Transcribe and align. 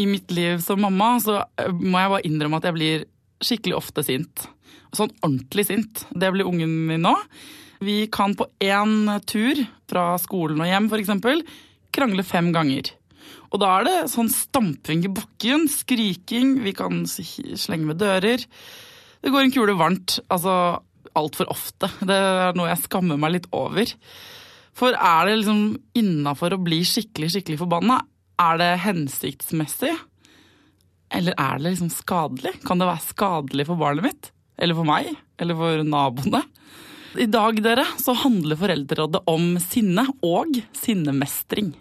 i 0.00 0.06
mitt 0.08 0.32
liv 0.34 0.62
som 0.64 0.82
mamma 0.82 1.14
så 1.22 1.40
eh, 1.60 1.70
må 1.70 2.00
jeg 2.00 2.12
bare 2.14 2.26
innrømme 2.28 2.60
at 2.60 2.68
jeg 2.68 2.76
blir 2.78 3.04
skikkelig 3.44 3.78
ofte 3.78 4.04
sint. 4.06 4.46
Sånn 4.94 5.12
ordentlig 5.20 5.66
sint. 5.68 6.04
Det 6.14 6.30
blir 6.34 6.48
ungen 6.48 6.74
min 6.88 7.04
nå. 7.04 7.14
Vi 7.84 8.04
kan 8.12 8.36
på 8.38 8.46
én 8.62 9.08
tur 9.28 9.58
fra 9.90 10.14
skolen 10.22 10.62
og 10.62 10.70
hjem 10.70 10.88
f.eks. 10.88 11.42
krangle 11.94 12.24
fem 12.26 12.52
ganger. 12.54 12.94
Og 13.52 13.60
da 13.62 13.70
er 13.78 13.86
det 13.86 13.98
sånn 14.10 14.30
stamping 14.32 15.04
i 15.06 15.12
bakken, 15.14 15.68
skriking, 15.70 16.56
vi 16.64 16.72
kan 16.74 17.04
slenge 17.06 17.90
med 17.90 18.00
dører. 18.02 18.42
Det 19.22 19.32
går 19.32 19.44
en 19.44 19.54
kule 19.54 19.76
varmt. 19.78 20.18
Altså 20.32 20.80
altfor 21.14 21.50
ofte. 21.52 21.90
Det 22.02 22.14
er 22.14 22.56
noe 22.58 22.70
jeg 22.72 22.84
skammer 22.86 23.20
meg 23.20 23.36
litt 23.36 23.50
over. 23.54 23.90
For 24.74 24.96
er 24.96 25.28
det 25.28 25.38
liksom 25.42 25.62
innafor 26.00 26.56
å 26.56 26.62
bli 26.62 26.80
skikkelig, 26.88 27.30
skikkelig 27.36 27.60
forbanna? 27.62 28.00
Er 28.34 28.56
det 28.58 28.70
hensiktsmessig? 28.82 29.92
Eller 31.14 31.36
er 31.38 31.60
det 31.60 31.70
liksom 31.70 31.90
skadelig? 31.94 32.56
Kan 32.66 32.80
det 32.82 32.88
være 32.88 33.06
skadelig 33.06 33.68
for 33.68 33.78
barnet 33.78 34.08
mitt? 34.08 34.30
Eller 34.58 34.74
for 34.74 34.88
meg? 34.88 35.12
Eller 35.38 35.54
for 35.54 35.84
naboene? 35.86 36.40
I 37.14 37.28
dag 37.30 37.60
dere, 37.62 37.84
så 38.02 38.10
handler 38.24 38.58
Foreldrerådet 38.58 39.22
om 39.30 39.54
sinne 39.62 40.08
og 40.26 40.58
sinnemestring. 40.74 41.76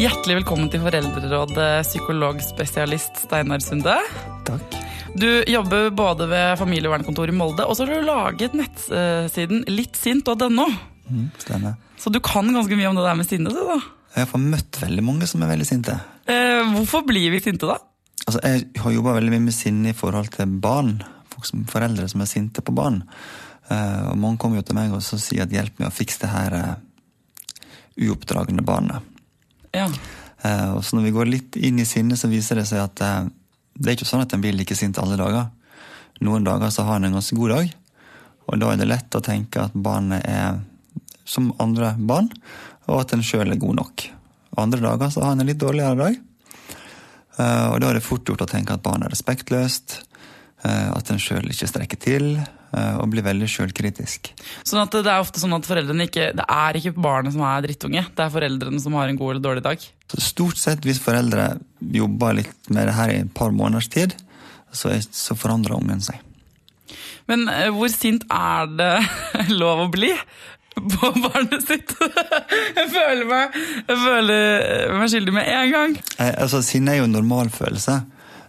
Hjertelig 0.00 0.38
velkommen 0.40 0.72
til 0.72 0.80
Foreldrerådet, 0.80 1.72
psykologspesialist 1.84 3.26
Steinar 3.26 3.60
Sunde. 3.60 4.00
Takk. 4.48 4.80
Du 5.14 5.44
jobber 5.46 5.90
både 5.90 6.26
ved 6.30 6.58
familievernkontoret 6.58 7.32
i 7.32 7.36
Molde, 7.36 7.64
og 7.66 7.76
så 7.76 7.84
har 7.84 7.98
du 7.98 8.06
laget 8.06 8.54
nettsiden 8.56 9.64
littsint.no. 9.68 10.66
Mm, 11.10 11.28
stemmer. 11.42 11.74
Så 11.98 12.12
du 12.14 12.20
kan 12.24 12.48
ganske 12.54 12.76
mye 12.78 12.88
om 12.88 12.98
det 12.98 13.04
der 13.04 13.18
med 13.18 13.28
sinne, 13.28 13.50
du 13.52 13.60
da? 13.66 13.78
Jeg 14.14 14.30
har 14.30 14.42
møtt 14.42 14.78
veldig 14.80 15.04
mange 15.06 15.28
som 15.30 15.42
er 15.42 15.50
veldig 15.52 15.66
sinte. 15.66 15.96
Eh, 16.30 16.62
hvorfor 16.76 17.04
blir 17.06 17.30
vi 17.34 17.42
sinte, 17.42 17.68
da? 17.68 17.78
Altså, 18.26 18.40
jeg 18.46 18.68
har 18.82 18.94
jobba 18.94 19.16
veldig 19.18 19.34
mye 19.34 19.46
med 19.48 19.56
sinne 19.56 19.92
i 19.92 19.96
forhold 19.96 20.30
til 20.36 20.54
barn. 20.62 20.96
Folk 21.34 21.48
som, 21.48 21.66
foreldre 21.70 22.06
som 22.10 22.22
er 22.22 22.30
sinte 22.30 22.64
på 22.64 22.74
barn. 22.76 23.02
Eh, 23.70 24.06
og 24.12 24.18
Mange 24.18 24.38
kommer 24.42 24.60
jo 24.60 24.68
til 24.68 24.78
meg 24.78 24.94
og 24.94 25.02
sier 25.02 25.44
at 25.44 25.52
'hjelp 25.54 25.82
meg 25.82 25.90
å 25.90 25.94
fikse 25.94 26.22
det 26.22 26.32
her 26.32 26.56
eh, 26.58 28.06
uoppdragne 28.06 28.62
barnet'. 28.66 29.02
Ja. 29.74 29.86
Eh, 30.42 30.70
og 30.74 30.84
så 30.84 30.96
Når 30.96 31.02
vi 31.02 31.14
går 31.18 31.30
litt 31.30 31.56
inn 31.56 31.78
i 31.78 31.84
sinnet, 31.84 32.18
så 32.18 32.30
viser 32.30 32.56
det 32.56 32.66
seg 32.70 32.82
at 32.82 33.00
eh, 33.04 33.28
det 33.80 33.88
er 33.88 33.96
ikke 33.96 34.08
sånn 34.10 34.24
at 34.26 34.34
en 34.36 34.42
blir 34.42 34.52
like 34.52 34.76
sint 34.76 34.98
alle 35.00 35.16
dager. 35.16 35.48
Noen 36.20 36.44
dager 36.44 36.72
så 36.72 36.84
har 36.84 37.00
en 37.00 37.08
en 37.08 37.16
ganske 37.16 37.36
god 37.36 37.54
dag, 37.54 37.70
og 38.46 38.60
da 38.60 38.72
er 38.72 38.80
det 38.80 38.90
lett 38.90 39.16
å 39.16 39.22
tenke 39.24 39.62
at 39.64 39.72
barnet 39.72 40.26
er 40.28 40.60
som 41.24 41.48
andre 41.62 41.94
barn, 41.96 42.28
og 42.90 43.00
at 43.00 43.14
en 43.14 43.24
sjøl 43.24 43.54
er 43.54 43.60
god 43.62 43.78
nok. 43.80 44.04
Andre 44.60 44.82
dager 44.84 45.10
så 45.14 45.24
har 45.24 45.32
en 45.32 45.40
en 45.40 45.48
litt 45.48 45.62
dårligere 45.62 45.96
dag, 45.96 46.20
eh, 47.38 47.66
og 47.72 47.80
da 47.80 47.88
er 47.88 47.94
det 47.96 48.04
fort 48.04 48.28
gjort 48.28 48.44
å 48.44 48.50
tenke 48.50 48.76
at 48.76 48.84
barnet 48.84 49.08
er 49.08 49.16
respektløst, 49.16 50.00
at 50.60 51.08
en 51.08 51.16
sjøl 51.16 51.46
ikke 51.48 51.70
strekker 51.70 51.96
til, 51.96 52.26
og 52.70 53.08
blir 53.10 53.24
veldig 53.26 53.48
sjølkritisk. 53.50 54.28
Sånn 54.62 54.78
at 54.84 54.94
det 54.94 55.10
er 55.10 55.18
ofte 55.18 55.40
sånn 55.42 55.56
at 55.56 55.66
foreldrene 55.66 56.06
ikke, 56.06 56.28
Det 56.38 56.44
er 56.46 56.78
ikke 56.78 56.92
barnet 56.94 57.34
som 57.34 57.42
er 57.42 57.64
drittunge, 57.64 58.04
det 58.14 58.22
er 58.22 58.30
foreldrene 58.30 58.78
som 58.82 58.94
har 58.94 59.10
en 59.10 59.18
god 59.18 59.32
eller 59.32 59.42
dårlig 59.42 59.64
dag? 59.64 59.86
Så 60.12 60.22
stort 60.22 60.60
sett, 60.60 60.86
hvis 60.86 61.02
foreldre 61.02 61.56
jobber 61.80 62.38
litt 62.38 62.70
med 62.70 62.86
det 62.86 62.94
her 62.94 63.10
i 63.10 63.20
et 63.24 63.32
par 63.34 63.50
måneders 63.50 63.90
tid, 63.90 64.14
så, 64.70 64.92
så 65.10 65.34
forandrer 65.38 65.78
ungen 65.80 66.02
seg. 66.04 66.22
Men 67.30 67.48
eh, 67.50 67.68
hvor 67.74 67.90
sint 67.92 68.24
er 68.30 68.70
det 68.78 68.94
lov 69.62 69.84
å 69.86 69.90
bli 69.92 70.12
på 70.80 71.12
barnet 71.26 71.66
sitt? 71.66 71.94
Jeg 72.78 72.88
føler 72.94 73.26
meg, 73.28 73.56
jeg 73.88 73.98
føler 74.00 74.92
meg 74.96 75.10
skyldig 75.12 75.34
med 75.34 75.48
en 75.52 75.72
gang. 75.74 75.94
Eh, 76.22 76.32
altså, 76.40 76.62
Sinne 76.64 76.94
er 76.94 77.00
jo 77.02 77.08
en 77.08 77.16
normalfølelse, 77.18 77.96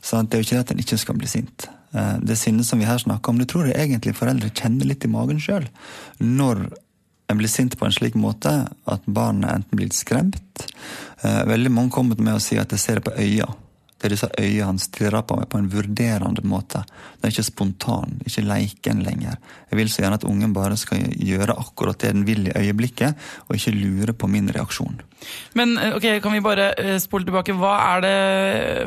så 0.01 0.21
det 0.25 0.37
er 0.37 0.41
jo 0.41 0.47
ikke 0.47 0.55
det 0.55 0.63
at 0.63 0.73
en 0.73 0.83
ikke 0.85 0.99
skal 1.01 1.17
bli 1.17 1.29
sint. 1.29 1.67
Eh, 1.93 2.13
det 2.21 2.37
sinnet 2.39 2.67
som 2.67 2.79
vi 2.79 2.87
her 2.87 3.01
snakker 3.01 3.33
om, 3.33 3.41
det 3.41 3.49
tror 3.51 3.67
jeg 3.67 3.79
egentlig 3.79 4.15
foreldre 4.17 4.53
kjenner 4.55 4.87
litt 4.87 5.05
i 5.05 5.11
magen 5.11 5.41
sjøl. 5.43 5.67
Når 6.19 6.67
en 7.31 7.39
blir 7.39 7.51
sint 7.51 7.77
på 7.79 7.87
en 7.87 7.95
slik 7.95 8.15
måte 8.19 8.51
at 8.67 9.03
barnet 9.07 9.53
enten 9.53 9.79
blir 9.79 9.91
skremt 9.95 10.65
eh, 11.23 11.43
Veldig 11.47 11.71
mange 11.71 11.93
kommer 11.95 12.17
til 12.17 12.27
meg 12.27 12.39
og 12.39 12.43
sier 12.43 12.63
at 12.63 12.73
jeg 12.75 12.83
ser 12.83 12.99
det 12.99 13.07
på 13.07 13.15
øya. 13.15 13.47
Det 14.01 14.07
er 14.07 14.13
disse 14.15 14.27
øya 14.41 14.65
han 14.65 14.79
stirrer 14.81 15.21
på 15.29 15.35
meg 15.37 15.45
på 15.51 15.59
en 15.61 15.67
vurderende 15.69 16.41
måte. 16.49 16.81
Den 17.19 17.27
er 17.27 17.33
ikke 17.35 17.45
spontan, 17.45 18.15
ikke 18.25 18.43
leiken 18.47 19.03
lenger. 19.05 19.35
Jeg 19.69 19.77
vil 19.77 19.91
så 19.93 20.01
gjerne 20.01 20.17
at 20.17 20.25
ungen 20.25 20.55
bare 20.55 20.79
skal 20.81 21.03
gjøre 21.21 21.53
akkurat 21.61 22.01
det 22.01 22.15
den 22.15 22.25
vil 22.25 22.49
i 22.49 22.55
øyeblikket, 22.63 23.19
og 23.45 23.59
ikke 23.59 23.75
lure 23.75 24.15
på 24.17 24.29
min 24.31 24.49
reaksjon. 24.49 24.97
Men 25.53 25.75
eh, 25.77 25.93
ok, 25.99 26.07
kan 26.23 26.33
vi 26.33 26.41
bare 26.41 26.71
spole 27.03 27.29
tilbake. 27.29 27.53
Hva 27.61 27.75
er 27.91 28.07
det 28.07 28.15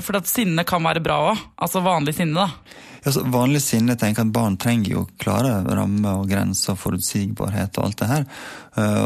For 0.02 0.18
at 0.18 0.26
sinne 0.28 0.66
kan 0.66 0.82
være 0.82 1.04
bra 1.04 1.20
òg? 1.30 1.46
Altså 1.62 1.84
vanlig 1.84 2.16
sinne, 2.18 2.48
da? 2.48 2.82
Ja, 3.04 3.12
så 3.12 3.20
vanlig 3.28 3.60
sinne 3.60 3.98
tenker 4.00 4.24
at 4.24 4.32
barn 4.32 4.54
trenger 4.60 4.94
jo 4.94 5.02
klare 5.20 5.58
rammer 5.68 6.22
og 6.22 6.30
grenser, 6.30 6.78
forutsigbarhet 6.80 7.76
og 7.76 7.84
alt 7.84 7.98
det 8.00 8.08
her. 8.08 8.24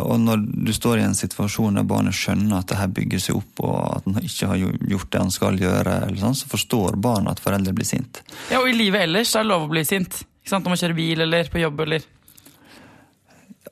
Og 0.06 0.20
når 0.22 0.44
du 0.68 0.70
står 0.74 1.00
i 1.00 1.06
en 1.08 1.18
situasjon 1.18 1.80
der 1.80 1.88
barnet 1.88 2.14
skjønner 2.14 2.60
at 2.60 2.70
det 2.70 2.78
her 2.78 2.92
bygger 2.94 3.24
seg 3.24 3.40
opp, 3.40 3.64
og 3.66 3.80
at 3.96 4.06
han 4.06 4.20
ikke 4.22 4.52
har 4.52 4.60
gjort 4.62 5.10
det 5.10 5.24
han 5.24 5.34
skal 5.34 5.58
gjøre, 5.58 5.96
sånn, 6.22 6.38
så 6.38 6.50
forstår 6.52 7.00
barnet 7.02 7.34
at 7.34 7.42
foreldre 7.42 7.74
blir 7.74 7.88
sint. 7.90 8.22
Ja, 8.52 8.62
og 8.62 8.70
i 8.70 8.76
livet 8.78 9.08
ellers 9.08 9.34
er 9.34 9.42
det 9.42 9.50
lov 9.50 9.66
å 9.66 9.72
bli 9.74 9.82
sint. 9.88 10.22
Ikke 10.44 10.54
sant? 10.54 10.62
Når 10.62 10.76
man 10.76 10.80
kjører 10.84 10.98
bil 11.02 11.26
eller 11.26 11.50
på 11.50 11.64
jobb 11.64 11.82
eller 11.88 12.06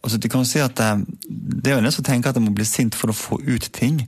Altså, 0.07 0.21
du 0.23 0.29
kan 0.31 0.45
si 0.47 0.61
at 0.63 0.79
Det 0.79 1.73
er 1.73 1.75
jo 1.75 1.83
en 1.83 1.91
som 1.91 2.05
tenker 2.07 2.31
at 2.31 2.39
en 2.39 2.45
må 2.47 2.53
bli 2.55 2.65
sint 2.69 2.95
for 2.95 3.11
å 3.11 3.17
få 3.17 3.41
ut 3.43 3.67
ting, 3.75 3.99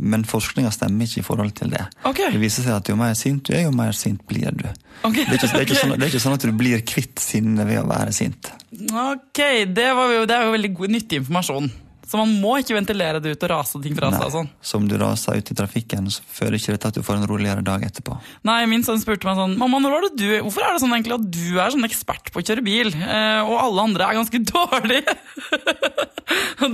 men 0.00 0.24
forskninga 0.24 0.70
stemmer 0.72 1.04
ikke 1.04 1.20
i 1.20 1.26
forhold 1.26 1.52
til 1.58 1.74
det. 1.74 1.82
Okay. 2.08 2.30
Det 2.32 2.40
viser 2.40 2.64
seg 2.64 2.78
at 2.78 2.88
jo 2.88 2.96
mer 2.96 3.12
sint 3.18 3.44
du 3.44 3.52
er, 3.52 3.66
jo 3.66 3.74
mer 3.76 3.92
sint 3.96 4.22
blir 4.28 4.48
du. 4.56 4.64
Okay. 5.04 5.26
Det, 5.28 5.36
er 5.36 5.38
ikke, 5.38 5.50
det, 5.52 5.58
er 5.58 5.66
ikke 5.66 5.80
sånn, 5.80 5.92
det, 5.92 6.04
er 6.06 6.12
ikke, 6.14 6.22
sånn, 6.24 6.36
at 6.38 6.46
du 6.46 6.54
blir 6.56 6.84
kvitt 6.88 7.20
sinnet 7.20 7.68
ved 7.68 7.82
å 7.82 7.88
være 7.90 8.14
sint. 8.16 8.48
Ok, 8.72 9.42
Det, 9.76 9.90
jo, 9.92 10.24
det 10.24 10.38
er 10.38 10.46
jo 10.48 10.54
veldig 10.56 10.72
god, 10.80 10.94
nyttig 10.96 11.20
informasjon. 11.20 11.68
Så 12.06 12.18
man 12.20 12.30
må 12.40 12.52
ikke 12.62 12.76
ventilere 12.76 13.18
det 13.20 13.32
ut 13.34 13.42
og 13.42 13.50
rase 13.50 13.80
ting 13.82 13.96
fra 13.98 14.12
seg. 14.14 14.28
sånn. 14.30 14.48
Som 14.62 14.84
du 14.86 14.94
raser 15.00 15.40
ut 15.40 15.48
i 15.50 15.56
trafikken, 15.58 16.06
så 16.14 16.22
føler 16.30 16.54
ikke 16.60 16.76
det 16.76 16.80
til 16.84 16.92
at 16.92 16.98
du 17.00 17.02
får 17.02 17.18
en 17.18 17.26
roligere 17.26 17.64
dag 17.66 17.82
etterpå. 17.82 18.14
Nei, 18.46 18.60
Min 18.70 18.84
sønn 18.86 19.00
spurte 19.02 19.26
meg 19.26 19.34
sånn 19.40 19.56
Mamma, 19.58 19.80
når 19.82 19.90
var 19.96 20.06
det 20.06 20.12
du, 20.20 20.28
hvorfor 20.46 20.62
er 20.68 20.76
det 20.76 20.82
sånn 20.84 20.94
egentlig 20.94 21.16
at 21.18 21.26
du 21.34 21.58
er 21.58 21.74
sånn 21.74 21.88
ekspert 21.88 22.30
på 22.30 22.38
å 22.42 22.46
kjøre 22.46 22.62
bil, 22.66 22.92
eh, 22.94 23.40
og 23.42 23.56
alle 23.64 23.86
andre 23.90 24.06
er 24.06 24.20
ganske 24.20 24.42
dårlige? 24.54 25.16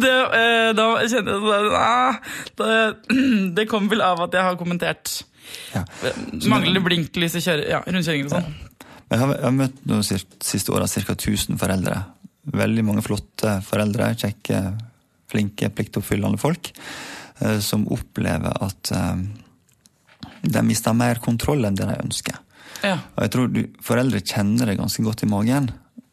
det, 0.02 0.12
eh, 0.38 0.70
Da 0.76 0.86
kjente 1.00 1.34
jeg 1.34 1.42
sånn 1.48 1.76
ah, 1.80 2.20
det, 2.60 2.78
det 3.56 3.66
kommer 3.70 3.92
vel 3.96 4.04
av 4.04 4.22
at 4.26 4.36
jeg 4.36 4.46
har 4.50 4.58
kommentert 4.60 5.16
Ja. 5.74 5.82
manglende 6.48 6.80
blinklys 6.84 7.34
i 7.36 7.42
kjøre, 7.44 7.66
ja, 7.72 7.80
rundkjøringer 7.88 8.28
og 8.28 8.36
sånn. 8.36 8.54
Jeg 9.12 9.20
har, 9.20 9.32
jeg 9.36 9.44
har 9.44 9.56
møtt 9.56 9.80
de 9.84 9.98
siste 10.44 10.72
åra 10.72 10.86
ca. 10.88 11.12
1000 11.16 11.58
foreldre. 11.60 11.98
Veldig 12.52 12.84
mange 12.86 13.02
flotte 13.04 13.58
foreldre. 13.66 14.12
Kjekke, 14.22 14.60
flinke, 15.32 15.72
pliktoppfyllende 15.72 16.40
folk. 16.40 16.72
Eh, 17.42 17.58
som 17.60 17.86
opplever 17.90 18.54
at 18.62 18.92
eh, 18.94 19.20
de 20.42 20.64
mister 20.66 20.94
mer 20.96 21.20
kontroll 21.22 21.64
enn 21.66 21.78
det 21.78 21.88
de 21.88 22.00
ønsker. 22.02 22.38
Ja. 22.82 22.98
Og 23.14 23.24
jeg 23.24 23.32
tror 23.34 23.52
du, 23.52 23.62
Foreldre 23.82 24.20
kjenner 24.20 24.68
det 24.68 24.78
ganske 24.80 25.04
godt 25.06 25.24
i 25.24 25.30
magen 25.30 25.70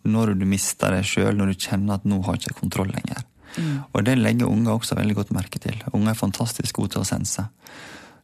når 0.10 0.34
du 0.40 0.46
mister 0.48 0.94
det 0.96 1.04
sjøl, 1.10 1.36
når 1.38 1.52
du 1.52 1.66
kjenner 1.68 1.98
at 1.98 2.06
'nå 2.08 2.22
har 2.24 2.38
jeg 2.38 2.50
ikke 2.50 2.62
kontroll 2.62 2.90
lenger'. 2.94 3.26
Mm. 3.58 3.76
Og 3.94 4.06
det 4.06 4.16
legger 4.18 4.48
unger 4.48 4.78
også 4.78 4.96
veldig 4.96 5.16
godt 5.18 5.34
merke 5.36 5.60
til. 5.60 5.76
Unger 5.92 6.14
er 6.14 6.22
fantastisk 6.22 6.78
gode 6.78 6.94
til 6.94 7.02
å 7.02 7.10
sense. 7.10 7.44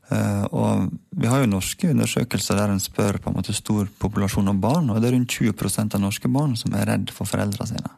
Uh, 0.06 0.46
og 0.54 0.94
Vi 1.18 1.28
har 1.28 1.42
jo 1.42 1.50
norske 1.50 1.90
undersøkelser 1.90 2.56
der 2.56 2.72
en 2.72 2.80
spør 2.80 3.18
på 3.18 3.30
en 3.30 3.36
måte 3.36 3.54
stor 3.54 3.90
populasjon 4.00 4.48
av 4.48 4.62
barn, 4.62 4.90
og 4.90 5.02
det 5.02 5.10
er 5.10 5.18
rundt 5.18 5.34
20% 5.34 5.98
av 5.98 6.02
norske 6.02 6.30
barn 6.30 6.56
som 6.56 6.74
er 6.78 6.86
redd 6.86 7.12
for 7.12 7.26
foreldrene 7.26 7.68
sine. 7.68 7.92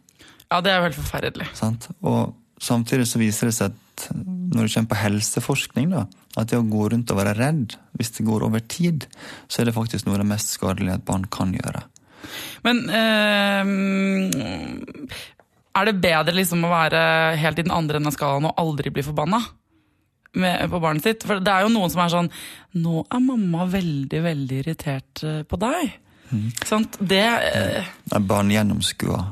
Ja, 0.49 0.61
det 0.61 0.71
er 0.71 0.79
jo 0.79 0.87
helt 0.87 0.99
forferdelig. 1.03 1.49
Sant? 1.53 1.89
Og 2.01 2.33
Samtidig 2.63 3.05
så 3.09 3.19
viser 3.21 3.49
det 3.49 3.55
seg 3.57 3.73
at 3.73 4.07
når 4.15 4.65
det 4.65 4.71
kommer 4.73 4.91
på 4.91 5.01
helseforskning, 5.01 5.91
da, 5.93 6.05
at 6.37 6.49
det 6.49 6.59
å 6.59 6.65
gå 6.69 6.87
rundt 6.93 7.11
og 7.13 7.19
være 7.19 7.35
redd, 7.37 7.75
hvis 7.97 8.13
det 8.17 8.25
går 8.27 8.45
over 8.47 8.63
tid, 8.69 9.05
så 9.49 9.61
er 9.61 9.69
det 9.69 9.77
faktisk 9.77 10.07
noe 10.07 10.17
av 10.17 10.23
det 10.23 10.31
mest 10.31 10.53
skadelige 10.55 10.97
et 10.99 11.07
barn 11.07 11.25
kan 11.33 11.53
gjøre. 11.57 11.83
Men 12.65 12.81
eh, 12.93 13.63
er 15.77 15.87
det 15.87 16.01
bedre 16.03 16.35
liksom 16.35 16.65
å 16.65 16.73
være 16.73 17.01
helt 17.41 17.61
i 17.61 17.65
den 17.65 17.73
andre 17.73 17.99
enden 17.99 18.11
av 18.11 18.17
skalaen 18.17 18.49
og 18.49 18.59
aldri 18.61 18.93
bli 18.93 19.05
forbanna? 19.05 19.43
på 20.37 20.79
barnet 20.83 21.01
sitt. 21.01 21.23
For 21.25 21.39
det 21.41 21.49
er 21.49 21.63
jo 21.65 21.71
noen 21.73 21.89
som 21.89 22.01
er 22.03 22.11
sånn 22.13 22.27
Nå 22.77 22.99
er 23.09 23.21
mamma 23.23 23.63
veldig, 23.71 24.19
veldig 24.21 24.59
irritert 24.59 25.23
på 25.49 25.57
deg. 25.57 25.95
Mm. 26.29 26.49
Sant? 26.67 26.99
Det 26.99 27.23
eh... 27.23 27.87
Barn 28.27 28.51
gjennomskua 28.51 29.23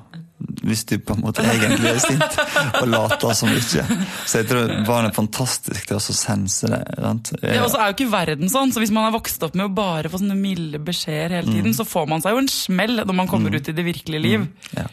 hvis 0.66 0.84
du 0.90 0.96
på 1.02 1.16
en 1.16 1.24
måte 1.24 1.44
egentlig 1.46 1.92
er 1.92 2.00
sint 2.04 2.40
og 2.82 2.88
later 2.92 3.36
som 3.38 3.52
ikke. 3.54 3.86
Så 4.26 4.42
jeg 4.42 4.50
tror 4.50 4.72
barn 4.88 5.10
er 5.10 5.16
fantastisk 5.16 5.90
til 5.90 5.98
å 6.00 6.04
sense 6.04 6.70
det. 6.72 6.82
Sant? 6.96 7.34
Ja, 7.42 7.64
og 7.66 7.72
så 7.74 7.82
er 7.82 7.92
jo 7.92 7.98
ikke 7.98 8.12
verden 8.14 8.52
sånn, 8.52 8.74
så 8.76 8.84
hvis 8.84 8.94
man 8.96 9.08
har 9.08 9.16
vokst 9.16 9.44
opp 9.46 9.58
med 9.58 9.70
å 9.70 9.76
bare 9.76 10.12
få 10.12 10.22
sånne 10.22 10.38
milde 10.40 10.82
beskjeder 10.86 11.40
hele 11.40 11.52
tiden, 11.52 11.74
mm. 11.74 11.78
så 11.80 11.88
får 11.88 12.10
man 12.12 12.24
seg 12.24 12.36
jo 12.36 12.46
en 12.46 12.52
smell 12.52 13.04
når 13.04 13.20
man 13.24 13.30
kommer 13.32 13.54
mm. 13.54 13.60
ut 13.60 13.70
i 13.72 13.78
det 13.78 13.86
virkelige 13.88 14.26
liv. 14.26 14.48
Mm. 14.48 14.82
Ja. 14.82 14.90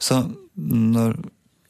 Så 0.00 0.22
når 0.60 1.18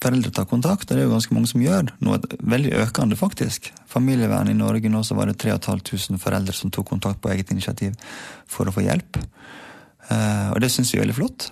foreldre 0.01 0.33
tar 0.33 0.49
kontakt, 0.49 0.89
og 0.89 0.97
det 0.97 1.03
er 1.03 1.09
jo 1.09 1.13
ganske 1.13 1.35
mange 1.37 1.51
som 1.51 1.63
gjør. 1.63 1.91
Noe 2.05 2.21
veldig 2.25 2.73
økende, 2.81 3.19
faktisk. 3.21 3.69
Familievern 3.91 4.49
i 4.49 4.57
Norge 4.57 4.93
nå 4.93 5.03
så 5.05 5.17
var 5.19 5.29
det 5.29 5.37
3500 5.43 6.21
foreldre 6.23 6.57
som 6.57 6.73
tok 6.73 6.89
kontakt 6.95 7.21
på 7.21 7.33
eget 7.35 7.53
initiativ 7.53 7.97
for 8.49 8.69
å 8.69 8.75
få 8.75 8.87
hjelp. 8.87 9.21
Eh, 10.09 10.49
og 10.55 10.61
det 10.63 10.73
syns 10.73 10.95
vi 10.95 11.01
er 11.01 11.05
veldig 11.05 11.19
flott. 11.19 11.51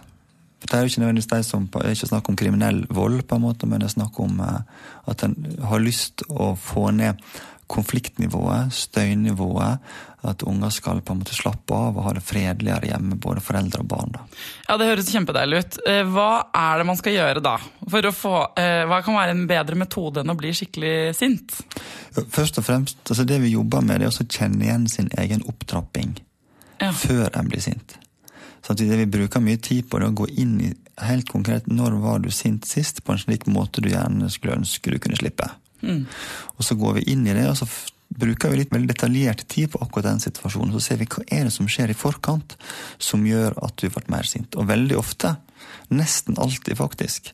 For 0.59 0.67
Det 0.67 0.75
er 0.75 0.81
jo 0.83 0.91
ikke 0.91 1.01
nødvendigvis 1.05 1.31
de 1.31 1.43
som, 1.47 1.67
det 1.73 1.85
er 1.85 1.95
ikke 1.95 2.11
snakk 2.11 2.29
om 2.29 2.37
kriminell 2.37 2.81
vold, 2.91 3.23
på 3.29 3.37
en 3.37 3.43
måte, 3.43 3.67
men 3.67 3.81
det 3.81 3.87
er 3.91 3.95
snakk 4.01 4.19
om 4.21 4.41
eh, 4.41 4.61
at 5.07 5.23
en 5.23 5.37
har 5.71 5.79
lyst 5.85 6.23
å 6.29 6.57
få 6.59 6.91
ned 6.91 7.21
konfliktnivået, 7.69 8.73
støynivået. 8.73 9.79
At 10.27 10.43
unger 10.43 10.73
skal 10.75 10.99
på 11.07 11.13
en 11.15 11.21
måte 11.21 11.35
slappe 11.37 11.77
av 11.77 11.95
og 12.01 12.03
ha 12.09 12.13
det 12.17 12.25
fredeligere 12.27 12.89
hjemme, 12.91 13.15
både 13.23 13.43
foreldre 13.45 13.85
og 13.85 13.89
barn. 13.93 14.11
da. 14.17 14.25
Ja, 14.69 14.77
Det 14.81 14.89
høres 14.89 15.13
kjempedeilig 15.15 15.59
ut. 15.63 15.79
Eh, 15.87 16.03
Hva 16.11 16.47
er 16.55 16.79
det 16.81 16.87
man 16.89 16.97
skal 16.99 17.13
gjøre 17.15 17.43
da? 17.45 17.53
For 17.89 18.03
å 18.03 18.11
få, 18.13 18.33
eh, 18.59 18.83
hva 18.89 18.99
kan 19.05 19.15
være 19.15 19.31
en 19.37 19.47
bedre 19.47 19.77
metode 19.79 20.25
enn 20.25 20.33
å 20.35 20.37
bli 20.37 20.51
skikkelig 20.51 21.15
sint? 21.15 21.55
Først 22.35 22.59
og 22.59 22.65
fremst, 22.65 22.99
altså 23.07 23.25
Det 23.25 23.39
vi 23.41 23.53
jobber 23.55 23.81
med, 23.81 24.01
det 24.01 24.07
er 24.09 24.25
å 24.25 24.27
kjenne 24.27 24.65
igjen 24.65 24.89
sin 24.89 25.09
egen 25.17 25.43
opptrapping 25.47 26.17
Ja. 26.81 26.91
før 26.91 27.31
en 27.39 27.49
blir 27.49 27.61
sint. 27.61 27.97
Så 28.65 28.75
at 28.75 28.83
vi 28.83 29.07
bruker 29.07 29.43
mye 29.45 29.61
tid 29.63 29.89
på, 29.89 30.01
det 30.01 30.11
å 30.11 30.17
gå 30.19 30.29
inn 30.41 30.57
i 30.65 30.73
helt 31.07 31.29
konkret 31.31 31.69
når 31.71 31.99
var 32.03 32.23
du 32.25 32.31
sint 32.35 32.67
sist, 32.67 33.05
på 33.05 33.15
en 33.15 33.23
slik 33.23 33.47
måte 33.47 33.83
du 33.85 33.91
gjerne 33.93 34.31
skulle 34.33 34.59
ønske 34.59 34.91
du 34.91 34.99
kunne 34.99 35.19
slippe. 35.19 35.47
Og 36.57 36.67
så 36.67 36.75
går 36.79 36.99
vi 36.99 37.13
inn 37.13 37.27
i 37.27 37.37
det, 37.37 37.47
og 37.51 37.57
så 37.61 37.69
bruker 38.09 38.51
vi 38.51 38.63
litt 38.63 38.73
veldig 38.73 38.91
detaljert 38.91 39.45
tid 39.49 39.71
på 39.73 39.83
akkurat 39.85 40.11
den 40.11 40.23
situasjonen. 40.23 40.73
Så 40.75 40.85
ser 40.85 41.01
vi 41.01 41.09
hva 41.11 41.25
er 41.31 41.47
det 41.47 41.55
som 41.55 41.69
skjer 41.71 41.93
i 41.93 41.99
forkant 41.99 42.57
som 42.99 43.27
gjør 43.27 43.59
at 43.63 43.77
du 43.79 43.89
ble 43.93 44.05
mer 44.13 44.27
sint. 44.29 44.57
Og 44.59 44.69
veldig 44.71 44.99
ofte, 44.99 45.37
nesten 45.95 46.39
alltid 46.41 46.79
faktisk, 46.81 47.33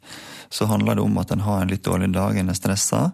så 0.53 0.69
handler 0.71 0.99
det 0.99 1.07
om 1.07 1.19
at 1.23 1.33
en 1.35 1.45
har 1.47 1.63
en 1.63 1.73
litt 1.73 1.87
dårlig 1.87 2.13
dag, 2.15 2.37
en 2.37 2.53
er 2.53 2.59
stressa, 2.59 3.05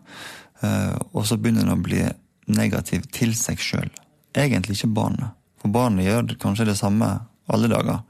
eh, 0.64 0.96
og 1.12 1.26
så 1.28 1.38
begynner 1.38 1.68
en 1.68 1.78
å 1.78 1.82
bli 1.84 2.02
negativ 2.50 3.06
til 3.14 3.36
seg 3.38 3.60
sjøl. 3.62 3.90
Egentlig 4.36 4.78
ikke 4.78 4.94
barnet. 4.96 5.36
For 5.60 5.72
barnet 5.72 6.06
gjør 6.06 6.34
kanskje 6.40 6.70
det 6.70 6.78
samme 6.80 7.12
alle 7.55 7.70
dager. 7.73 8.02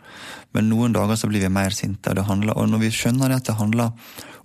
Men 0.57 0.71
noen 0.71 0.95
dager 0.95 1.19
så 1.19 1.31
blir 1.31 1.45
vi 1.45 1.53
mer 1.53 1.75
sinte. 1.75 2.15
Det 2.17 2.27
handler, 2.27 2.57
og 2.59 2.71
når 2.71 2.85
vi 2.85 2.93
skjønner 2.95 3.37
at 3.37 3.47
det 3.47 3.59
handler 3.59 3.93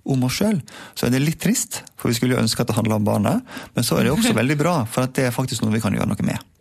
om 0.06 0.26
oss 0.26 0.38
sjøl, 0.38 0.60
så 0.94 1.06
er 1.06 1.14
det 1.14 1.24
litt 1.24 1.40
trist. 1.42 1.82
For 1.98 2.10
vi 2.10 2.18
skulle 2.18 2.36
jo 2.36 2.42
ønske 2.42 2.62
at 2.62 2.70
det 2.70 2.78
handla 2.78 3.00
om 3.00 3.06
barnet. 3.06 3.56
Men 3.74 3.86
så 3.86 3.98
er 3.98 4.06
det 4.06 4.14
også 4.14 4.36
veldig 4.40 4.58
bra, 4.60 4.76
for 4.90 5.10
det 5.10 5.28
er 5.28 5.34
faktisk 5.34 5.64
noe 5.64 5.74
vi 5.74 5.82
kan 5.82 5.96
gjøre 5.96 6.10
noe 6.12 6.26
med. 6.26 6.55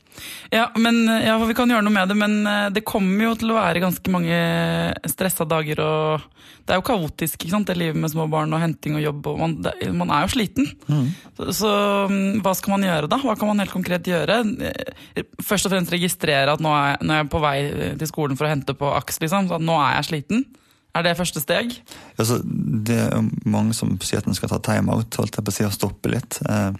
Ja, 0.53 0.67
men, 0.79 1.01
ja, 1.21 1.37
vi 1.43 1.53
kan 1.57 1.69
gjøre 1.71 1.83
noe 1.85 1.93
med 1.95 2.07
det, 2.11 2.15
men 2.19 2.35
eh, 2.47 2.69
det 2.75 2.83
kommer 2.87 3.25
jo 3.29 3.33
til 3.41 3.51
å 3.51 3.57
være 3.59 3.81
ganske 3.83 4.11
mange 4.13 4.37
stressa 5.11 5.45
dager. 5.49 5.81
og 5.83 6.21
Det 6.65 6.73
er 6.75 6.79
jo 6.79 6.85
kaotisk, 6.87 7.37
ikke 7.43 7.51
sant? 7.55 7.67
det 7.67 7.77
livet 7.77 7.99
med 7.99 8.11
små 8.13 8.27
barn 8.31 8.53
og 8.55 8.61
henting 8.63 8.95
og 8.99 9.03
jobb. 9.03 9.27
og 9.33 9.39
Man, 9.43 9.55
det, 9.65 9.73
man 9.93 10.09
er 10.15 10.25
jo 10.27 10.33
sliten. 10.35 10.69
Så, 11.37 11.49
så 11.61 11.71
mm, 12.11 12.41
hva 12.45 12.53
skal 12.57 12.75
man 12.77 12.87
gjøre 12.87 13.09
da? 13.11 13.19
Hva 13.21 13.35
kan 13.39 13.51
man 13.51 13.59
helt 13.63 13.73
konkret 13.75 14.07
gjøre? 14.09 14.39
Eh, 14.71 15.23
Først 15.45 15.67
og 15.67 15.73
fremst 15.75 15.91
registrere 15.93 16.53
at 16.55 16.61
nå 16.63 16.71
er, 16.73 16.93
jeg- 16.95 17.05
nå 17.09 17.13
er 17.13 17.23
jeg 17.23 17.31
på 17.33 17.41
vei 17.43 17.57
til 17.99 18.07
skolen 18.11 18.37
for 18.39 18.47
å 18.47 18.53
hente 18.53 18.73
på 18.77 18.93
AKS. 19.01 19.19
Liksom, 19.25 19.49
så 19.51 19.59
at 19.59 19.65
nå 19.65 19.75
er 19.81 19.97
jeg 19.99 20.09
sliten. 20.13 20.45
Er 20.95 21.03
det 21.03 21.17
første 21.19 21.41
steg? 21.43 21.73
Altså, 22.17 22.37
det 22.87 22.95
er 23.11 23.25
mange 23.43 23.73
som 23.75 23.97
sier 23.99 24.21
at 24.21 24.27
en 24.31 24.37
skal 24.37 24.47
ta 24.53 24.61
time-out, 24.63 25.11
holdt 25.19 25.35
jeg 25.35 25.43
på 25.43 25.51
å 25.51 25.55
si, 25.57 25.65
og 25.67 25.73
stoppe 25.75 26.07
litt. 26.13 26.37
Eh, 26.47 26.71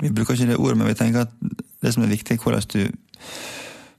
vi 0.00 0.08
bruker 0.10 0.34
ikke 0.34 0.48
det 0.48 0.56
ordet, 0.58 0.78
men 0.80 0.88
vi 0.88 0.94
tenker 0.98 1.26
at 1.26 1.34
det 1.82 1.94
som 1.94 2.04
er 2.04 2.12
viktig, 2.12 2.36
er 2.36 2.42
hvordan 2.42 2.68
du 2.74 2.82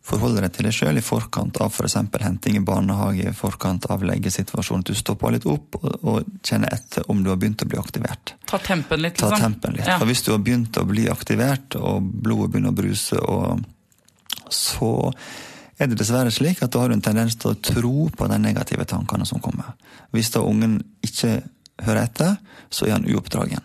forholder 0.09 0.45
deg 0.45 0.55
til 0.55 0.65
deg 0.65 0.73
sjøl 0.73 0.99
i 0.99 1.03
forkant 1.05 1.59
av 1.61 1.73
f.eks. 1.73 1.95
For 2.09 2.25
henting 2.25 2.57
i 2.57 2.63
barnehage, 2.65 3.27
i 3.29 3.35
forkant 3.35 3.85
av 3.93 4.03
leggesituasjonen. 4.07 4.85
Du 4.87 4.95
stopper 4.97 5.35
litt 5.35 5.45
opp 5.49 5.77
og, 5.81 5.89
og 6.01 6.31
kjenner 6.45 6.73
etter 6.73 7.05
om 7.13 7.21
du 7.23 7.29
har 7.29 7.37
begynt 7.41 7.61
å 7.65 7.69
bli 7.69 7.79
aktivert. 7.79 8.33
Ta 8.49 8.57
tempen 8.63 9.03
litt, 9.03 9.19
Ta 9.19 9.29
liksom. 9.29 9.45
tempen 9.45 9.77
litt. 9.77 9.85
Ja. 9.85 9.99
For 10.01 10.09
hvis 10.09 10.23
du 10.25 10.31
har 10.33 10.41
begynt 10.45 10.79
å 10.81 10.87
bli 10.89 11.05
aktivert, 11.11 11.77
og 11.77 12.09
blodet 12.25 12.55
begynner 12.55 12.73
å 12.73 12.79
bruse, 12.79 13.21
og 13.21 14.49
så 14.49 14.91
er 15.79 15.87
det 15.87 15.99
dessverre 15.99 16.33
slik 16.33 16.63
at 16.65 16.73
da 16.73 16.81
har 16.83 16.91
du 16.91 16.97
en 16.97 17.05
tendens 17.05 17.37
til 17.39 17.53
å 17.53 17.59
tro 17.63 18.09
på 18.11 18.27
de 18.31 18.39
negative 18.41 18.87
tankene 18.89 19.27
som 19.29 19.41
kommer. 19.43 19.75
Hvis 20.15 20.33
da 20.33 20.41
ungen 20.43 20.79
ikke 21.05 21.37
hører 21.85 22.07
etter, 22.07 22.39
så 22.73 22.87
er 22.87 22.97
han 22.97 23.07
uoppdragen. 23.07 23.61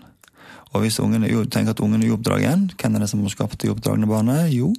Og 0.75 0.83
hvis 0.83 0.99
ungen 1.03 1.23
er, 1.27 1.35
tenker 1.47 1.75
at 1.75 1.81
ungen 1.85 2.03
er 2.03 2.11
uoppdragen, 2.13 2.69
hvem 2.75 2.97
er 2.99 3.05
det 3.05 3.11
som 3.11 3.23
har 3.23 3.33
skapt 3.35 3.61
det 3.63 3.71
uoppdragne 3.71 4.09
barnet? 4.11 4.51
Jo, 4.55 4.73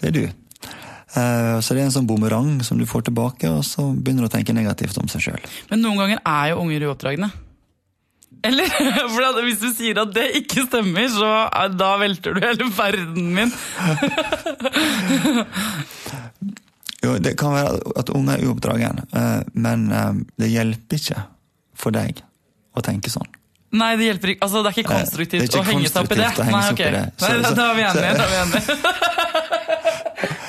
det 0.00 0.10
er 0.10 0.16
du. 0.16 0.24
Eh, 0.26 1.58
Så 1.62 1.74
det 1.74 1.82
er 1.82 1.86
en 1.88 1.94
sånn 1.94 2.08
bumerang 2.10 2.58
som 2.66 2.78
du 2.78 2.86
får 2.86 3.06
tilbake, 3.08 3.50
og 3.50 3.62
så 3.66 3.90
begynner 3.94 4.26
du 4.26 4.30
å 4.30 4.34
tenke 4.34 4.54
negativt 4.56 4.98
om 4.98 5.08
seg 5.10 5.28
sjøl. 5.28 5.46
Men 5.70 5.82
noen 5.86 5.98
ganger 6.02 6.20
er 6.26 6.50
jo 6.52 6.60
unger 6.64 6.88
uoppdragne. 6.90 7.30
Eller? 8.46 8.70
For 9.12 9.42
hvis 9.44 9.60
du 9.60 9.68
sier 9.76 9.98
at 10.02 10.14
det 10.16 10.28
ikke 10.42 10.64
stemmer, 10.66 11.06
så 11.12 11.30
da 11.76 11.92
velter 12.00 12.34
du 12.34 12.40
hele 12.44 12.70
verden 12.74 13.34
min. 13.36 13.52
Jo, 17.00 17.14
det 17.16 17.30
kan 17.40 17.54
være 17.54 17.78
at 17.96 18.10
unger 18.12 18.34
er 18.36 18.42
uoppdragen, 18.44 18.98
eh, 19.16 19.38
men 19.56 19.86
eh, 19.88 20.18
det 20.36 20.50
hjelper 20.52 20.98
ikke 21.00 21.22
for 21.80 21.96
deg 21.96 22.20
å 22.76 22.82
tenke 22.84 23.08
sånn. 23.08 23.28
Nei, 23.70 23.92
det 24.00 24.08
hjelper 24.08 24.32
ikke. 24.32 24.42
Altså, 24.42 24.62
det 24.64 24.70
er 24.70 24.78
ikke 24.80 24.90
konstruktivt 24.90 25.44
Det 25.44 25.46
er 25.46 25.50
ikke 25.52 25.60
å 25.62 25.68
henge 25.68 25.90
seg 25.90 26.00
opp 26.02 26.12
i 26.14 26.18
det. 26.18 26.30
Nei, 26.50 26.62
ok. 26.72 26.80
Nei, 27.22 27.34
da, 27.44 27.50
da 27.54 27.66
er 27.68 27.76
vi 27.76 27.84
enige. 27.86 28.14
Da 28.18 28.24
er 28.24 28.30
vi 28.30 28.38
enige. 28.40 28.60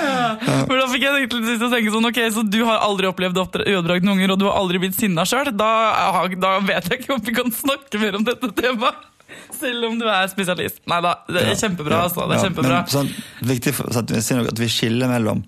ja. 0.01 0.55
For 0.65 0.81
fikk 0.95 1.05
jeg 1.05 1.29
til 1.29 1.67
å 1.67 1.69
tenke 1.71 1.93
sånn, 1.93 2.07
ok, 2.09 2.19
så 2.33 2.43
du 2.47 2.57
har 2.65 2.81
aldri 2.87 3.09
opplevd 3.11 3.37
oppdra- 3.43 3.67
uoppdragne 3.69 4.15
unger, 4.15 4.33
og 4.33 4.41
du 4.41 4.47
har 4.49 4.57
aldri 4.57 4.81
blitt 4.81 4.97
sinna 4.97 5.25
sjøl. 5.29 5.51
Da, 5.53 5.69
da 6.33 6.55
vet 6.65 6.89
jeg 6.89 7.03
ikke 7.03 7.15
om 7.17 7.21
vi 7.27 7.35
kan 7.37 7.53
snakke 7.55 8.01
mer 8.01 8.17
om 8.19 8.25
dette 8.27 8.49
temaet. 8.57 9.07
Selv 9.55 9.85
om 9.87 9.93
du 9.99 10.07
er 10.11 10.25
spesialist. 10.27 10.81
Nei 10.91 10.97
da, 11.05 11.13
det 11.29 11.45
er 11.45 11.59
kjempebra. 11.59 12.01
Altså. 12.07 12.25
Det 12.25 12.35
er 12.35 12.41
ja, 12.41 12.47
kjempebra. 12.49 12.79
Men, 12.81 12.91
sånn, 12.91 13.13
viktig 13.53 13.75
for, 13.77 13.93
så 13.93 14.01
at 14.01 14.11
vi 14.11 14.39
at 14.41 14.59
vi 14.59 14.71
skiller 14.71 15.11
mellom 15.11 15.45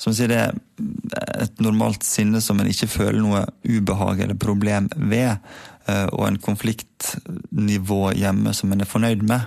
som 0.00 0.12
sier 0.12 0.28
det 0.28 0.38
er 0.38 1.46
et 1.46 1.62
normalt 1.64 2.04
sinne 2.04 2.42
som 2.44 2.60
en 2.60 2.68
ikke 2.68 2.88
føler 2.90 3.20
noe 3.22 3.46
ubehag 3.64 4.20
eller 4.26 4.36
problem 4.40 4.90
ved, 4.96 5.40
og 5.86 6.26
en 6.26 6.38
konfliktnivå 6.42 8.12
hjemme 8.18 8.52
som 8.54 8.72
en 8.74 8.80
er 8.82 8.88
fornøyd 8.90 9.22
med. 9.22 9.40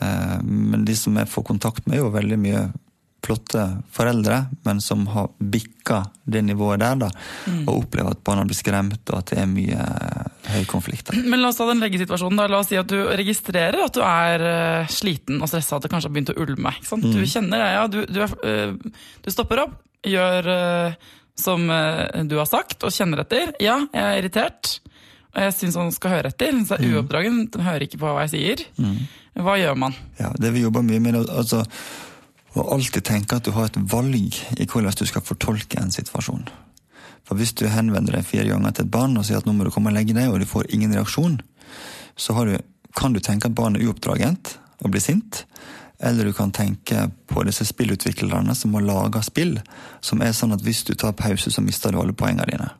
Eh, 0.00 0.38
Men 0.44 0.84
de 0.84 0.96
som 0.96 1.16
jeg 1.16 1.28
får 1.30 1.44
kontakt 1.44 1.86
med, 1.86 1.96
er 1.98 2.02
jo 2.04 2.10
veldig 2.14 2.38
mye 2.38 2.64
flotte 3.24 3.62
foreldre, 3.88 4.42
men 4.66 4.80
som 4.84 5.06
har 5.08 5.30
bikka 5.40 6.02
det 6.28 6.42
nivået 6.44 6.78
der, 6.82 6.94
da, 7.06 7.08
Mm. 7.48 7.62
og 7.68 7.78
opplever 7.86 8.10
at 8.10 8.20
barna 8.22 8.44
blir 8.44 8.54
skremt, 8.58 9.00
og 9.10 9.16
at 9.18 9.26
det 9.32 9.38
er 9.38 9.46
mye 9.48 9.78
eh, 9.80 10.52
høykonflikter. 10.58 11.16
Men 11.24 11.40
la 11.40 11.48
oss 11.48 11.56
ta 11.56 11.64
den 11.70 11.80
leggesituasjonen. 11.80 12.36
da. 12.36 12.46
La 12.52 12.58
oss 12.58 12.68
si 12.68 12.76
at 12.76 12.86
du 12.86 12.98
registrerer 13.16 13.80
at 13.82 13.94
du 13.96 14.02
er 14.04 14.44
eh, 14.82 14.86
sliten 14.92 15.40
og 15.40 15.48
stressa, 15.48 15.76
at 15.76 15.82
det 15.82 15.90
kanskje 15.94 16.10
har 16.10 16.14
begynt 16.18 16.34
å 16.36 16.38
ulme. 16.44 16.74
Ikke 16.76 16.86
sant? 16.92 17.04
Mm. 17.08 17.12
Du 17.16 17.24
kjenner 17.24 17.64
det, 17.64 17.72
ja. 17.72 17.86
Du, 17.88 18.04
du, 18.04 18.20
er, 18.20 18.36
eh, 18.44 18.72
du 19.24 19.30
stopper 19.32 19.64
opp, 19.64 19.78
gjør 20.04 20.46
eh, 20.58 20.94
som 21.34 21.64
eh, 21.70 22.22
du 22.28 22.36
har 22.36 22.46
sagt, 22.52 22.84
og 22.84 22.92
kjenner 22.92 23.24
etter. 23.24 23.54
Ja, 23.58 23.78
jeg 23.88 24.04
er 24.04 24.20
irritert. 24.20 24.80
Og 25.34 25.42
jeg 25.42 25.54
syns 25.56 25.76
han 25.80 25.92
skal 25.92 26.10
høre 26.16 26.30
etter. 26.30 26.52
Så 26.64 26.78
Mm. 26.78 26.84
er 26.84 26.94
uoppdragen, 26.94 27.50
den 27.50 27.62
hører 27.66 27.82
ikke 27.82 27.98
på 27.98 28.06
hva 28.14 28.26
jeg 28.28 28.30
sier. 28.34 28.64
Hva 29.34 29.56
gjør 29.58 29.76
man? 29.76 29.94
Ja, 30.20 30.30
det 30.38 30.52
vi 30.54 30.62
jobber 30.62 30.82
mye 30.82 31.00
med, 31.00 31.14
altså, 31.28 31.64
å 32.54 32.72
alltid 32.72 33.02
tenke 33.02 33.36
at 33.36 33.42
du 33.44 33.50
har 33.50 33.64
et 33.66 33.76
valg 33.90 34.14
i 34.60 34.64
hvordan 34.66 34.94
du 34.94 35.06
skal 35.06 35.22
fortolke 35.26 35.80
en 35.80 35.90
situasjon. 35.90 36.46
For 37.24 37.34
hvis 37.40 37.54
du 37.56 37.66
henvender 37.66 38.12
deg 38.12 38.24
fire 38.28 38.46
ganger 38.46 38.70
til 38.76 38.84
et 38.84 38.90
barn 38.90 39.16
og 39.16 39.24
sier 39.24 39.38
at 39.40 39.46
nå 39.48 39.54
må 39.56 39.64
du 39.64 39.70
komme 39.74 39.90
og 39.90 39.96
legge 39.96 40.14
deg, 40.14 40.28
og 40.30 40.38
du 40.38 40.46
får 40.46 40.70
ingen 40.70 40.92
reaksjon, 40.94 41.40
så 42.16 42.34
har 42.34 42.46
du, 42.46 42.58
kan 42.94 43.12
du 43.12 43.18
tenke 43.18 43.46
at 43.46 43.54
barnet 43.56 43.80
er 43.82 43.88
uoppdragent 43.88 44.58
og 44.84 44.90
blir 44.92 45.00
sint. 45.02 45.44
Eller 46.04 46.24
du 46.28 46.32
kan 46.36 46.52
tenke 46.52 47.08
på 47.26 47.42
disse 47.46 47.64
spillutviklerne 47.64 48.54
som 48.54 48.74
har 48.74 48.82
laga 48.82 49.22
spill 49.22 49.56
som 50.04 50.20
er 50.22 50.34
sånn 50.36 50.52
at 50.52 50.60
hvis 50.62 50.84
du 50.84 50.94
tar 50.94 51.12
pause, 51.16 51.50
så 51.50 51.62
mister 51.64 51.90
du 51.90 51.98
alle 51.98 52.12
poengene 52.12 52.46
dine. 52.50 52.70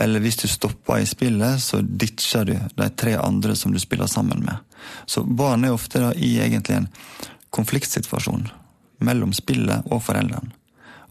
Eller 0.00 0.20
hvis 0.20 0.36
du 0.42 0.46
stopper 0.48 1.00
i 1.00 1.08
spillet, 1.08 1.62
så 1.62 1.80
ditcher 1.80 2.44
du 2.44 2.54
de 2.76 2.88
tre 3.00 3.16
andre 3.16 3.56
som 3.56 3.72
du 3.72 3.80
spiller 3.80 4.10
sammen 4.10 4.44
med. 4.44 4.60
Så 5.08 5.24
barn 5.24 5.64
er 5.64 5.72
ofte 5.72 6.02
da 6.02 6.12
i 6.12 6.36
egentlig 6.42 6.76
en 6.76 6.90
konfliktsituasjon 7.56 8.48
mellom 9.04 9.32
spillet 9.36 9.88
og 9.88 10.02
foreldrene. 10.04 10.52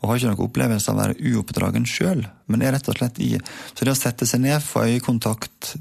Og 0.02 0.10
har 0.10 0.20
ikke 0.20 0.32
noen 0.34 0.46
opplevelse 0.46 0.92
av 0.92 0.98
å 0.98 1.02
være 1.02 1.32
uoppdragen 1.32 1.86
sjøl, 1.90 2.26
men 2.52 2.62
er 2.62 2.76
rett 2.76 2.90
og 2.92 2.98
slett 3.00 3.20
i 3.24 3.32
Så 3.40 3.86
det 3.86 3.94
å 3.96 3.98
sette 3.98 4.28
seg 4.30 4.44
ned, 4.44 4.62
få 4.62 4.84
øyekontakt, 4.86 5.72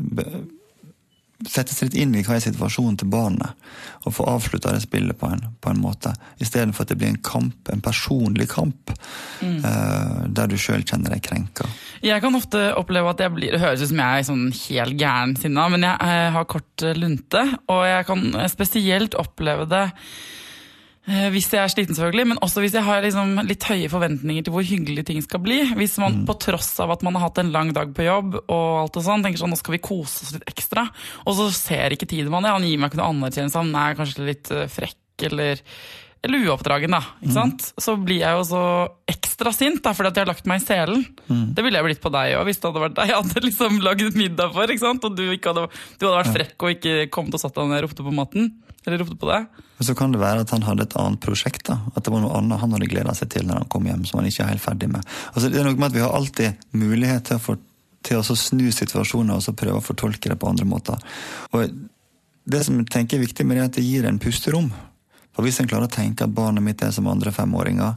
sette 1.45 1.75
seg 1.75 1.91
litt 1.91 1.99
inn 2.01 2.15
i 2.17 2.23
hva 2.25 2.39
er 2.39 2.45
situasjonen 2.47 2.97
til 3.01 3.11
barnet, 3.13 3.53
og 4.07 4.15
få 4.17 4.27
avslutta 4.31 4.73
det 4.73 4.85
spillet 4.87 5.19
på 5.21 5.29
en, 5.29 5.43
på 5.61 5.73
en 5.73 5.83
måte, 5.83 6.15
istedenfor 6.41 6.87
at 6.87 6.95
det 6.95 6.99
blir 7.03 7.13
en 7.13 7.21
kamp, 7.27 7.69
en 7.73 7.85
personlig 7.85 8.49
kamp, 8.55 8.95
eh, 9.45 9.94
der 10.37 10.51
du 10.51 10.57
sjøl 10.61 10.85
kjenner 10.87 11.15
deg 11.15 11.25
krenka. 11.25 11.67
Jeg 12.05 12.23
kan 12.25 12.39
ofte 12.39 12.67
oppleve 12.79 13.15
at 13.15 13.25
jeg 13.25 13.35
blir, 13.35 13.55
det 13.57 13.63
høres 13.63 13.83
ut 13.85 13.93
som 13.93 14.05
jeg 14.05 14.21
er 14.21 14.29
sånn 14.29 14.47
helt 14.59 15.01
gæren 15.01 15.35
sinna, 15.41 15.67
men 15.73 15.89
jeg 15.89 16.15
eh, 16.15 16.31
har 16.37 16.49
kort 16.51 16.87
eh, 16.87 16.97
lunte, 16.99 17.45
og 17.73 17.85
jeg 17.89 18.09
kan 18.11 18.31
eh, 18.35 18.51
spesielt 18.53 19.19
oppleve 19.21 19.69
det 19.71 19.85
Eh, 21.05 21.29
Hvis 21.35 21.51
jeg 21.53 21.61
er 21.61 21.69
sliten, 21.69 21.97
selvfølgelig, 21.97 22.27
men 22.33 22.39
også 22.41 22.63
hvis 22.65 22.77
jeg 22.79 22.85
har 22.87 23.03
liksom 23.05 23.37
litt 23.45 23.67
høye 23.69 23.91
forventninger 23.93 24.45
til 24.47 24.55
hvor 24.55 24.65
hyggelig 24.65 25.05
ting 25.05 25.21
skal 25.25 25.43
bli. 25.45 25.59
Hvis 25.77 25.99
man 26.01 26.23
på 26.25 26.37
tross 26.41 26.71
av 26.81 26.95
at 26.95 27.05
man 27.05 27.19
har 27.19 27.27
hatt 27.27 27.43
en 27.43 27.53
lang 27.53 27.75
dag 27.77 27.93
på 27.97 28.07
jobb 28.07 28.39
og 28.41 28.69
alt 28.81 28.97
og 28.97 29.05
sånn, 29.05 29.25
tenker 29.25 29.43
sånn 29.43 29.53
nå 29.53 29.61
skal 29.61 29.77
vi 29.77 29.83
kose 29.85 30.25
oss 30.25 30.33
litt 30.37 30.49
ekstra, 30.49 30.87
og 31.27 31.37
så 31.37 31.51
ser 31.53 31.93
ikke 31.93 32.09
Tidemann 32.09 32.47
det. 32.47 32.55
Han 32.57 32.65
gir 32.65 32.81
meg 32.81 32.93
ikke 32.93 33.03
noe 33.03 33.13
anerkjennelse, 33.13 33.61
han 33.61 33.77
er 33.83 33.99
kanskje 34.01 34.31
litt 34.31 34.55
frekk 34.73 35.27
eller, 35.29 35.61
eller 36.25 36.47
uoppdragen, 36.49 36.95
da. 36.97 37.03
ikke 37.21 37.35
sant? 37.37 37.67
Så 37.85 37.95
blir 38.01 38.23
jeg 38.23 38.39
jo 38.39 38.45
så 38.49 38.63
ekstra 39.11 39.53
sint 39.53 39.83
da, 39.85 39.93
fordi 39.97 40.11
at 40.11 40.19
jeg 40.19 40.25
har 40.25 40.31
lagt 40.33 40.47
meg 40.49 40.63
i 40.63 40.65
selen. 40.65 41.03
Det 41.29 41.65
ville 41.65 41.77
jeg 41.81 41.89
blitt 41.91 42.03
på 42.05 42.13
deg 42.15 42.37
òg, 42.39 42.47
hvis 42.49 42.61
det 42.63 42.71
hadde 42.71 42.85
vært 42.87 42.99
deg 42.99 43.11
jeg 43.13 43.19
hadde 43.21 43.43
liksom 43.45 43.81
lagd 43.85 44.17
middag 44.19 44.55
for. 44.57 44.73
ikke 44.73 44.85
sant? 44.87 45.05
Og 45.05 45.19
du, 45.19 45.25
ikke 45.35 45.53
hadde, 45.53 45.67
du 46.01 46.07
hadde 46.07 46.21
vært 46.23 46.37
frekk 46.39 46.65
og 46.65 46.77
ikke 46.79 46.95
kommet 47.13 47.37
og 47.37 47.43
satt 47.45 47.59
deg 47.59 47.69
ned 47.69 47.83
og 47.83 47.87
ropte 47.89 48.07
på 48.07 48.15
maten. 48.17 48.49
Eller 48.85 49.01
ropte 49.01 49.17
på 49.21 49.29
deg. 49.31 49.61
Men 49.79 49.87
så 49.89 49.95
kan 49.99 50.13
det 50.13 50.21
være 50.21 50.45
at 50.45 50.53
han 50.55 50.65
hadde 50.67 50.85
et 50.87 50.97
annet 51.01 51.21
prosjekt. 51.25 51.67
da, 51.69 51.79
At 51.97 52.05
det 52.05 52.13
var 52.13 52.25
noe 52.25 52.35
annet 52.39 52.61
han 52.61 52.75
hadde 52.77 52.89
gleda 52.91 53.15
seg 53.17 53.31
til 53.33 53.47
når 53.49 53.63
han 53.63 53.71
kom 53.73 53.87
hjem, 53.89 54.05
som 54.09 54.21
han 54.21 54.29
ikke 54.29 54.45
er 54.45 54.53
helt 54.53 54.65
ferdig 54.65 54.91
med. 54.93 55.15
Altså, 55.33 55.49
det 55.49 55.61
er 55.61 55.69
noe 55.69 55.77
med 55.79 55.89
at 55.89 55.97
Vi 55.97 56.05
har 56.05 56.17
alltid 56.17 56.67
mulighet 56.77 57.29
til 57.31 57.41
å, 57.41 57.43
for, 57.43 57.61
til 58.05 58.21
å 58.21 58.37
snu 58.39 58.67
situasjoner 58.73 59.39
og 59.39 59.45
så 59.45 59.57
prøve 59.57 59.81
å 59.81 59.85
fortolke 59.85 60.33
det 60.33 60.39
på 60.41 60.51
andre 60.53 60.69
måter. 60.69 61.01
Og 61.53 61.69
Det 62.45 62.61
som 62.67 62.77
jeg 62.77 62.91
tenker 62.93 63.17
er 63.17 63.25
viktig 63.25 63.47
med 63.49 63.57
det, 63.57 63.63
er 63.63 63.71
at 63.73 63.79
det 63.79 63.87
gir 63.87 64.05
en 64.09 64.21
pusterom. 64.21 64.69
For 65.35 65.43
Hvis 65.43 65.61
en 65.61 65.69
klarer 65.69 65.89
å 65.89 65.93
tenke 65.93 66.25
at 66.25 66.35
barnet 66.35 66.63
mitt 66.63 66.83
er 66.83 66.93
som 66.95 67.09
andre 67.11 67.33
femåringer, 67.35 67.95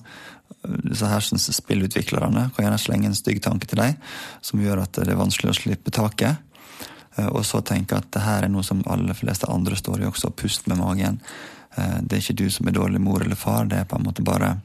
så 0.93 1.09
her 1.11 1.23
syns 1.23 1.49
spillutviklerne 1.53 2.49
kan 2.55 2.65
gjerne 2.65 2.81
slenge 2.81 3.09
en 3.11 3.17
stygg 3.17 3.41
tanke 3.45 3.67
til 3.69 3.79
deg, 3.79 3.97
som 4.41 4.61
gjør 4.61 4.83
at 4.83 4.99
det 4.99 5.13
er 5.13 5.19
vanskelig 5.19 5.53
å 5.53 5.59
slippe 5.59 5.93
taket. 5.93 6.37
Eh, 7.17 7.27
Og 7.27 7.45
så 7.45 7.61
tenke 7.61 7.97
at 7.97 8.09
det 8.11 8.23
her 8.25 8.43
er 8.43 8.51
noe 8.51 8.63
som 8.63 8.83
alle 8.87 9.13
fleste 9.13 9.49
andre 9.49 9.75
står 9.75 10.01
i 10.01 10.09
også, 10.09 10.33
pust 10.35 10.67
med 10.67 10.77
magen. 10.81 11.21
Eh, 11.77 12.01
Det 12.01 12.17
er 12.17 12.21
ikke 12.21 12.43
du 12.43 12.49
som 12.49 12.67
er 12.67 12.71
dårlig 12.73 13.01
mor 13.01 13.21
eller 13.21 13.35
far, 13.35 13.65
det 13.65 13.77
er 13.77 13.85
på 13.85 13.97
en 13.97 14.05
måte 14.05 14.23
bare 14.23 14.57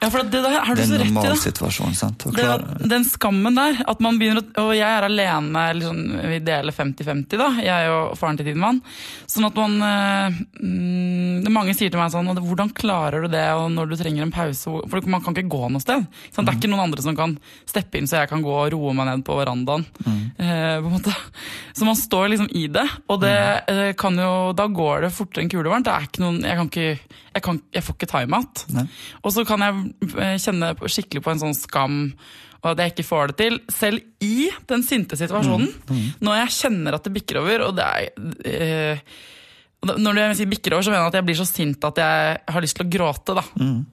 Ja, 0.00 0.08
for 0.08 0.24
det 0.24 0.40
der 0.40 0.54
har 0.64 0.76
du 0.76 0.80
så 0.80 0.96
er 0.96 1.02
rett 1.02 1.12
i. 1.12 1.28
det. 1.28 1.36
situasjon. 1.42 1.94
sant? 1.94 2.24
Det, 2.32 2.44
den 2.88 3.04
skammen 3.04 3.58
der, 3.58 3.82
at 3.84 4.00
man 4.00 4.16
begynner 4.20 4.40
å 4.40 4.64
Og 4.64 4.70
jeg 4.72 4.86
er 4.88 5.04
alene, 5.04 5.64
sånn, 5.84 6.00
vi 6.30 6.38
deler 6.44 6.72
50-50, 6.72 7.36
da, 7.36 7.48
jeg 7.60 7.90
og 7.92 8.14
faren 8.16 8.38
til 8.40 8.48
Tidemann. 8.48 8.80
Sånn 9.28 9.48
at 9.50 9.60
man 9.60 9.76
mm, 9.76 11.44
det 11.44 11.52
Mange 11.52 11.74
sier 11.76 11.92
til 11.92 12.00
meg 12.00 12.12
sånn 12.14 12.32
Hvordan 12.32 12.72
klarer 12.76 13.26
du 13.26 13.32
det 13.32 13.44
og 13.58 13.68
når 13.74 13.92
du 13.92 13.96
trenger 14.00 14.24
en 14.24 14.32
pause? 14.34 14.72
For 14.88 15.10
man 15.10 15.24
kan 15.24 15.36
ikke 15.36 15.52
gå 15.52 15.68
noe 15.68 15.84
sted. 15.84 16.06
Sant? 16.30 16.46
Det 16.46 16.54
er 16.54 16.58
ikke 16.62 16.72
noen 16.72 16.86
andre 16.86 17.04
som 17.04 17.18
kan 17.18 17.36
steppe 17.68 18.00
inn, 18.00 18.08
så 18.08 18.22
jeg 18.22 18.32
kan 18.32 18.44
gå 18.44 18.56
og 18.56 18.72
roe 18.72 18.96
meg 18.96 19.10
ned 19.10 19.24
på 19.26 19.36
verandaen. 19.36 19.84
Eh, 20.06 20.80
på 20.80 20.88
en 20.88 20.96
måte. 20.96 21.14
Så 21.76 21.84
man 21.84 21.98
står 21.98 22.32
liksom 22.32 22.50
i 22.56 22.66
det, 22.72 22.86
og 23.12 23.20
det 23.22 23.36
eh, 23.70 23.92
kan 23.98 24.16
jo 24.18 24.30
Da 24.56 24.66
går 24.70 25.06
det 25.06 25.14
fortere 25.14 25.44
enn 25.44 25.52
kulevarmt. 25.52 25.86
Det 25.86 25.92
er 25.92 26.08
ikke 26.08 26.22
noen 26.24 26.40
Jeg 26.44 26.58
kan 26.58 26.70
ikke 26.70 26.88
Jeg, 26.90 27.42
kan, 27.44 27.60
jeg 27.76 27.86
får 27.86 27.96
ikke 27.98 28.10
time-out. 28.10 28.64
Og 29.22 29.34
så 29.34 29.44
kan 29.48 29.64
jeg 29.66 29.89
kjenne 30.40 30.74
på- 30.78 30.88
skikkelig 30.88 31.22
på 31.22 31.30
en 31.34 31.38
sånn 31.42 31.54
skam 31.56 31.98
og 32.62 32.72
at 32.74 32.78
jeg 32.82 32.92
ikke 32.92 33.08
får 33.08 33.26
det 33.28 33.36
til. 33.40 33.54
Selv 33.72 34.00
i 34.20 34.50
den 34.68 34.82
sinte 34.84 35.16
situasjonen. 35.16 35.70
Når 36.20 36.34
jeg 36.42 36.48
kjenner 36.58 36.94
at 36.98 37.04
det 37.04 37.12
bikker 37.14 37.38
over, 37.40 37.62
og 37.68 37.76
det 37.78 37.84
er 37.84 38.10
eh, 38.44 38.96
da- 38.96 39.04
Når 39.80 40.18
du 40.36 40.42
bikker 40.50 40.74
over, 40.76 40.84
så 40.84 40.92
mener 40.92 41.06
jeg 41.06 41.12
at 41.12 41.18
jeg 41.20 41.26
blir 41.30 41.38
så 41.38 41.46
sint 41.48 41.86
at 41.88 42.00
jeg 42.02 42.40
har 42.52 42.64
lyst 42.64 42.76
til 42.76 42.84
å 42.84 42.90
gråte. 42.92 43.36
da. 43.38 43.44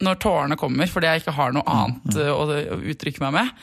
Når 0.04 0.20
tårene 0.24 0.60
kommer, 0.60 0.90
fordi 0.92 1.08
jeg 1.08 1.24
ikke 1.24 1.38
har 1.38 1.56
noe 1.56 1.64
annet 1.64 2.12
mm. 2.12 2.28
å, 2.34 2.44
å 2.76 2.82
uttrykke 2.92 3.24
meg 3.24 3.38
med. 3.38 3.56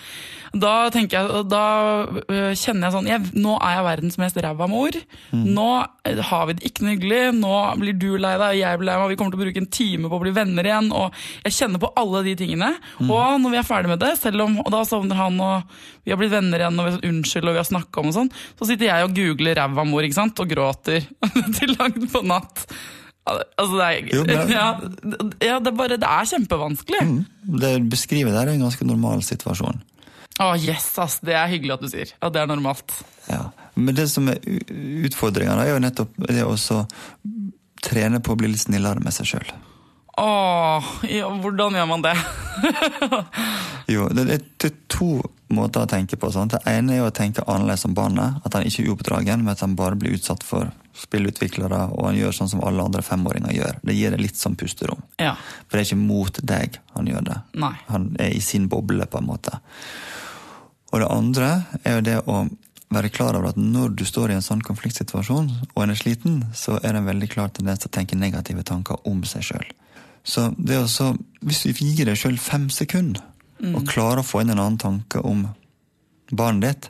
Da 0.54 0.86
jeg, 0.94 1.44
da 1.50 1.62
øh, 2.06 2.52
kjenner 2.54 2.86
jeg 2.86 2.94
sånn 2.94 3.08
jeg, 3.08 3.30
Nå 3.42 3.56
er 3.58 3.72
jeg 3.74 3.86
verdens 3.88 4.18
mest 4.22 4.38
ræva 4.38 4.68
mor. 4.70 4.94
Nå 5.34 5.68
eh, 6.06 6.20
har 6.28 6.46
vi 6.46 6.56
det 6.58 6.68
ikke 6.68 6.84
noe 6.84 6.94
hyggelig. 6.94 7.22
Nå 7.40 7.54
blir 7.80 7.96
du 7.98 8.08
lei 8.14 8.34
deg, 8.38 8.46
og 8.46 8.60
jeg 8.60 8.80
blir 8.80 8.88
lei 8.88 8.98
meg. 9.00 9.10
Vi 9.10 9.18
kommer 9.18 9.34
til 9.34 9.40
å 9.40 9.44
bruke 9.44 9.62
en 9.64 9.70
time 9.80 10.10
på 10.10 10.20
å 10.20 10.22
bli 10.22 10.34
venner 10.36 10.68
igjen. 10.68 10.92
og 10.94 11.18
Jeg 11.42 11.56
kjenner 11.58 11.82
på 11.82 11.90
alle 11.98 12.22
de 12.28 12.36
tingene. 12.38 12.70
Og 13.02 13.42
når 13.42 13.56
vi 13.56 13.60
er 13.60 13.66
ferdig 13.66 13.90
med 13.90 14.02
det, 14.04 14.14
selv 14.20 14.46
om 14.46 14.60
og 14.62 14.70
da 14.72 14.84
sovner 14.86 15.18
han, 15.18 15.40
og 15.42 15.74
vi 16.06 16.14
har 16.14 16.20
blitt 16.20 16.32
venner 16.32 16.62
igjen, 16.62 16.78
og 16.78 16.86
vi 16.86 16.94
har 16.94 17.08
unnskyld, 17.10 17.50
og 17.50 17.56
vi 17.56 17.62
har 17.62 17.68
snakka 17.68 18.02
om 18.02 18.12
og 18.12 18.16
sånn, 18.16 18.30
så 18.54 18.68
sitter 18.68 18.90
jeg 18.90 19.08
og 19.08 19.18
googler 19.18 19.58
ræva 19.58 19.86
mor 19.88 20.06
ikke 20.06 20.20
sant? 20.20 20.40
og 20.40 20.50
gråter 20.50 21.02
til 21.58 21.74
langt 21.74 22.06
på 22.14 22.22
natt. 22.26 22.64
Altså, 23.24 23.72
det 23.78 23.86
er, 23.88 24.08
Jo, 24.12 24.22
men- 24.28 24.50
ja, 24.52 24.66
ja, 25.40 25.58
det, 25.58 25.70
er 25.72 25.76
bare, 25.78 25.96
det 26.00 26.08
er 26.08 26.30
kjempevanskelig. 26.34 27.02
det 27.64 27.72
beskriver 27.92 28.34
der 28.36 28.50
er 28.50 28.54
en 28.56 28.64
ganske 28.66 28.84
normal 28.88 29.22
situasjon. 29.24 29.80
Å, 30.42 30.48
yes, 30.58 30.88
ass. 30.98 31.20
Det 31.22 31.34
er 31.38 31.46
hyggelig 31.52 31.76
at 31.76 31.84
du 31.84 31.88
sier. 31.92 32.10
at 32.20 32.32
det 32.34 32.40
er 32.42 32.48
normalt. 32.50 32.90
Ja. 33.30 33.44
Men 33.76 33.94
det 33.94 34.08
som 34.10 34.26
er 34.28 34.40
utfordringa, 35.06 35.54
er 35.62 35.70
jo 35.72 35.78
nettopp 35.82 36.10
det 36.26 36.42
å 36.44 36.56
trene 37.84 38.20
på 38.20 38.34
å 38.34 38.38
bli 38.40 38.50
litt 38.50 38.64
snillere 38.64 39.02
med 39.04 39.14
seg 39.14 39.30
sjøl. 39.30 39.52
Åh, 40.20 40.92
ja, 41.10 41.28
hvordan 41.42 41.74
gjør 41.74 41.86
man 41.90 42.04
det? 42.04 42.16
Jo, 43.86 44.06
det 44.08 44.22
det 44.24 44.36
er 44.64 44.76
to 44.88 45.18
måter 45.52 45.84
å 45.84 45.88
tenke 45.90 46.16
på. 46.16 46.30
Sant? 46.32 46.54
Det 46.54 46.70
ene 46.70 46.96
er 46.96 47.04
å 47.04 47.12
tenke 47.12 47.44
annerledes 47.44 47.84
om 47.84 47.92
barnet. 47.96 48.38
At 48.46 48.56
han 48.56 48.64
ikke 48.64 48.80
er 48.80 48.88
uoppdragen, 48.92 49.44
men 49.44 49.52
at 49.52 49.60
han 49.60 49.76
bare 49.76 49.98
blir 50.00 50.16
utsatt 50.16 50.44
for 50.46 50.70
spillutviklere, 50.96 51.80
og 51.92 52.06
han 52.08 52.16
gjør 52.16 52.36
sånn 52.38 52.50
som 52.54 52.62
alle 52.64 52.84
andre 52.86 53.02
femåringer 53.04 53.52
gjør. 53.52 53.78
Det 53.82 53.96
gir 53.98 54.14
det 54.14 54.22
litt 54.22 54.40
sånn 54.40 54.56
pusterom. 54.56 55.02
Ja. 55.20 55.34
For 55.66 55.76
det 55.76 55.82
er 55.82 55.88
ikke 55.90 56.00
mot 56.00 56.40
deg 56.54 56.78
han 56.94 57.10
gjør 57.10 57.28
det. 57.28 57.38
Nei. 57.66 57.74
Han 57.90 58.12
er 58.22 58.32
i 58.32 58.42
sin 58.44 58.70
boble, 58.72 59.06
på 59.10 59.20
en 59.20 59.28
måte. 59.28 59.58
Og 60.92 61.02
det 61.02 61.10
andre 61.10 61.50
er 61.82 61.98
jo 61.98 62.06
det 62.06 62.18
å 62.30 62.44
være 62.94 63.10
klar 63.10 63.34
over 63.34 63.50
at 63.50 63.58
når 63.58 63.96
du 63.98 64.04
står 64.06 64.30
i 64.30 64.38
en 64.38 64.44
sånn 64.46 64.62
konfliktsituasjon, 64.64 65.50
og 65.74 65.80
en 65.82 65.92
er 65.92 65.98
sliten, 65.98 66.44
så 66.54 66.78
er 66.78 66.94
det 66.94 67.02
en 67.02 67.10
veldig 67.10 67.30
klar 67.32 67.50
tendens 67.50 67.82
til 67.82 67.90
å 67.90 67.96
tenke 67.98 68.18
negative 68.18 68.62
tanker 68.62 69.02
om 69.10 69.24
seg 69.26 69.50
sjøl. 69.50 69.66
Så 70.24 70.48
det 70.56 70.74
er 70.78 70.82
også, 70.86 71.10
hvis 71.44 71.62
du 71.66 71.72
gir 71.84 72.06
deg 72.08 72.16
sjøl 72.16 72.38
fem 72.40 72.68
sekunder, 72.72 73.22
og 73.64 73.86
klarer 73.88 74.20
å 74.20 74.26
få 74.26 74.42
inn 74.42 74.50
en 74.52 74.58
annen 74.60 74.78
tanke 74.80 75.20
om 75.24 75.46
barnet 76.32 76.64
ditt, 76.64 76.88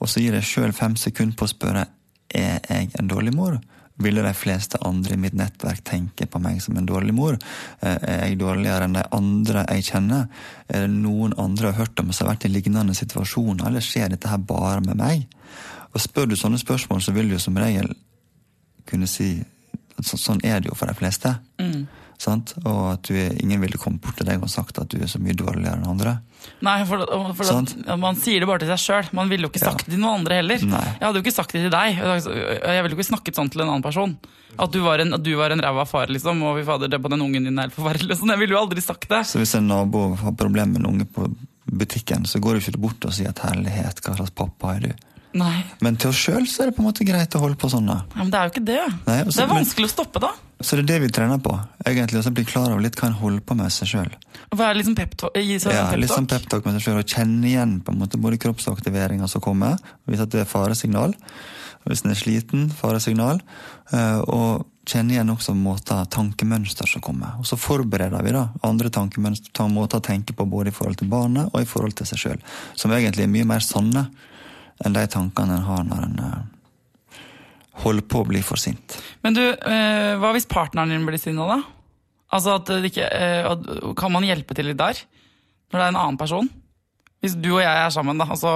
og 0.00 0.08
så 0.08 0.20
gir 0.20 0.32
deg 0.34 0.44
sjøl 0.44 0.72
fem 0.76 0.96
sekunder 0.96 1.36
på 1.36 1.46
å 1.46 1.52
spørre 1.52 1.86
er 2.34 2.60
jeg 2.68 2.90
en 2.98 3.08
dårlig 3.08 3.32
mor, 3.36 3.58
ville 4.00 4.22
de 4.24 4.32
fleste 4.34 4.78
andre 4.86 5.12
i 5.14 5.20
mitt 5.20 5.34
nettverk 5.36 5.82
tenke 5.84 6.24
på 6.26 6.40
meg 6.40 6.60
som 6.64 6.76
en 6.80 6.86
dårlig 6.88 7.12
mor? 7.12 7.36
Eh, 7.82 7.96
Er 8.00 8.22
jeg 8.30 8.38
dårligere 8.40 8.86
enn 8.88 8.96
de 8.96 9.02
andre 9.12 9.64
jeg 9.68 9.84
kjenner? 9.90 10.28
Er 10.68 10.86
det 10.86 10.94
noen 10.94 11.34
andre 11.36 11.68
jeg 11.68 11.74
har 11.76 11.84
hørt 11.84 12.00
om 12.00 12.12
som 12.12 12.26
har 12.26 12.34
vært 12.34 12.46
i 12.48 12.52
lignende 12.54 12.94
situasjoner, 12.96 13.66
eller 13.68 13.84
skjer 13.84 14.08
dette 14.14 14.28
her 14.32 14.38
bare 14.38 14.80
med 14.80 14.96
meg? 14.96 15.26
Og 15.92 16.00
Spør 16.00 16.30
du 16.30 16.36
sånne 16.36 16.58
spørsmål, 16.58 17.02
så 17.02 17.12
vil 17.12 17.28
du 17.28 17.34
jo 17.36 17.42
som 17.42 17.56
regel 17.60 17.92
kunne 18.88 19.06
si 19.10 19.34
at 19.98 20.04
så, 20.06 20.16
sånn 20.16 20.40
er 20.44 20.60
det 20.60 20.70
jo 20.70 20.74
for 20.78 20.88
de 20.88 20.94
fleste. 20.96 21.34
Sant? 22.20 22.52
Og 22.68 22.80
at 22.92 23.08
du 23.08 23.14
ingen 23.16 23.62
ville 23.62 23.78
kommet 23.80 24.02
bort 24.04 24.18
til 24.20 24.26
deg 24.28 24.42
og 24.44 24.50
sagt 24.52 24.76
at 24.82 24.90
du 24.92 24.98
er 25.00 25.08
så 25.08 25.16
mye 25.22 25.32
dårligere 25.32 25.78
enn 25.78 25.86
andre. 25.88 26.18
Nei, 26.64 26.74
for, 26.88 27.04
for 27.36 27.52
at, 27.54 27.72
man 28.00 28.16
sier 28.20 28.42
det 28.42 28.48
bare 28.48 28.60
til 28.60 28.68
seg 28.74 28.80
sjøl. 28.82 29.08
Man 29.16 29.30
ville 29.32 29.48
jo 29.48 29.50
ikke 29.52 29.62
Ja. 29.62 29.70
sagt 29.72 29.86
det 29.86 29.94
til 29.94 30.02
noen 30.02 30.20
andre 30.20 30.36
heller. 30.40 30.60
Nei. 30.68 30.82
Jeg 30.98 31.04
hadde 31.06 31.20
jo 31.20 31.24
ikke 31.24 31.32
sagt 31.36 31.54
det 31.56 31.62
til 31.64 31.72
deg. 31.72 31.96
Jeg 31.96 32.82
ville 32.84 32.92
jo 32.94 32.98
ikke 33.00 33.08
snakket 33.08 33.40
sånn 33.40 33.50
til 33.52 33.64
en 33.64 33.72
annen 33.72 33.84
person. 33.84 34.14
At 34.60 34.72
du 34.74 34.80
var 34.84 35.00
en, 35.00 35.14
at 35.16 35.24
du 35.24 35.32
var 35.38 35.54
en 35.54 35.62
ræva 35.64 35.86
far, 35.88 36.12
liksom, 36.12 36.42
og 36.44 36.58
vi 36.58 36.64
fader, 36.68 36.88
det 36.92 37.00
på 37.00 37.08
den 37.12 37.22
ungen 37.24 37.44
din 37.48 37.56
er 37.58 37.68
helt 37.68 37.76
forferdelig. 37.76 38.18
Sånn. 38.20 38.32
Jeg 38.34 38.42
ville 38.42 38.56
jo 38.56 38.60
aldri 38.66 38.84
sagt 38.84 39.08
det. 39.08 39.22
Så 39.30 39.40
hvis 39.40 39.54
en 39.56 39.68
nabo 39.70 40.10
har 40.20 40.32
problemer 40.36 40.74
med 40.76 40.82
en 40.84 40.90
unge 40.92 41.06
på 41.08 41.28
butikken, 41.70 42.26
så 42.28 42.40
går 42.42 42.58
du 42.58 42.60
ikke 42.66 42.80
bort 42.82 43.04
og 43.06 43.12
sier 43.16 43.30
at 43.32 43.40
'herlighet, 43.40 44.00
hva 44.04 44.16
slags 44.16 44.34
pappa 44.34 44.74
er 44.76 44.80
du'? 44.80 44.94
Nei, 45.32 45.64
Men 45.80 45.96
til 45.96 46.10
oss 46.10 46.16
sjøl 46.18 46.42
er 46.42 46.70
det 46.70 46.74
på 46.76 46.82
en 46.82 46.88
måte 46.88 47.04
greit 47.06 47.34
å 47.38 47.40
holde 47.42 47.54
på 47.56 47.68
sånn. 47.70 47.86
da. 47.86 48.00
ja, 48.16 48.22
men 48.24 48.30
det 48.32 48.38
er 48.40 48.48
jo 48.48 48.50
ikke 48.50 48.64
det. 48.66 48.78
Nei, 49.06 49.18
også, 49.22 49.36
det 49.36 49.44
er 49.44 49.52
vanskelig 49.54 49.86
å 49.86 49.92
stoppe, 49.92 50.20
da. 50.24 50.30
Så 50.60 50.76
det 50.76 50.82
er 50.82 50.88
det 50.90 50.96
vi 51.04 51.08
trener 51.14 51.38
på. 51.40 51.52
egentlig, 51.86 52.18
Og 52.26 52.34
bli 52.34 52.44
klar 52.44 52.70
over 52.72 52.80
litt 52.82 52.96
hva 52.98 53.06
en 53.08 53.14
holder 53.20 53.40
på 53.46 53.54
med 53.56 53.70
seg 53.72 53.88
sjøl. 53.88 54.10
Å 54.50 54.56
være 54.58 54.76
liksom. 54.80 54.96
Gi 54.96 55.58
seg 55.62 55.72
Ja, 55.72 55.84
litt 55.96 56.10
sånn 56.10 56.26
pep-talk. 56.26 56.62
peptalk 56.62 56.64
med 56.66 56.74
seg 56.80 56.82
sjøl, 56.88 56.98
og 56.98 57.06
kjenne 57.06 57.46
igjen 57.46 57.80
på 57.80 57.92
en 57.94 57.98
måte 58.02 58.18
både 58.20 58.38
kroppsaktiveringa 58.42 59.28
som 59.28 59.40
kommer, 59.40 59.78
hvis 60.06 60.18
det 60.26 60.40
er 60.42 60.44
faresignal. 60.50 61.14
Hvis 61.86 62.02
en 62.04 62.10
er 62.10 62.18
sliten, 62.18 62.68
faresignal. 62.70 63.40
eh, 63.92 64.18
Og 64.26 64.66
kjenne 64.84 65.12
igjen 65.14 65.30
også 65.30 65.54
måter, 65.54 66.04
tankemønster 66.10 66.86
som 66.88 67.00
kommer. 67.00 67.38
Og 67.38 67.46
så 67.46 67.56
forbereder 67.56 68.22
vi 68.22 68.32
da 68.32 68.48
andre 68.64 68.90
tankemønster, 68.90 69.52
ta- 69.54 69.68
måter 69.68 70.00
å 70.00 70.02
tenke 70.02 70.34
på 70.34 70.44
både 70.50 70.68
i 70.68 70.72
forhold 70.72 70.98
til 70.98 71.08
barnet 71.08 71.48
og 71.54 71.60
i 71.60 71.64
forhold 71.64 71.94
til 71.94 72.04
seg 72.06 72.18
sjøl. 72.18 72.40
Som 72.74 72.90
egentlig 72.90 73.22
er 73.22 73.28
mye 73.28 73.46
mer 73.46 73.60
sanne 73.60 74.08
enn 74.84 74.96
de 74.96 75.04
tankene 75.12 75.58
en 75.58 75.66
har 75.66 75.84
når 75.86 76.06
en 76.06 76.22
eh, 76.24 77.18
holder 77.84 78.06
på 78.12 78.22
å 78.22 78.28
bli 78.28 78.42
for 78.44 78.60
sint. 78.60 78.96
Men 79.24 79.36
du, 79.36 79.42
eh, 79.42 80.16
hva 80.20 80.32
hvis 80.36 80.48
partneren 80.50 80.92
din 80.92 81.06
blir 81.08 81.20
sinna, 81.20 81.46
da? 81.48 81.60
Altså 82.36 82.56
at 82.60 82.68
det 82.70 82.92
ikke, 82.92 83.08
eh, 83.10 83.94
Kan 83.98 84.12
man 84.14 84.26
hjelpe 84.26 84.54
til 84.54 84.70
litt 84.70 84.78
der? 84.78 85.00
Når 85.70 85.78
det 85.78 85.84
er 85.84 85.92
en 85.92 86.02
annen 86.02 86.20
person? 86.20 86.50
Hvis 87.20 87.34
du 87.36 87.50
og 87.52 87.62
jeg 87.62 87.72
er 87.72 87.90
sammen, 87.92 88.20
da, 88.20 88.24
og 88.32 88.38
så 88.40 88.52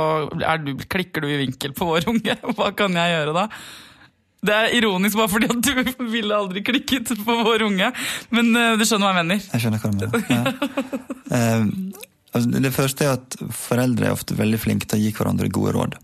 du, 0.64 0.70
klikker 0.88 1.20
du 1.24 1.28
i 1.28 1.42
vinkel 1.42 1.74
på 1.76 1.88
vår 1.88 2.08
unge, 2.08 2.38
hva 2.56 2.70
kan 2.76 2.96
jeg 2.96 3.16
gjøre 3.16 3.34
da? 3.36 3.48
Det 4.44 4.54
er 4.54 4.74
ironisk 4.76 5.16
bare 5.16 5.32
fordi 5.32 5.48
at 5.52 5.60
du 5.64 6.08
ville 6.14 6.36
aldri 6.36 6.64
klikket 6.64 7.12
på 7.24 7.36
vår 7.44 7.64
unge, 7.68 7.92
men 8.32 8.50
du 8.52 8.84
skjønner 8.84 9.08
hva 9.08 9.12
jeg 9.12 9.20
mener. 9.20 9.46
Jeg 9.52 9.64
skjønner 9.64 9.84
hva 9.84 9.92
du 9.92 10.00
mener. 10.00 10.18
Ja. 10.32 11.54
Altså, 12.34 12.50
det 12.50 12.72
første 12.74 13.06
er 13.06 13.14
at 13.14 13.36
foreldre 13.54 14.08
er 14.08 14.16
ofte 14.16 14.34
veldig 14.34 14.58
flinke 14.58 14.88
til 14.90 14.98
å 14.98 15.04
gi 15.04 15.12
hverandre 15.14 15.50
gode 15.54 15.74
råd. 15.76 15.94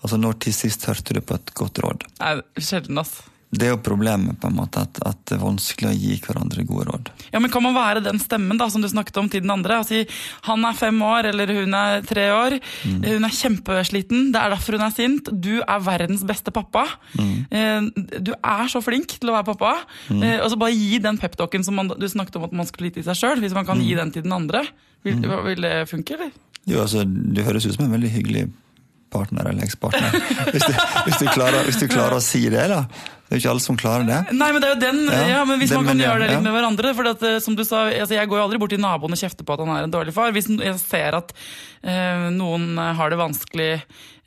Altså 0.00 0.20
Når 0.20 0.38
til 0.44 0.56
sist 0.56 0.86
hørte 0.88 1.16
du 1.16 1.20
på 1.24 1.36
et 1.36 1.52
godt 1.56 1.82
råd? 1.84 2.06
Nei, 2.22 2.38
sjelden, 2.60 3.00
ass. 3.02 3.20
det 3.50 3.66
er 3.66 3.72
jo 3.74 3.80
problemet, 3.82 4.38
på 4.40 4.46
en 4.48 4.54
måte, 4.56 4.84
at, 4.86 5.00
at, 5.04 5.18
det 5.28 5.34
er 5.36 5.42
vanskelig 5.42 5.90
å 5.90 5.98
gi 5.98 6.14
hverandre 6.22 6.62
gode 6.68 6.86
råd. 6.86 7.10
Ja, 7.34 7.40
men 7.42 7.50
Kan 7.52 7.64
man 7.66 7.74
være 7.76 8.02
den 8.04 8.20
stemmen 8.22 8.60
da, 8.60 8.68
som 8.72 8.80
du 8.80 8.88
snakket 8.88 9.18
om 9.20 9.28
til 9.28 9.42
den 9.44 9.52
andre? 9.52 9.80
og 9.82 9.88
si 9.88 10.04
Han 10.46 10.64
er 10.64 10.78
fem 10.78 11.02
år, 11.04 11.28
eller 11.32 11.52
hun 11.58 11.74
er 11.76 12.06
tre 12.06 12.28
år. 12.32 12.56
Mm. 12.86 13.00
Hun 13.08 13.28
er 13.28 13.36
kjempesliten, 13.40 14.30
det 14.32 14.40
er 14.40 14.54
derfor 14.54 14.78
hun 14.78 14.86
er 14.86 14.94
sint. 14.94 15.32
Du 15.34 15.52
er 15.60 15.84
verdens 15.84 16.24
beste 16.28 16.54
pappa. 16.54 16.86
Mm. 17.18 17.34
Eh, 17.50 17.90
du 18.22 18.32
er 18.38 18.70
så 18.72 18.80
flink 18.86 19.18
til 19.18 19.34
å 19.34 19.36
være 19.36 19.50
pappa. 19.50 19.74
Mm. 20.08 20.22
Eh, 20.22 20.38
og 20.38 20.48
så 20.54 20.60
bare 20.62 20.78
gi 20.78 21.02
den 21.02 21.20
peptalken 21.20 21.66
som 21.66 21.76
man, 21.76 21.92
du 21.92 22.08
snakket 22.08 22.40
om 22.40 22.48
at 22.48 22.56
man 22.62 22.70
skulle 22.70 22.88
gi 22.88 23.00
til 23.00 23.10
seg 23.10 23.18
sjøl. 23.20 23.44
Hvis 23.44 23.58
man 23.58 23.68
kan 23.68 23.82
gi 23.82 23.92
mm. 23.92 24.00
den 24.04 24.14
til 24.14 24.24
den 24.24 24.38
andre. 24.38 24.64
Vil, 25.04 25.20
mm. 25.20 25.36
vil 25.50 25.66
det 25.68 25.76
funke, 25.90 26.16
eller? 26.16 26.32
Jo, 26.68 26.84
altså, 26.84 27.04
Det 27.04 27.44
høres 27.44 27.66
ut 27.66 27.74
som 27.74 27.86
en 27.88 27.94
veldig 27.98 28.14
hyggelig 28.14 28.48
partner 29.12 29.50
eller 29.50 29.66
ekspartner. 29.66 30.14
Hvis, 30.50 30.66
hvis, 30.66 30.76
hvis, 31.06 31.80
du 31.80 31.88
klarer 31.90 32.16
å 32.16 32.22
si 32.24 32.44
det, 32.52 32.66
da. 32.70 32.84
Det 33.30 33.36
er 33.36 33.38
jo 33.38 33.42
ikke 33.44 33.50
alle 33.52 33.62
som 33.62 33.76
klarer 33.78 34.06
det. 34.08 34.20
Nei, 34.34 34.48
men 34.50 34.62
det 34.62 34.68
er 34.68 34.72
jo 34.74 34.78
den, 34.82 35.02
ja, 35.06 35.18
ja 35.36 35.42
men 35.46 35.60
Hvis 35.60 35.70
den, 35.70 35.78
man 35.78 35.92
kan 35.92 35.98
men, 35.98 36.02
gjøre 36.02 36.22
det 36.22 36.30
litt 36.32 36.38
ja. 36.40 36.44
med 36.46 36.54
hverandre 36.56 36.94
for 36.98 37.10
at, 37.12 37.20
eh, 37.28 37.36
som 37.44 37.54
du 37.54 37.62
sa, 37.62 37.84
altså, 37.86 38.16
Jeg 38.16 38.26
går 38.26 38.40
jo 38.40 38.46
aldri 38.48 38.58
bort 38.58 38.74
til 38.74 38.82
naboen 38.82 39.14
og 39.14 39.20
kjefter 39.20 39.46
på 39.46 39.54
at 39.54 39.62
han 39.62 39.70
er 39.76 39.86
en 39.86 39.92
dårlig 39.94 40.14
far. 40.16 40.32
Hvis 40.34 40.50
jeg 40.50 40.78
ser 40.82 41.18
at 41.20 41.30
eh, 41.86 42.26
noen 42.34 42.74
har 42.98 43.12
det 43.12 43.20
vanskelig 43.20 43.70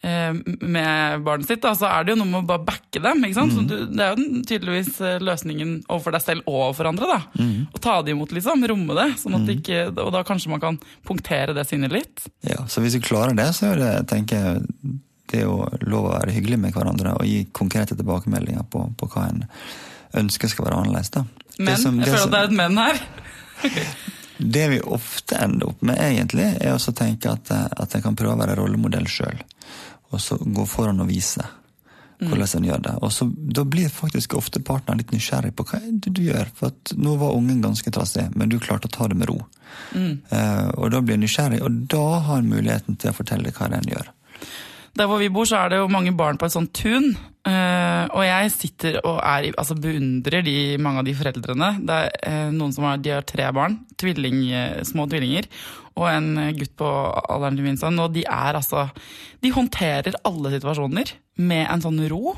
med 0.04 1.22
barnet 1.24 1.48
sitt, 1.48 1.62
da, 1.64 1.72
så 1.78 1.88
er 1.88 2.04
det 2.04 2.12
jo 2.14 2.18
noe 2.20 2.28
med 2.28 2.42
å 2.42 2.48
bare 2.48 2.66
backe 2.68 3.00
dem. 3.00 3.24
ikke 3.24 3.38
sant? 3.38 3.54
Mm. 3.56 3.68
Du, 3.70 3.76
det 3.96 4.04
er 4.04 4.18
jo 4.18 4.42
tydeligvis 4.50 4.98
eh, 5.00 5.22
løsningen 5.24 5.72
overfor 5.86 6.18
deg 6.18 6.26
selv 6.26 6.50
og 6.50 6.58
overfor 6.58 6.90
andre. 6.92 7.08
da. 7.14 7.20
Mm. 7.40 7.62
Å 7.72 7.82
ta 7.84 7.96
det 8.04 8.12
imot, 8.16 8.36
liksom. 8.36 8.66
Romme 8.74 8.98
det. 9.00 9.08
sånn 9.22 9.38
at 9.40 9.48
mm. 9.48 9.54
ikke, 9.56 9.80
Og 10.04 10.12
da 10.16 10.26
kanskje 10.28 10.52
man 10.52 10.64
kan 10.64 10.80
punktere 11.08 11.56
det 11.56 11.64
sinnet 11.70 11.96
litt. 11.96 12.28
Ja, 12.44 12.66
så 12.68 12.84
hvis 12.84 12.98
du 12.98 13.04
klarer 13.06 13.38
det, 13.38 13.48
så 13.56 13.72
er 13.72 13.80
det 13.80 13.94
tenker 14.12 14.44
jeg, 14.44 14.98
det 15.32 15.40
er 15.40 15.48
jo 15.48 15.62
lov 15.88 16.10
å 16.10 16.18
være 16.18 16.36
hyggelig 16.36 16.60
med 16.66 16.76
hverandre 16.76 17.16
og 17.18 17.28
gi 17.28 17.46
konkrete 17.56 17.96
tilbakemeldinger 17.98 18.68
på, 18.70 18.84
på 19.00 19.10
hva 19.14 19.30
en 19.32 19.46
ønsker 20.20 20.52
skal 20.52 20.68
være 20.68 20.82
annerledes. 20.82 21.14
da. 21.16 21.24
Men? 21.58 21.80
Som, 21.80 22.04
jeg 22.04 22.12
føler 22.12 22.28
at 22.28 22.36
det 22.36 22.42
er 22.42 22.52
et 22.52 22.60
men 22.60 22.78
her. 22.82 23.02
det 24.58 24.68
vi 24.76 24.84
ofte 24.84 25.40
ender 25.40 25.72
opp 25.72 25.82
med, 25.86 25.98
egentlig, 26.02 26.52
er 26.60 26.76
å 26.76 26.96
tenke 26.98 27.32
at, 27.32 27.50
at 27.54 27.96
jeg 27.96 28.04
kan 28.06 28.20
prøve 28.20 28.36
å 28.36 28.44
være 28.44 28.60
rollemodell 28.60 29.08
sjøl. 29.10 29.40
Og 30.14 30.22
så 30.22 30.38
gå 30.38 30.66
foran 30.70 31.02
og 31.04 31.10
vise 31.10 31.46
hvordan 32.24 32.48
en 32.58 32.68
gjør 32.68 32.82
det. 32.84 32.94
Og 33.02 33.12
så, 33.12 33.26
Da 33.56 33.64
blir 33.64 33.90
faktisk 33.90 34.34
ofte 34.34 34.62
partneren 34.64 35.02
litt 35.02 35.12
nysgjerrig 35.12 35.54
på 35.56 35.66
hva 35.68 35.80
det 35.84 36.14
du 36.14 36.22
gjør. 36.24 36.50
For 36.56 36.72
at 36.72 36.94
nå 36.98 37.16
var 37.20 37.36
ungen 37.36 37.62
ganske 37.62 37.92
trassig, 37.92 38.30
men 38.36 38.50
du 38.50 38.60
klarte 38.60 38.88
å 38.88 38.94
ta 38.94 39.08
det 39.08 39.18
med 39.20 39.30
ro. 39.30 39.42
Mm. 39.94 40.22
Uh, 40.32 40.70
og 40.78 40.92
da 40.94 41.02
blir 41.02 41.18
en 41.18 41.26
nysgjerrig, 41.26 41.62
og 41.64 41.84
da 41.92 42.06
har 42.20 42.36
han 42.36 42.50
muligheten 42.50 42.96
til 42.96 43.12
å 43.12 43.18
fortelle 43.18 43.52
hva 43.52 43.72
en 43.72 43.90
gjør. 43.90 44.12
Der 44.94 45.10
hvor 45.10 45.20
vi 45.20 45.32
bor, 45.34 45.46
så 45.50 45.64
er 45.64 45.74
det 45.74 45.82
jo 45.82 45.92
mange 45.92 46.14
barn 46.16 46.38
på 46.38 46.46
et 46.48 46.56
sånt 46.56 46.74
tun. 46.78 47.16
Uh, 47.44 48.08
og 48.16 48.22
jeg 48.24 48.52
sitter 48.54 48.98
og 49.02 49.18
er, 49.20 49.50
altså 49.60 49.76
beundrer 49.76 50.46
de, 50.46 50.78
mange 50.80 51.02
av 51.02 51.08
de 51.10 51.16
foreldrene. 51.18 51.74
Det 51.84 51.96
er 52.06 52.14
uh, 52.24 52.52
noen 52.56 52.72
som 52.72 52.86
har, 52.88 53.02
de 53.04 53.12
har 53.12 53.26
tre 53.28 53.50
barn, 53.56 53.82
tvilling, 54.00 54.46
uh, 54.54 54.78
små 54.88 55.10
tvillinger, 55.12 55.50
og 56.00 56.08
en 56.08 56.30
gutt 56.56 56.72
på 56.80 56.88
alderen 56.88 57.60
til 57.60 57.68
min 57.68 57.80
sønn. 57.80 58.00
Og 58.00 58.16
de 58.16 58.24
er 58.24 58.56
altså 58.58 58.88
De 59.44 59.52
håndterer 59.54 60.16
alle 60.26 60.54
situasjoner 60.56 61.12
med 61.44 61.68
en 61.68 61.84
sånn 61.84 62.00
ro 62.10 62.32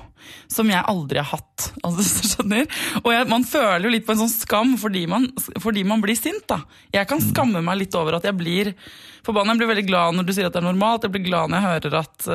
som 0.51 0.73
jeg 0.73 0.81
aldri 0.89 1.21
har 1.21 1.29
hatt. 1.35 1.69
Altså, 1.85 2.25
skjønner? 2.33 2.65
Og 3.03 3.11
jeg, 3.13 3.29
man 3.29 3.45
føler 3.45 3.85
jo 3.85 3.93
litt 3.93 4.07
på 4.09 4.15
en 4.15 4.23
sånn 4.23 4.33
skam 4.33 4.73
fordi 4.81 5.05
man, 5.11 5.29
fordi 5.61 5.85
man 5.85 6.01
blir 6.01 6.17
sint. 6.17 6.47
da. 6.49 6.63
Jeg 6.97 7.05
kan 7.11 7.21
skamme 7.21 7.61
meg 7.61 7.83
litt 7.83 7.95
over 7.95 8.17
at 8.17 8.25
jeg 8.25 8.35
blir 8.41 8.73
forbanna. 9.21 9.53
Jeg 9.53 9.61
blir 9.61 9.71
veldig 9.75 9.87
glad 9.87 10.17
når 10.17 10.25
du 10.27 10.33
sier 10.33 10.49
at 10.49 10.57
det 10.57 10.63
er 10.63 10.69
normalt. 10.71 11.05
Jeg 11.05 11.13
blir 11.13 11.27
glad 11.29 11.53
når 11.53 11.61
jeg 11.61 11.69
hører 11.69 11.97
at 12.01 12.29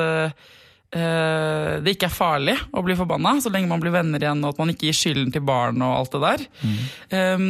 det 0.91 1.93
ikke 1.93 2.09
er 2.09 2.11
farlig 2.11 2.55
å 2.75 2.81
bli 2.83 2.97
forbanna, 2.99 3.37
så 3.39 3.51
lenge 3.53 3.69
man 3.71 3.79
blir 3.79 3.93
venner 3.95 4.19
igjen 4.19 4.41
og 4.43 4.51
at 4.51 4.57
man 4.59 4.73
ikke 4.73 4.89
gir 4.89 4.97
skylden 4.97 5.29
til 5.31 5.43
barn 5.47 5.79
og 5.85 5.93
alt 5.95 6.17
det 6.17 6.21
der. 6.25 6.43
Mm. 6.61 6.73
Um, 7.13 7.45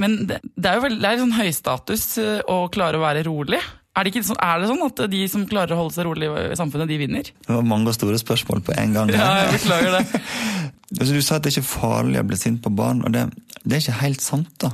men 0.00 0.14
det, 0.30 0.38
det, 0.54 0.70
er 0.70 0.78
jo 0.78 0.86
veldig, 0.86 1.00
det 1.02 1.10
er 1.10 1.20
sånn 1.20 1.36
høystatus 1.36 2.06
uh, 2.22 2.38
å 2.48 2.56
klare 2.72 2.96
å 2.96 3.04
være 3.04 3.26
rolig. 3.28 3.60
Er 3.98 4.06
det, 4.06 4.22
sånn, 4.24 4.38
er 4.40 4.62
det, 4.62 4.68
sånn, 4.70 4.84
at 4.86 5.02
de 5.12 5.20
som 5.28 5.44
klarer 5.50 5.74
å 5.74 5.80
holde 5.82 5.96
seg 5.96 6.06
rolig 6.06 6.30
i 6.30 6.56
samfunnet, 6.56 6.88
de 6.88 6.98
vinner? 7.02 7.32
Det 7.44 7.52
var 7.52 7.66
mange 7.66 7.92
store 7.92 8.20
spørsmål 8.22 8.62
på 8.64 8.76
en 8.78 8.94
gang. 8.96 9.12
Ja, 9.12 9.32
jeg 9.42 9.58
beklager 9.58 9.98
det. 9.98 10.22
altså, 11.00 11.10
du 11.10 11.20
sa 11.26 11.36
at 11.36 11.44
det 11.44 11.52
ikke 11.52 11.66
er 11.66 11.72
farlig 11.72 12.22
å 12.22 12.28
bli 12.30 12.38
sint 12.40 12.62
på 12.64 12.72
barn, 12.72 13.02
og 13.04 13.12
det, 13.12 13.26
det 13.60 13.76
er 13.76 13.84
ikke 13.84 13.98
helt 14.04 14.24
sant. 14.24 14.54
da. 14.62 14.72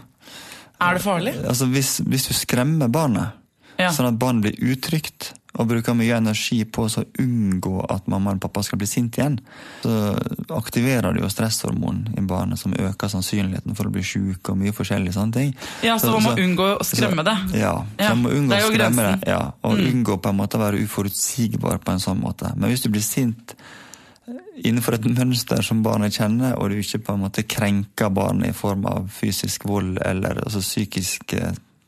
Er 0.84 1.00
det 1.00 1.02
farlig? 1.02 1.34
Altså, 1.42 1.66
hvis, 1.72 1.96
hvis 2.06 2.28
du 2.28 2.36
skremmer 2.36 2.92
barnet, 2.92 3.42
ja. 3.76 3.90
Sånn 3.92 4.08
at 4.08 4.16
barnet 4.20 4.46
blir 4.46 4.72
utrygt 4.72 5.34
og 5.56 5.68
bruker 5.70 5.96
mye 5.96 6.16
energi 6.18 6.58
på 6.68 6.84
å 6.86 7.04
unngå 7.22 7.74
at 7.92 8.08
mamma 8.12 8.34
og 8.36 8.42
pappa 8.44 8.62
skal 8.66 8.80
bli 8.80 8.88
sint 8.90 9.16
igjen. 9.16 9.38
Så 9.82 9.92
aktiverer 10.56 11.16
det 11.16 11.22
jo 11.22 11.30
stresshormon 11.32 12.02
i 12.16 12.24
barnet 12.28 12.60
som 12.60 12.74
øker 12.76 13.12
sannsynligheten 13.12 13.76
for 13.78 13.88
å 13.88 13.94
bli 13.94 14.04
sjuk 14.06 14.50
og 14.52 14.60
mye 14.60 14.74
forskjellig 14.76 15.14
sånne 15.16 15.38
ting. 15.38 15.54
Ja, 15.86 15.96
Så, 16.02 16.12
man 16.12 16.26
må 16.26 16.34
så, 16.34 16.44
unngå 16.44 16.68
å 16.76 16.86
skremme 16.86 17.24
det? 17.26 17.36
Ja, 17.56 17.72
så 17.96 18.12
man 18.12 18.26
må 18.26 18.34
unngå 18.36 18.60
å 18.60 18.68
skremme 18.68 19.08
det. 19.08 19.32
Ja, 19.32 19.40
og 19.62 19.80
mm. 19.80 19.88
unngå 19.92 20.20
på 20.20 20.32
en 20.32 20.40
måte 20.42 20.60
å 20.60 20.64
være 20.66 20.84
uforutsigbar 20.84 21.80
på 21.84 21.96
en 21.96 22.04
sånn 22.04 22.20
måte. 22.20 22.52
Men 22.56 22.72
hvis 22.72 22.84
du 22.84 22.92
blir 22.92 23.04
sint 23.04 23.56
innenfor 24.56 24.96
et 24.96 25.08
mønster 25.08 25.60
som 25.64 25.82
barnet 25.84 26.16
kjenner, 26.16 26.56
og 26.58 26.70
du 26.70 26.80
ikke 26.80 27.04
på 27.06 27.16
en 27.16 27.26
måte 27.26 27.46
krenker 27.48 28.12
barnet 28.12 28.50
i 28.50 28.56
form 28.56 28.86
av 28.90 29.10
fysisk 29.12 29.68
vold 29.68 30.00
eller 30.04 30.42
altså 30.44 30.64
psykisk 30.64 31.36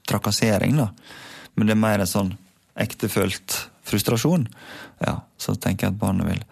trakassering, 0.08 0.76
da, 0.78 0.90
men 1.56 1.68
det 1.68 1.74
er 1.74 1.82
mer 1.82 2.04
sånn 2.08 2.36
ektefølt 2.80 3.62
frustrasjon, 3.88 4.44
ja, 5.04 5.20
så 5.40 5.54
tenker 5.56 5.88
jeg 5.88 5.96
at 5.96 6.00
barnet 6.00 6.28
vil 6.28 6.44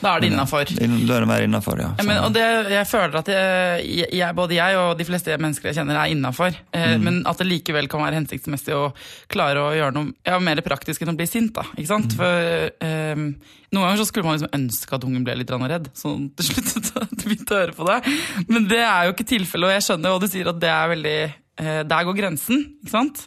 da 0.00 0.14
er 0.16 0.22
det 0.22 0.30
innafor. 0.30 0.70
Da 0.72 1.16
er 1.16 1.24
det 1.24 1.28
mer 1.28 1.44
innafor, 1.44 1.80
ja. 1.82 1.90
men, 2.08 2.18
og 2.24 2.32
det, 2.32 2.44
jeg 2.72 2.88
føler 2.88 3.18
at 3.20 3.28
jeg, 3.28 4.06
jeg, 4.16 4.36
både 4.36 4.56
jeg 4.56 4.78
og 4.80 4.94
de 4.96 5.06
fleste 5.06 5.36
mennesker 5.36 5.70
jeg 5.70 5.80
kjenner, 5.80 5.98
er 6.00 6.14
innafor. 6.14 6.56
Eh, 6.72 6.94
mm. 6.96 7.04
Men 7.04 7.18
at 7.28 7.40
det 7.40 7.48
likevel 7.50 7.88
kan 7.90 8.00
være 8.06 8.16
hensiktsmessig 8.22 8.76
å 8.76 8.86
klare 9.30 9.60
å 9.60 9.74
gjøre 9.76 9.96
noe 9.98 10.14
ja, 10.24 10.38
mer 10.42 10.62
praktisk 10.64 11.04
enn 11.04 11.12
å 11.12 11.16
bli 11.18 11.28
sint. 11.28 11.52
da, 11.56 11.66
ikke 11.76 11.92
sant? 11.92 12.16
Mm. 12.16 12.20
For 12.22 12.86
eh, 12.88 13.24
Noen 13.70 13.84
ganger 13.86 14.00
så 14.00 14.08
skulle 14.08 14.26
man 14.26 14.34
liksom 14.34 14.56
ønske 14.56 14.96
at 14.96 15.04
ungen 15.06 15.26
ble 15.26 15.36
litt 15.38 15.52
redd, 15.52 15.92
sånn 15.94 16.24
til 16.34 16.48
slutt 16.48 16.88
begynte 17.20 17.54
å 17.54 17.60
høre 17.60 17.76
på 17.76 17.86
det. 17.86 18.00
Men 18.48 18.66
det 18.72 18.80
er 18.82 19.06
jo 19.06 19.12
ikke 19.14 19.28
tilfellet, 19.36 19.68
og 19.68 19.76
jeg 19.76 19.84
skjønner 19.86 20.10
jo, 20.10 20.16
og 20.16 20.24
du 20.24 20.32
sier 20.32 20.50
at 20.50 20.58
det 20.64 20.72
er 20.72 20.90
veldig 20.96 21.18
der 21.60 22.06
går 22.08 22.16
grensen. 22.16 22.62
ikke 22.80 22.92
sant? 22.92 23.22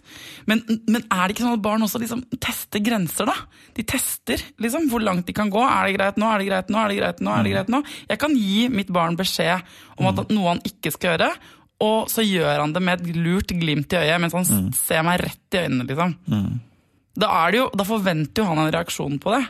Men, 0.50 0.64
men, 0.88 1.04
er 1.06 1.28
det 1.28 1.36
ikke 1.36 1.46
sånn 1.46 1.58
at 1.58 1.66
barn 1.66 1.86
også 1.86 2.02
liksom 2.02 2.24
tester 2.42 2.82
grenser, 2.84 3.30
da? 3.30 3.36
De 3.78 3.86
tester 3.88 4.42
liksom 4.64 4.88
hvor 4.92 5.04
langt 5.04 5.28
de 5.30 5.36
kan 5.38 5.52
gå. 5.54 5.62
Er 5.62 5.90
det 5.90 5.98
greit 5.98 6.22
nå? 6.22 6.30
Er 6.30 6.42
det 6.42 6.48
greit 6.50 6.72
nå? 6.74 6.80
Er 6.82 6.94
det 6.94 7.02
greit 7.02 7.22
nå? 7.22 7.34
Er 7.34 7.46
det 7.46 7.56
greit 7.56 7.74
nå? 7.74 7.84
Jeg 8.10 8.22
kan 8.24 8.38
gi 8.38 8.70
mitt 8.74 8.94
barn 8.94 9.18
beskjed 9.20 9.76
om 10.00 10.10
at 10.10 10.24
mm. 10.24 10.34
noe 10.34 10.54
han 10.56 10.64
ikke 10.68 10.94
skal 10.96 11.14
gjøre, 11.14 11.32
og 11.84 12.12
så 12.12 12.24
gjør 12.26 12.62
han 12.62 12.74
det 12.76 12.84
med 12.86 13.02
et 13.02 13.18
lurt 13.18 13.52
glimt 13.54 13.94
i 13.94 14.00
øyet 14.00 14.22
mens 14.22 14.36
han 14.38 14.46
mm. 14.48 14.70
ser 14.78 15.04
meg 15.06 15.20
rett 15.24 15.58
i 15.58 15.66
øynene, 15.66 15.88
liksom. 15.90 16.16
Mm. 16.32 16.54
Da, 17.20 17.30
jo, 17.54 17.68
da, 17.78 17.86
forventer 17.86 18.42
jo 18.42 18.50
han 18.50 18.64
en 18.64 18.72
reaksjon 18.74 19.20
på 19.22 19.36
det. 19.36 19.44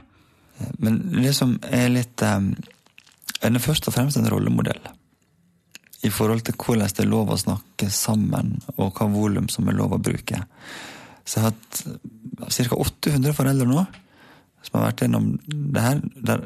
Men 0.84 1.00
det 1.14 1.32
som 1.36 1.56
er 1.66 1.88
litt 1.90 2.22
um, 2.22 2.52
Er 3.42 3.54
det 3.56 3.62
først 3.64 3.88
og 3.90 3.96
fremst 3.96 4.20
en 4.20 4.28
rollemodell? 4.30 4.82
I 6.04 6.12
forhold 6.12 6.44
til 6.48 6.58
hvordan 6.60 6.92
det 6.92 7.04
er 7.06 7.12
lov 7.12 7.32
å 7.32 7.40
snakke 7.40 7.90
sammen, 7.94 8.58
og 8.76 8.98
hva 8.98 9.08
volum 9.12 9.48
som 9.52 9.70
er 9.72 9.78
lov 9.78 9.96
å 9.96 10.02
bruke. 10.04 10.42
Så 11.24 11.40
jeg 11.40 11.46
har 11.46 11.54
hatt 11.54 11.84
ca. 12.52 12.80
800 12.80 13.36
foreldre 13.38 13.70
nå 13.70 13.86
som 14.64 14.80
har 14.80 14.90
vært 14.90 15.04
gjennom 15.04 15.30
det 15.46 15.84
her, 15.84 16.02
der 16.28 16.44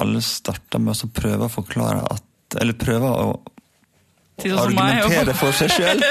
alle 0.00 0.22
starta 0.24 0.80
med 0.82 0.96
å 0.96 1.10
prøve 1.12 1.48
å 1.48 1.52
forklare 1.52 2.04
at 2.04 2.24
Eller 2.62 2.76
prøve 2.78 3.08
å 3.10 3.30
argumentere 4.36 5.32
for 5.34 5.54
seg 5.56 5.72
sjøl, 5.72 6.02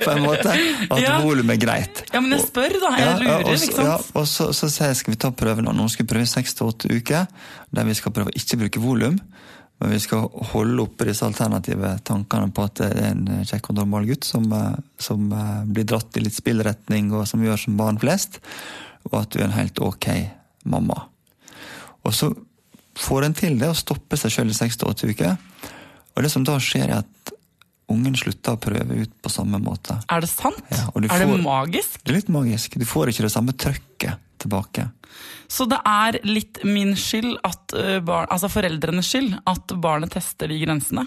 på 0.00 0.12
en 0.12 0.22
måte. 0.22 0.54
At 0.88 1.00
ja. 1.02 1.18
volum 1.20 1.50
er 1.52 1.58
greit. 1.60 2.04
Ja, 2.14 2.22
men 2.22 2.32
jeg 2.36 2.46
spør, 2.46 2.76
da. 2.80 2.92
Jeg 2.96 3.18
lurer, 3.20 3.28
ja, 3.28 3.36
og, 3.42 3.50
ikke 3.52 3.76
sant. 3.76 3.88
Ja, 3.90 3.96
og 4.20 4.28
så, 4.30 4.46
så 4.56 4.70
sier 4.72 4.92
jeg 4.92 5.00
skal 5.02 5.14
vi 5.14 5.18
ta 5.26 5.30
prøven 5.34 5.66
nå. 5.68 5.74
noen 5.76 5.92
skal 5.92 6.08
prøve 6.08 6.28
seks 6.30 6.56
til 6.56 6.70
åtte 6.70 6.88
uker, 6.88 7.26
der 7.74 7.88
vi 7.90 7.96
skal 7.98 8.14
prøve 8.16 8.32
å 8.32 8.38
ikke 8.38 8.60
bruke 8.62 8.82
volum. 8.82 9.18
Men 9.82 9.90
vi 9.90 10.00
skal 10.00 10.28
holde 10.52 10.84
oppe 10.84 11.08
disse 11.08 11.26
alternative 11.26 11.96
tankene 12.06 12.52
på 12.54 12.64
at 12.68 12.78
det 12.80 12.90
er 12.92 13.10
en 13.10 13.44
kjekk 13.44 13.72
og 13.72 13.78
normal 13.80 14.06
gutt 14.08 14.26
som, 14.28 14.46
eh, 14.54 14.78
som 15.02 15.26
eh, 15.34 15.60
blir 15.66 15.88
dratt 15.90 16.16
i 16.16 16.22
litt 16.24 16.36
spillretning, 16.36 17.10
og 17.12 17.26
som 17.28 17.42
gjør 17.44 17.60
som 17.66 17.78
barn 17.80 17.98
flest, 18.00 18.40
og 19.10 19.18
at 19.24 19.34
du 19.34 19.40
er 19.40 19.48
en 19.48 19.58
helt 19.58 19.80
ok 19.82 20.08
mamma. 20.70 21.02
Og 22.04 22.14
så 22.14 22.30
får 22.96 23.26
en 23.26 23.36
til 23.36 23.58
det 23.60 23.72
å 23.72 23.76
stoppe 23.76 24.16
seg 24.20 24.32
sjøl 24.32 24.52
i 24.52 24.56
seks 24.56 24.78
til 24.78 24.90
åtte 24.90 25.10
uker. 25.10 25.34
Og 26.14 26.22
det 26.22 26.30
som 26.30 26.44
da 26.46 26.56
skjer, 26.62 26.86
er 26.86 27.02
at 27.02 27.34
ungen 27.90 28.14
slutter 28.16 28.56
å 28.56 28.60
prøve 28.60 29.02
ut 29.02 29.14
på 29.20 29.32
samme 29.32 29.58
måte. 29.60 29.98
Er 30.08 30.22
det 30.24 30.30
sant? 30.30 30.62
Ja, 30.72 30.86
er 30.88 31.08
får, 31.10 31.24
det 31.26 31.40
magisk? 31.44 31.98
Det 32.00 32.14
er 32.14 32.20
litt 32.20 32.32
magisk. 32.32 32.78
Du 32.80 32.86
får 32.88 33.12
ikke 33.12 33.26
det 33.26 33.34
samme 33.34 33.56
trøkket 33.58 34.22
tilbake. 34.44 34.86
Så 35.50 35.66
det 35.70 35.80
er 35.88 36.18
litt 36.26 36.62
min 36.66 36.94
skyld, 36.98 37.36
eh, 37.78 38.00
barn, 38.04 38.28
altså 38.30 38.50
foreldrenes 38.52 39.10
skyld, 39.10 39.38
at 39.50 39.76
barnet 39.82 40.14
tester 40.16 40.50
de 40.50 40.58
grensene? 40.62 41.06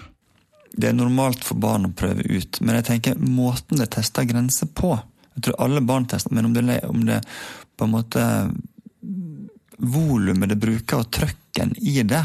Det 0.68 0.90
er 0.90 0.96
normalt 0.96 1.44
for 1.46 1.58
barn 1.60 1.88
å 1.88 1.94
prøve 1.96 2.26
ut, 2.28 2.60
men 2.60 2.78
jeg 2.78 2.88
tenker 2.92 3.22
måten 3.22 3.80
det 3.80 3.90
tester 3.96 4.28
grenser 4.28 4.68
på 4.68 4.98
Jeg 5.38 5.44
tror 5.46 5.60
alle 5.62 5.80
barn 5.86 6.06
tester, 6.10 6.34
men 6.34 6.48
om 6.48 6.54
det, 6.54 6.80
om 6.84 7.04
det 7.06 7.20
på 7.78 7.86
en 7.86 7.92
måte 7.92 8.22
volumet 9.78 10.50
det 10.50 10.56
bruker, 10.58 10.98
og 10.98 11.12
trøkken 11.14 11.76
i 11.78 12.02
det, 12.02 12.24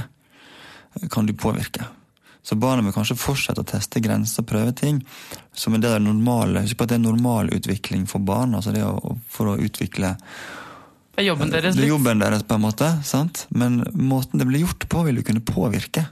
kan 1.13 1.27
du 1.29 1.33
påvirke. 1.37 1.85
Så 2.43 2.57
barnet 2.59 2.85
vil 2.85 2.95
kanskje 2.95 3.15
fortsette 3.15 3.63
å 3.63 3.67
teste 3.67 4.01
grenser 4.03 4.43
og 4.43 4.49
prøve 4.49 4.73
ting 4.75 4.99
som 5.55 5.77
er 5.77 5.83
det 5.85 5.93
normale. 6.03 6.65
Husk 6.65 6.77
på 6.77 6.87
at 6.87 6.91
det 6.91 6.97
er 6.97 7.05
normal 7.05 7.53
utvikling 7.55 8.03
for 8.09 8.19
barn. 8.19 8.55
altså 8.57 8.73
det 8.75 8.83
å, 8.83 9.15
For 9.29 9.53
å 9.53 9.59
utvikle 9.61 10.15
Det 11.13 11.21
er 11.21 11.29
jobben 11.29 11.51
deres 11.53 11.75
det 11.77 11.85
er 11.85 11.91
jobben 11.91 12.21
deres, 12.23 12.43
på 12.49 12.57
en 12.57 12.63
måte. 12.63 12.89
sant? 13.05 13.45
Men 13.53 13.83
måten 13.93 14.41
det 14.41 14.47
blir 14.49 14.63
gjort 14.65 14.87
på, 14.89 15.03
vil 15.05 15.21
jo 15.21 15.25
kunne 15.27 15.45
påvirke. 15.45 16.07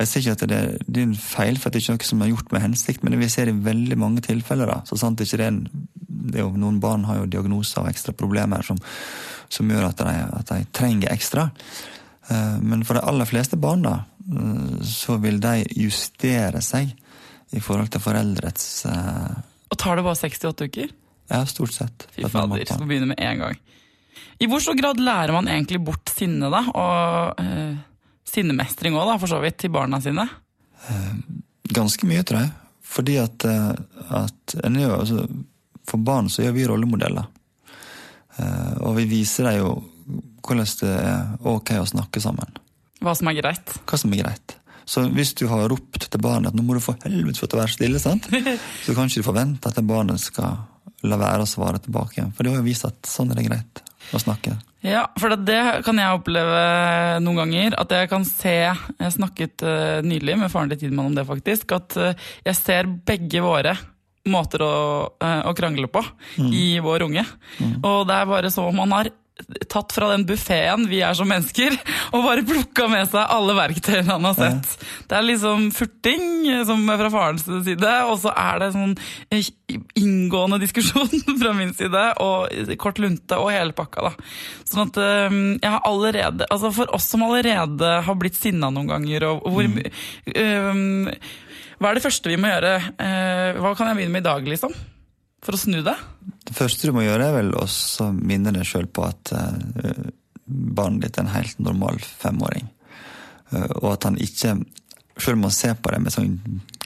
Jeg 0.00 0.08
sier 0.08 0.22
ikke 0.22 0.32
at 0.32 0.48
det 0.48 0.58
er 0.58 0.84
din 0.88 1.12
feil, 1.14 1.58
for 1.60 1.68
det 1.68 1.76
er 1.80 1.84
ikke 1.84 1.96
noe 1.98 2.08
som 2.08 2.22
er 2.24 2.30
gjort 2.30 2.52
med 2.54 2.62
hensikt, 2.64 3.02
men 3.04 3.18
vi 3.20 3.28
ser 3.28 3.50
i 3.50 3.56
veldig 3.56 3.98
mange 4.00 4.22
tilfeller. 4.24 4.70
da, 4.70 4.78
så 4.88 4.96
sant 4.96 5.20
ikke 5.20 5.36
det 5.36 5.44
er 5.44 5.52
en, 5.52 5.60
det 6.08 6.40
er 6.40 6.46
jo, 6.46 6.54
Noen 6.56 6.80
barn 6.80 7.04
har 7.04 7.20
jo 7.20 7.28
diagnoser 7.28 7.82
og 7.84 7.90
ekstra 7.92 8.14
problemer 8.16 8.64
som, 8.64 8.80
som 9.52 9.68
gjør 9.68 9.90
at 9.90 10.00
de, 10.00 10.14
at 10.40 10.52
de 10.54 10.64
trenger 10.72 11.12
ekstra. 11.12 11.50
Eh, 12.30 12.56
Men 12.62 12.84
for 12.88 12.96
de 12.96 13.04
aller 13.04 13.28
fleste 13.28 13.60
barn 13.60 13.84
da, 13.84 13.94
eh, 14.24 14.80
så 14.88 15.18
vil 15.20 15.40
de 15.42 15.66
justere 15.76 16.62
seg 16.64 16.94
i 17.52 17.60
forhold 17.60 17.90
til 17.92 18.00
foreldrets 18.00 18.86
eh, 18.86 19.36
Og 19.68 19.78
tar 19.78 20.00
det 20.00 20.06
bare 20.06 20.16
68 20.16 20.70
uker? 20.70 20.96
Ja, 21.30 21.44
stort 21.46 21.74
sett. 21.76 22.08
Fy 22.16 22.24
fader, 22.24 22.64
skal 22.64 22.88
begynne 22.88 23.12
med 23.12 23.20
en 23.20 23.44
gang. 23.44 23.58
I 24.40 24.48
hvor 24.48 24.62
stor 24.62 24.76
grad 24.78 25.00
lærer 25.02 25.34
man 25.36 25.48
egentlig 25.52 25.80
bort 25.84 26.12
sinne, 26.14 26.48
da? 26.52 26.62
Og 26.72 27.42
eh, 27.42 27.74
sinnemestring 28.28 28.96
òg, 28.96 29.12
for 29.20 29.30
så 29.30 29.40
vidt, 29.42 29.58
til 29.60 29.72
barna 29.74 30.00
sine? 30.02 30.24
Ganske 31.70 32.08
mye, 32.08 32.24
tror 32.26 32.44
jeg. 32.44 32.52
Fordi 32.90 33.18
at, 33.22 33.44
eh, 33.44 33.72
at 34.22 34.56
en 34.64 34.80
jo, 34.80 34.94
altså, 34.96 35.26
For 35.90 35.98
barn 35.98 36.28
så 36.30 36.44
gjør 36.44 36.54
vi 36.54 36.66
rollemodeller. 36.68 37.26
Eh, 38.38 38.74
Og 38.86 38.96
vi 39.00 39.08
viser 39.10 39.48
dem 39.48 39.58
jo 39.58 39.70
hvordan 40.40 40.66
det 40.80 40.90
er 40.90 41.46
ok 41.46 41.74
å 41.78 41.86
snakke 41.86 42.22
sammen. 42.22 42.56
Hva 43.02 43.12
som 43.16 43.28
er 43.30 43.36
greit? 43.38 43.74
Hva 43.86 43.98
som 44.00 44.12
er 44.14 44.22
greit. 44.22 44.56
Så 44.88 45.04
hvis 45.14 45.34
du 45.38 45.44
har 45.50 45.68
ropt 45.70 46.08
til 46.10 46.22
barnet 46.22 46.50
at 46.50 46.56
nå 46.56 46.64
må 46.66 46.74
du 46.74 46.82
for 46.82 46.98
helvete 47.04 47.38
få 47.38 47.46
å 47.50 47.60
være 47.60 47.74
stille, 47.74 48.00
sant? 48.02 48.26
så 48.84 48.94
kan 48.96 49.10
ikke 49.10 49.22
du 49.22 49.28
forvente 49.28 49.70
at 49.70 49.78
barnet 49.86 50.22
skal 50.22 50.64
la 51.06 51.18
være 51.20 51.44
å 51.44 51.48
svare 51.48 51.78
tilbake 51.82 52.18
igjen. 52.18 52.32
For 52.34 52.42
det 52.42 52.54
har 52.54 52.62
jo 52.62 52.66
vist 52.66 52.88
at 52.88 52.98
sånn 53.08 53.30
er 53.30 53.38
det 53.38 53.46
greit 53.46 53.84
å 54.14 54.20
snakke. 54.22 54.56
Ja, 54.80 55.04
for 55.20 55.36
det, 55.36 55.60
kan 55.84 55.98
jeg 56.00 56.16
oppleve 56.16 56.60
noen 57.20 57.42
ganger. 57.42 57.76
At 57.82 57.92
jeg 57.92 58.08
kan 58.08 58.24
se 58.24 58.56
Jeg 58.64 59.12
snakket 59.16 59.64
uh, 59.66 60.00
nylig 60.06 60.38
med 60.40 60.52
faren 60.52 60.72
til 60.72 60.80
Tidemann 60.80 61.12
om 61.12 61.16
det, 61.18 61.26
faktisk. 61.28 61.76
At 61.76 61.96
eh, 62.00 62.28
jeg 62.46 62.58
ser 62.58 62.88
begge 63.06 63.42
våre 63.44 63.76
måter 64.30 64.62
å, 64.64 64.74
eh, 65.20 65.42
å 65.48 65.52
krangle 65.56 65.88
på 65.92 66.02
i 66.52 66.80
vår 66.82 67.06
unge. 67.06 67.24
Og 67.80 68.02
det 68.08 68.16
er 68.16 68.28
bare 68.28 68.52
så 68.52 68.66
man 68.74 68.92
har 68.92 69.08
tatt 69.70 69.92
fra 69.94 70.10
den 70.12 70.24
buffeen 70.28 70.86
vi 70.90 71.00
er 71.04 71.16
som 71.16 71.28
mennesker, 71.30 71.76
og 72.12 72.24
bare 72.26 72.44
plukka 72.46 72.88
med 72.90 73.10
seg 73.10 73.32
alle 73.36 73.56
verktøyene 73.58 74.10
han 74.10 74.28
har 74.28 74.36
sett. 74.38 74.86
Det 75.10 75.16
er 75.18 75.26
liksom 75.26 75.68
furting 75.74 76.26
eh, 76.50 76.62
som 76.68 76.84
fra 76.88 77.10
farens 77.12 77.46
side, 77.46 77.94
og 78.10 78.16
så 78.22 78.34
er 78.34 78.62
det 78.62 78.70
sånn 78.76 78.94
eh, 79.32 79.50
inngående 80.00 80.60
diskusjon 80.62 81.10
fra 81.42 81.54
min 81.56 81.74
side, 81.76 82.04
og 82.22 82.74
kort 82.80 83.00
lunte 83.02 83.38
og 83.40 83.52
hele 83.54 83.76
pakka, 83.76 84.10
da. 84.10 84.30
Sånn 84.68 84.86
at 84.88 85.00
eh, 85.02 85.38
jeg 85.60 85.70
har 85.70 85.82
allerede 85.88 86.46
Altså 86.50 86.70
for 86.74 86.90
oss 86.94 87.06
som 87.10 87.22
allerede 87.26 87.90
har 88.06 88.16
blitt 88.18 88.38
sinna 88.38 88.70
noen 88.72 88.90
ganger, 88.90 89.26
og 89.30 89.48
hvor 89.50 89.66
eh, 89.66 90.80
Hva 91.80 91.90
er 91.90 91.98
det 91.98 92.04
første 92.04 92.30
vi 92.30 92.38
må 92.40 92.50
gjøre? 92.50 92.72
Uh, 93.00 93.60
hva 93.62 93.72
kan 93.76 93.88
jeg 93.88 94.00
begynne 94.00 94.18
med 94.18 94.24
i 94.24 94.28
dag, 94.28 94.48
liksom? 94.52 94.74
For 95.44 95.56
å 95.56 95.60
snu 95.60 95.80
det? 95.84 95.96
Det 96.50 96.58
første 96.58 96.88
du 96.88 96.96
må 96.96 97.04
gjøre, 97.04 97.28
er 97.30 97.36
vel 97.38 97.52
å 97.54 97.66
minne 98.18 98.50
deg 98.54 98.66
sjøl 98.66 98.88
på 98.90 99.06
at 99.06 99.30
eh, 99.36 100.10
barnet 100.50 101.04
ditt 101.04 101.18
er 101.18 101.28
en 101.28 101.34
helt 101.36 101.62
normal 101.62 102.00
femåring. 102.02 102.66
Eh, 103.54 103.70
og 103.80 103.92
at 103.94 104.10
han 104.10 104.18
ikke 104.20 104.58
Selv 105.20 105.36
om 105.36 105.42
man 105.44 105.52
ser 105.52 105.74
på 105.76 105.90
det 105.92 105.98
med 106.00 106.12
sånn 106.14 106.36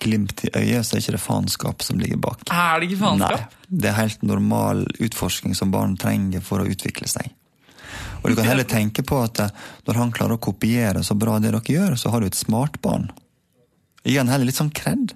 glimt 0.02 0.40
i 0.42 0.48
øyet, 0.58 0.82
så 0.82 0.96
er 0.96 0.98
det 0.98 1.02
ikke 1.04 1.12
det 1.14 1.20
faenskap 1.22 1.84
som 1.86 2.00
ligger 2.00 2.18
bak. 2.18 2.40
Er 2.50 2.80
det 2.82 2.88
ikke 2.88 2.98
faenskap? 3.04 3.44
Nei, 3.44 3.68
det 3.70 3.90
er 3.90 3.94
helt 4.00 4.24
normal 4.26 4.80
utforsking 5.06 5.54
som 5.54 5.70
barn 5.70 5.94
trenger 6.00 6.42
for 6.42 6.64
å 6.64 6.66
utvikle 6.66 7.06
seg. 7.06 7.30
Og 8.24 8.32
du 8.32 8.34
kan 8.34 8.48
heller 8.48 8.66
tenke 8.66 9.04
på 9.06 9.20
at 9.22 9.38
eh, 9.44 9.52
når 9.86 10.00
han 10.00 10.14
klarer 10.16 10.34
å 10.34 10.42
kopiere 10.42 11.04
så 11.06 11.14
bra 11.14 11.38
det 11.38 11.52
dere 11.52 11.62
gjør, 11.62 11.94
så 12.00 12.10
har 12.10 12.24
du 12.24 12.26
et 12.26 12.40
smart 12.40 12.80
barn. 12.82 13.06
Han 14.04 14.32
heller 14.32 14.50
litt 14.50 14.58
sånn 14.58 14.74
kred. 14.74 15.14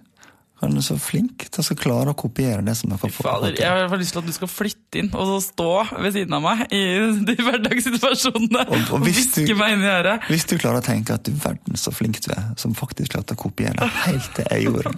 Han 0.59 0.75
er 0.75 0.83
så 0.83 0.97
flink 0.99 1.44
til 1.55 1.62
å 1.62 1.77
klare 1.79 2.11
å 2.11 2.16
kopiere 2.18 2.64
det 2.66 2.73
som 2.75 2.90
er 2.90 2.99
får 2.99 3.12
fader, 3.14 3.53
jeg 3.61 3.85
har 3.92 4.01
lyst 4.01 4.11
til 4.16 4.18
at 4.25 4.27
du 4.27 4.33
skal 4.35 4.49
flytte 4.51 4.99
inn 4.99 5.11
og 5.14 5.29
så 5.29 5.37
stå 5.44 5.68
ved 6.03 6.16
siden 6.16 6.35
av 6.35 6.42
meg 6.42 6.64
i 6.75 6.81
de 7.29 7.37
hverdagssituasjonene 7.47 8.64
Og- 8.66 8.90
og 8.97 9.05
hvis 9.07 9.29
du- 9.37 9.55
meg 9.55 9.77
inn 9.77 9.85
i 9.87 9.92
øret. 9.92 10.27
Hvis 10.27 10.47
du 10.51 10.57
klarer 10.59 10.81
å 10.83 10.85
tenke 10.85 11.14
at 11.14 11.23
du 11.23 11.31
verden 11.31 11.77
så 11.79 11.92
flink 11.94 12.18
du 12.27 12.33
er, 12.35 12.49
som 12.57 12.75
faktisk 12.75 13.12
klarte 13.14 13.37
å 13.37 13.40
kopiere 13.44 13.87
helt 14.09 14.35
til 14.35 14.44
jeg 14.51 14.66
gjorde. 14.66 14.94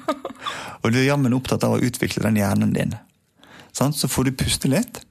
Og 0.82 0.92
du 0.92 0.98
er 0.98 1.04
jammen 1.10 1.36
opptatt 1.36 1.64
av 1.68 1.76
å 1.76 1.82
utvikle 1.84 2.22
den 2.24 2.36
hjernen 2.40 2.72
din. 2.72 2.96
Så 3.72 4.08
får 4.08 4.24
du 4.24 4.32
puste 4.32 4.68
litt, 4.68 5.02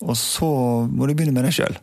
og 0.00 0.14
så 0.14 0.46
må 0.88 1.06
du 1.08 1.14
begynne 1.14 1.32
med 1.34 1.44
deg 1.48 1.54
sjøl. 1.58 1.76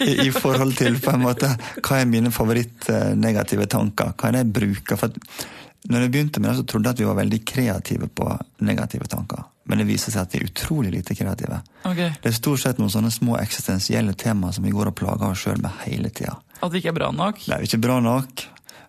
I, 0.00 0.28
I 0.28 0.30
forhold 0.30 0.76
til 0.78 0.96
på 1.02 1.12
en 1.12 1.20
måte, 1.26 1.52
hva 1.82 2.00
er 2.00 2.06
mine 2.06 2.30
favoritt-negative 2.30 3.66
tanker. 3.68 4.14
Hva 4.16 4.28
er 4.28 4.32
det 4.38 4.42
jeg 4.46 4.52
bruker? 4.58 4.96
For 4.96 5.12
at 5.12 5.46
når 5.88 6.00
jeg 6.02 6.10
begynte 6.10 6.40
med 6.42 6.50
det, 6.50 6.56
så 6.58 6.66
trodde 6.66 6.88
jeg 6.90 6.96
at 6.96 7.00
vi 7.00 7.06
var 7.08 7.18
veldig 7.20 7.38
kreative 7.46 8.08
på 8.08 8.26
negative 8.66 9.06
tanker. 9.08 9.44
Men 9.68 9.78
det 9.78 9.86
viser 9.86 10.10
seg 10.12 10.22
at 10.24 10.32
vi 10.34 10.40
er 10.40 10.48
utrolig 10.48 10.90
lite 10.94 11.14
kreative. 11.14 11.60
Okay. 11.84 12.10
Det 12.22 12.30
er 12.32 12.36
stort 12.36 12.60
sett 12.62 12.78
noen 12.80 12.90
sånne 12.90 13.10
små 13.12 13.36
eksistensielle 13.38 14.14
temaer 14.18 14.52
som 14.56 14.64
vi 14.64 14.72
går 14.74 14.90
og 14.90 14.96
plager 14.96 15.28
oss 15.30 15.44
sjøl 15.44 15.60
med 15.62 15.70
hele 15.84 16.10
tida. 16.10 16.34
At 16.62 16.72
vi 16.72 16.80
ikke 16.82 16.88
er 16.94 16.98
bra 16.98 17.10
nok. 17.14 17.42
Nei, 17.46 17.58
vi 17.60 17.68
er 17.68 17.70
ikke 17.70 17.82
bra 17.84 17.98
nok, 18.00 18.44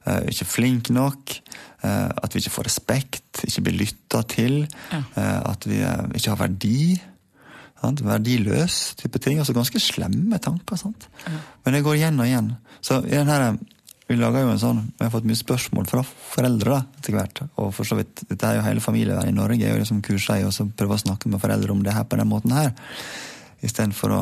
eh, 0.07 0.21
ikke 0.31 0.45
flinke 0.47 0.95
nok, 0.95 1.35
eh, 1.83 2.09
at 2.23 2.33
vi 2.33 2.39
ikke 2.41 2.55
får 2.57 2.63
respekt, 2.71 3.43
ikke 3.45 3.61
blir 3.67 3.77
lytta 3.83 4.23
til, 4.27 4.67
Ja. 4.91 5.03
eh, 5.15 5.51
at 5.51 5.67
vi 5.67 5.77
ikke 6.15 6.29
har 6.33 6.37
verdi. 6.47 7.01
Sant? 7.81 8.01
Verdiløs 8.03 8.95
type 8.99 9.19
ting. 9.23 9.37
Altså 9.39 9.53
ganske 9.55 9.79
slemme 9.79 10.39
tanker. 10.39 10.75
sant? 10.75 11.07
Men 11.63 11.73
det 11.73 11.83
går 11.83 11.95
igjen 11.95 12.19
og 12.19 12.25
igjen. 12.25 12.49
Så 12.81 12.97
i 13.05 13.09
den 13.15 13.27
her, 13.27 13.57
vi 14.09 14.17
laga 14.17 14.41
jo 14.41 14.49
en 14.49 14.61
sånn, 14.61 14.81
vi 14.97 15.05
har 15.05 15.11
fått 15.13 15.27
mye 15.29 15.37
spørsmål 15.37 15.85
fra 15.89 16.01
foreldre 16.01 16.79
etter 16.97 17.13
hvert. 17.13 17.43
Og 17.61 17.69
for 17.77 17.85
så 17.85 17.99
vidt, 17.99 18.23
dette 18.25 18.47
er 18.47 18.57
jo 18.57 18.65
hele 18.65 18.81
familien 18.81 19.21
i 19.29 19.35
Norge, 19.35 19.61
er 19.61 19.75
jo 19.75 19.83
liksom 19.83 20.01
kursa 20.05 20.39
i 20.39 20.47
å 20.47 20.69
prøve 20.73 20.97
å 20.97 21.03
snakke 21.03 21.29
med 21.29 21.41
foreldre 21.43 21.75
om 21.75 21.83
det 21.85 21.93
her 21.93 22.07
på 22.09 22.17
den 22.17 22.31
måten 22.31 22.55
her. 22.57 22.71
Istedenfor 23.61 24.15
å, 24.15 24.21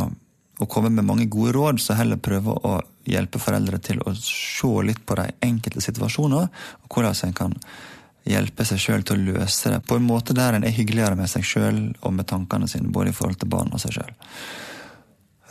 å 0.59 0.67
komme 0.67 0.91
med 0.91 1.07
mange 1.07 1.29
gode 1.31 1.55
råd, 1.55 1.79
så 1.79 1.95
heller 1.95 2.19
prøve 2.19 2.57
å 2.67 2.73
hjelpe 3.07 3.39
foreldre 3.39 3.79
til 3.79 4.03
å 4.03 4.11
se 4.19 4.73
litt 4.83 5.05
på 5.07 5.15
de 5.21 5.29
enkelte 5.47 5.85
situasjoner, 5.87 6.51
og 6.83 6.91
hvordan 6.91 7.29
en 7.29 7.39
kan 7.39 7.55
hjelpe 8.27 8.67
seg 8.67 8.83
sjøl 8.83 9.07
til 9.07 9.15
å 9.15 9.35
løse 9.37 9.71
det 9.71 9.83
på 9.87 9.95
en 9.95 10.07
måte 10.07 10.35
der 10.35 10.57
en 10.57 10.67
er 10.67 10.75
hyggeligere 10.75 11.15
med 11.15 11.31
seg 11.31 11.47
sjøl 11.47 11.77
og 12.01 12.11
med 12.11 12.27
tankene 12.27 12.67
sine, 12.67 12.91
både 12.91 13.13
i 13.13 13.15
forhold 13.15 13.39
til 13.39 13.55
barn 13.55 13.71
og 13.71 13.79
seg 13.79 14.01
sjøl. 14.01 14.11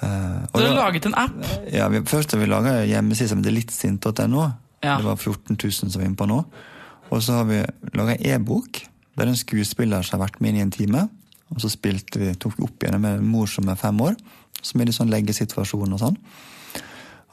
Du 0.00 0.60
har 0.60 0.74
laget 0.76 1.06
en 1.08 1.16
app. 1.18 1.36
Ja, 1.72 1.88
vi, 1.92 2.02
først 2.06 2.34
har 2.34 2.42
vi 2.42 2.48
laga 2.50 2.78
hjemmeside 2.84 3.30
som 3.30 3.42
heter 3.42 3.54
littsint.no. 3.56 4.48
Ja. 4.84 4.96
Det 4.98 5.06
var 5.06 5.16
14 5.16 5.56
000 5.56 5.72
som 5.72 5.94
var 5.94 6.06
inne 6.06 6.18
på 6.18 6.28
nå. 6.28 6.42
Og 7.10 7.22
så 7.22 7.38
har 7.38 7.46
vi 7.48 7.62
laga 7.96 8.16
e-bok, 8.34 8.82
der 9.16 9.30
en 9.30 9.38
skuespiller 9.38 10.04
som 10.04 10.18
har 10.18 10.26
vært 10.26 10.40
med 10.40 10.52
inn 10.52 10.60
i 10.60 10.66
en 10.66 10.74
time. 10.74 11.06
Og 11.54 11.62
så 11.62 11.70
spilte 11.70 12.20
vi, 12.20 12.34
tok 12.34 12.58
vi 12.58 12.66
opp 12.66 12.82
igjen 12.82 13.00
med 13.00 13.20
en 13.20 13.30
mor 13.30 13.48
som 13.50 13.68
er 13.70 13.78
fem 13.80 14.00
år, 14.02 14.16
som 14.60 14.82
er 14.82 14.90
i 14.90 14.94
sånn 14.94 15.12
leggesituasjon 15.12 15.94
og 15.94 16.02
sånn. 16.02 16.20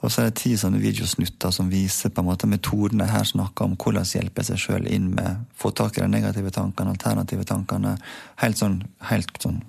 Og 0.03 0.11
så 0.11 0.19
er 0.19 0.29
det 0.29 0.41
ti 0.41 0.51
sånne 0.59 0.81
videosnutter 0.83 1.51
som 1.55 1.69
viser 1.71 2.11
på 2.11 2.19
en 2.21 2.27
måte 2.27 2.49
metodene 2.51 3.07
her 3.07 3.23
snakker 3.27 3.69
om 3.69 3.77
hvordan 3.79 4.07
hjelpe 4.07 4.43
seg 4.43 4.59
sjøl 4.59 4.87
inn 4.91 5.13
med 5.15 5.45
få 5.55 5.71
tak 5.71 5.97
i 5.97 6.03
de 6.03 6.09
negative 6.11 6.51
tankene, 6.51 6.91
alternative 6.91 7.47
tankene. 7.47 7.95
Helt 8.43 8.59
sånn, 8.59 8.81
helt 9.07 9.31
sånn 9.39 9.61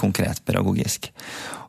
konkret 0.00 0.40
pedagogisk. 0.48 1.10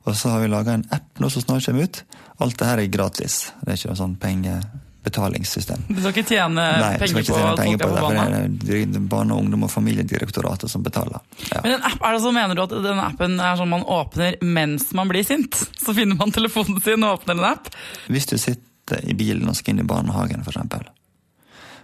Og 0.03 0.15
så 0.19 0.33
har 0.33 0.41
vi 0.43 0.51
laga 0.51 0.75
en 0.75 0.85
app 0.91 1.19
nå 1.21 1.29
som 1.31 1.43
snart 1.43 1.65
kommer 1.65 1.87
ut. 1.87 2.03
Alt 2.43 2.57
det 2.59 2.67
her 2.67 2.81
er 2.81 2.89
gratis. 2.91 3.35
Det 3.61 3.71
er 3.71 3.77
ikke 3.77 3.91
noe 3.93 3.99
sånn 3.99 4.15
pengebetalingssystem. 4.19 5.85
Du 5.87 6.01
skal 6.01 6.11
ikke 6.11 6.25
tjene 6.27 6.65
Nei, 6.83 6.89
penger 6.99 7.21
ikke 7.21 7.37
tjene 7.37 7.53
på, 7.53 7.61
penger 7.61 7.79
på, 7.79 7.87
på 7.87 7.93
det, 7.93 8.01
for 8.01 8.65
det 8.67 8.79
er 8.81 9.05
Barne-, 9.13 9.37
ungdom- 9.37 9.63
og 9.67 9.71
familiedirektoratet 9.71 10.71
som 10.71 10.83
betaler. 10.83 11.23
Ja. 11.53 11.61
Men 11.63 11.77
en 11.77 11.87
app, 11.91 12.01
er 12.01 12.17
det 12.17 12.23
så 12.25 12.33
Mener 12.35 12.59
du 12.59 12.65
at 12.65 12.75
denne 12.75 13.07
appen 13.07 13.37
er 13.39 13.59
sånn 13.59 13.71
man 13.71 13.87
åpner 13.99 14.41
mens 14.43 14.89
man 14.97 15.11
blir 15.11 15.23
sint? 15.27 15.55
Så 15.79 15.95
finner 15.95 16.19
man 16.19 16.35
telefonen 16.35 16.83
sin 16.83 17.07
og 17.07 17.21
åpner 17.21 17.39
en 17.39 17.49
app? 17.53 17.71
Hvis 18.11 18.27
du 18.33 18.35
sitter 18.35 19.07
i 19.07 19.15
bilen 19.15 19.47
og 19.47 19.55
skal 19.55 19.77
inn 19.77 19.85
i 19.85 19.87
barnehagen, 19.87 20.43
eksempel, 20.43 20.83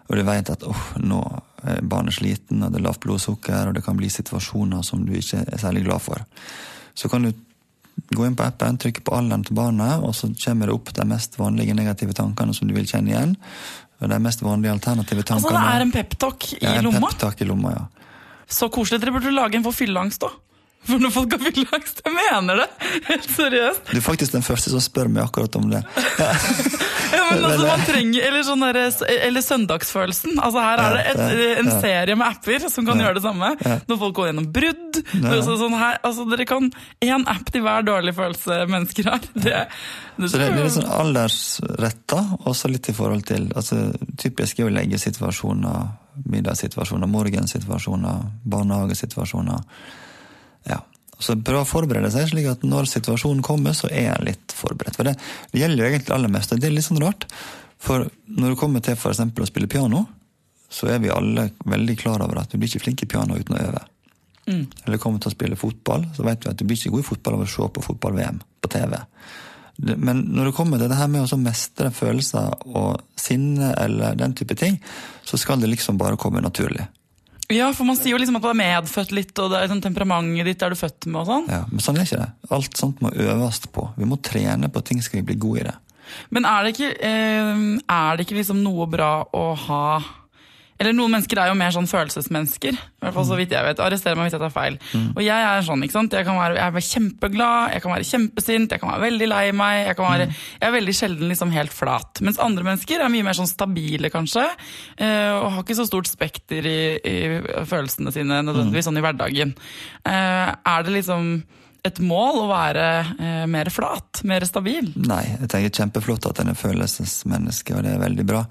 og 0.10 0.18
du 0.18 0.24
vet 0.26 0.50
at 0.50 0.64
oh, 0.66 0.86
nå 1.06 1.22
er 1.70 1.84
barnet 1.86 2.16
sliten, 2.18 2.64
og 2.66 2.74
det 2.74 2.80
er 2.80 2.88
lavt 2.88 3.04
blodsukker, 3.04 3.70
og 3.70 3.76
det 3.78 3.84
kan 3.86 3.98
bli 3.98 4.10
situasjoner 4.10 4.82
som 4.86 5.04
du 5.06 5.14
ikke 5.16 5.44
er 5.46 5.62
særlig 5.62 5.86
glad 5.86 6.02
for, 6.02 6.24
så 6.98 7.12
kan 7.12 7.28
du 7.28 7.30
gå 8.16 8.26
inn 8.26 8.36
på 8.36 8.46
appen, 8.46 8.78
trykke 8.82 9.04
på 9.06 9.14
alderen 9.18 9.44
til 9.48 9.56
barnet, 9.58 10.04
og 10.04 10.16
så 10.16 10.30
kommer 10.46 10.68
det 10.70 10.76
opp 10.76 10.94
de 10.94 11.06
mest 11.10 11.38
vanlige 11.40 11.76
negative 11.78 12.14
tankene 12.18 12.54
som 12.56 12.68
du 12.68 12.74
vil 12.74 12.88
kjenne 12.90 13.14
igjen. 13.14 13.36
Og 14.00 14.10
de 14.10 14.20
mest 14.24 14.42
vanlige 14.46 14.72
alternative 14.72 15.24
tankene. 15.28 15.50
Altså 15.50 15.56
Det 15.56 15.76
er 15.76 15.82
en 15.86 15.92
peptalk 15.92 16.46
i 16.54 16.60
Ja, 16.64 16.76
en 16.80 16.84
lomma? 16.88 17.08
peptalk 17.10 17.42
i 17.42 17.46
lomma, 17.50 17.72
ja. 17.76 17.86
Så 18.48 18.70
koselig. 18.74 19.02
Dere 19.02 19.12
burde 19.12 19.32
lage 19.36 19.56
en 19.60 19.64
for 19.64 19.76
fylleangst 19.76 20.24
òg. 20.24 20.32
For 20.88 21.02
når 21.02 21.12
folk 21.14 21.34
har 21.36 21.42
villaks. 21.44 21.98
jeg 22.06 22.14
mener 22.16 22.62
det! 22.64 22.68
Helt 23.10 23.28
seriøst. 23.36 23.92
Du 23.92 23.98
er 24.00 24.06
faktisk 24.06 24.38
den 24.38 24.46
første 24.46 24.72
som 24.72 24.84
spør 24.84 25.12
meg 25.12 25.26
akkurat 25.28 25.60
om 25.60 25.70
det. 25.74 25.84
Ja, 27.10 27.24
men 27.32 27.46
altså, 27.46 27.66
man 27.66 27.84
trenger, 27.88 28.26
eller, 28.28 28.44
sånn 28.46 28.62
der, 28.62 28.78
eller 29.26 29.42
søndagsfølelsen. 29.42 30.36
Altså, 30.38 30.62
her 30.62 30.82
er 30.84 30.96
det 30.96 31.06
et, 31.10 31.22
en 31.64 31.70
serie 31.82 32.18
med 32.20 32.28
apper 32.28 32.68
som 32.70 32.86
kan 32.86 33.02
gjøre 33.02 33.18
det 33.18 33.24
samme. 33.24 33.50
Når 33.90 34.00
folk 34.04 34.16
går 34.20 34.30
gjennom 34.30 34.50
brudd. 34.54 35.00
Sånn 35.48 35.78
her, 35.80 35.98
altså, 36.06 36.28
dere 36.30 36.46
kan 36.50 36.70
Én 37.02 37.26
app 37.32 37.50
til 37.54 37.64
hver 37.66 37.86
dårlig 37.88 38.14
følelse 38.18 38.60
mennesker 38.70 39.10
har. 39.10 39.26
Det, 39.40 39.56
det, 40.20 40.28
så 40.30 40.38
det, 40.38 40.44
det 40.44 40.48
er 40.52 40.66
litt 40.66 40.74
sånn 40.76 40.92
aldersretta, 40.92 42.20
også 42.50 42.70
litt 42.70 42.90
i 42.92 42.94
forhold 42.94 43.24
til 43.30 43.48
altså, 43.56 43.78
Typisk 44.20 44.60
er 44.60 44.68
jo 44.68 44.74
leggesituasjoner, 44.76 45.88
middagssituasjoner, 46.30 47.10
morgensituasjoner, 47.10 48.28
barnehagesituasjoner. 48.54 49.64
Så 51.20 51.36
prøve 51.44 51.66
å 51.66 51.68
forberede 51.68 52.12
seg, 52.14 52.30
slik 52.32 52.48
at 52.48 52.62
når 52.64 52.88
situasjonen 52.88 53.44
kommer, 53.44 53.76
så 53.76 53.90
er 53.92 54.14
en 54.14 54.28
litt 54.28 54.54
forberedt. 54.56 54.96
For 54.96 55.08
det, 55.08 55.18
det 55.52 55.60
gjelder 55.60 55.84
jo 55.84 55.90
egentlig 55.90 56.16
aller 56.16 56.32
mest, 56.32 56.54
og 56.56 56.62
det 56.62 56.70
er 56.70 56.78
litt 56.78 56.88
sånn 56.88 57.02
rart. 57.04 57.28
For 57.80 58.08
når 58.08 58.54
det 58.54 58.60
kommer 58.60 58.84
til 58.84 58.96
f.eks. 58.96 59.22
å 59.28 59.50
spille 59.50 59.72
piano, 59.72 60.06
så 60.70 60.92
er 60.94 61.02
vi 61.04 61.12
alle 61.12 61.50
veldig 61.66 61.96
klar 62.00 62.24
over 62.24 62.40
at 62.42 62.52
du 62.52 62.60
blir 62.60 62.70
ikke 62.70 62.84
flink 62.86 63.04
i 63.04 63.10
piano 63.10 63.36
uten 63.40 63.58
å 63.58 63.64
øve. 63.66 63.84
Mm. 64.50 64.64
Eller 64.86 65.02
kommer 65.02 65.22
til 65.22 65.32
å 65.32 65.36
spille 65.36 65.60
fotball, 65.60 66.08
så 66.16 66.26
vet 66.26 66.46
vi 66.46 66.52
at 66.52 66.60
du 66.60 66.66
blir 66.66 66.80
ikke 66.80 66.94
god 66.96 67.04
i 67.04 67.10
fotball 67.10 67.38
av 67.38 67.46
å 67.46 67.50
se 67.50 67.70
på 67.76 67.86
fotball-VM 67.86 68.40
på 68.62 68.72
TV. 68.74 68.96
Men 69.80 70.26
når 70.36 70.50
det 70.50 70.56
kommer 70.58 70.80
til 70.80 70.92
det 70.92 71.00
her 71.00 71.12
med 71.12 71.24
å 71.24 71.40
mestre 71.40 71.92
følelser 71.96 72.66
og 72.68 73.00
sinne 73.20 73.72
eller 73.80 74.18
den 74.20 74.36
type 74.36 74.58
ting, 74.60 74.80
så 75.24 75.40
skal 75.40 75.62
det 75.62 75.70
liksom 75.72 76.00
bare 76.00 76.20
komme 76.20 76.44
naturlig. 76.44 76.84
Ja, 77.50 77.72
for 77.74 77.88
man 77.88 77.98
sier 77.98 78.14
jo 78.14 78.20
liksom 78.22 78.38
at 78.38 78.44
du 78.46 78.50
er 78.52 78.58
medfødt 78.60 79.14
litt, 79.16 79.32
og 79.42 79.50
det 79.50 79.64
er 79.64 79.72
sånn 79.72 79.82
temperamentet 79.82 80.46
ditt 80.46 80.62
er 80.66 80.74
du 80.74 80.78
født 80.78 81.08
med 81.10 81.24
og 81.24 81.30
sånn. 81.32 81.48
Ja, 81.50 81.64
Men 81.72 81.82
sånn 81.82 81.98
er 81.98 82.06
ikke 82.06 82.20
det. 82.22 82.30
Alt 82.54 82.78
sånt 82.78 83.02
må 83.02 83.10
øves 83.10 83.62
på. 83.74 83.88
Vi 83.98 84.06
må 84.10 84.20
trene 84.22 84.70
på 84.70 84.84
ting 84.86 85.02
skal 85.02 85.22
vi 85.24 85.32
bli 85.32 85.40
gode 85.42 85.64
i 85.64 85.68
det. 85.72 85.76
Men 86.34 86.46
er 86.46 86.66
det 86.66 86.76
ikke, 86.76 86.92
eh, 87.06 87.64
er 87.90 88.18
det 88.18 88.26
ikke 88.26 88.38
liksom 88.38 88.62
noe 88.62 88.86
bra 88.90 89.12
å 89.34 89.44
ha 89.66 89.84
eller 90.80 90.96
noen 90.96 91.12
mennesker 91.12 91.42
er 91.42 91.50
jo 91.52 91.58
mer 91.60 91.74
sånn 91.76 91.90
følelsesmennesker. 91.92 92.78
I 92.80 93.04
hvert 93.04 93.16
fall 93.18 93.26
så 93.28 93.36
vidt 93.36 93.52
jeg 93.52 93.68
vet. 93.68 93.82
Arrester 93.84 94.16
meg 94.16 94.30
hvis 94.30 94.36
jeg 94.38 94.44
tar 94.46 94.54
feil. 94.54 94.78
Mm. 94.96 95.10
Og 95.12 95.20
jeg 95.26 95.48
er 95.50 95.66
sånn, 95.68 95.84
ikke 95.84 95.98
sant. 95.98 96.16
Jeg 96.16 96.28
kan 96.28 96.40
være, 96.40 96.56
jeg 96.56 96.80
er 96.80 96.88
kjempeglad, 96.88 97.74
jeg 97.76 97.84
kan 97.84 97.94
være 97.96 98.08
kjempesint, 98.08 98.76
jeg 98.76 98.84
kan 98.84 98.94
være 98.94 99.04
veldig 99.04 99.28
lei 99.28 99.44
meg. 99.60 99.82
Jeg, 99.90 100.00
være, 100.00 100.30
mm. 100.30 100.40
jeg 100.62 100.70
er 100.70 100.76
veldig 100.78 100.96
sjelden 101.02 101.34
liksom 101.34 101.54
helt 101.58 101.76
flat. 101.76 102.24
Mens 102.24 102.40
andre 102.44 102.64
mennesker 102.70 103.04
er 103.04 103.12
mye 103.12 103.28
mer 103.28 103.40
sånn 103.42 103.52
stabile, 103.52 104.14
kanskje. 104.14 104.48
Eh, 104.96 105.36
og 105.36 105.52
har 105.58 105.68
ikke 105.68 105.80
så 105.82 105.90
stort 105.90 106.08
spekter 106.08 106.72
i, 106.72 106.82
i 107.04 107.18
følelsene 107.68 108.16
sine 108.16 108.40
nødvendigvis 108.48 108.88
mm. 108.88 108.90
sånn 108.90 109.02
i 109.02 109.08
hverdagen. 109.10 109.56
Eh, 110.08 110.52
er 110.56 110.88
det 110.88 110.96
liksom 110.96 111.34
et 111.88 112.00
mål 112.04 112.42
å 112.42 112.50
være 112.50 112.86
eh, 113.20 113.46
mer 113.52 113.70
flat, 113.72 114.22
mer 114.28 114.44
stabil? 114.48 114.92
Nei, 115.00 115.24
jeg 115.38 115.52
tenker 115.52 115.82
kjempeflott 115.82 116.28
at 116.32 116.42
en 116.44 116.52
er 116.52 116.60
følelsesmenneske, 116.60 117.76
og 117.76 117.86
det 117.86 117.96
er 117.96 118.02
veldig 118.04 118.26
bra. 118.28 118.44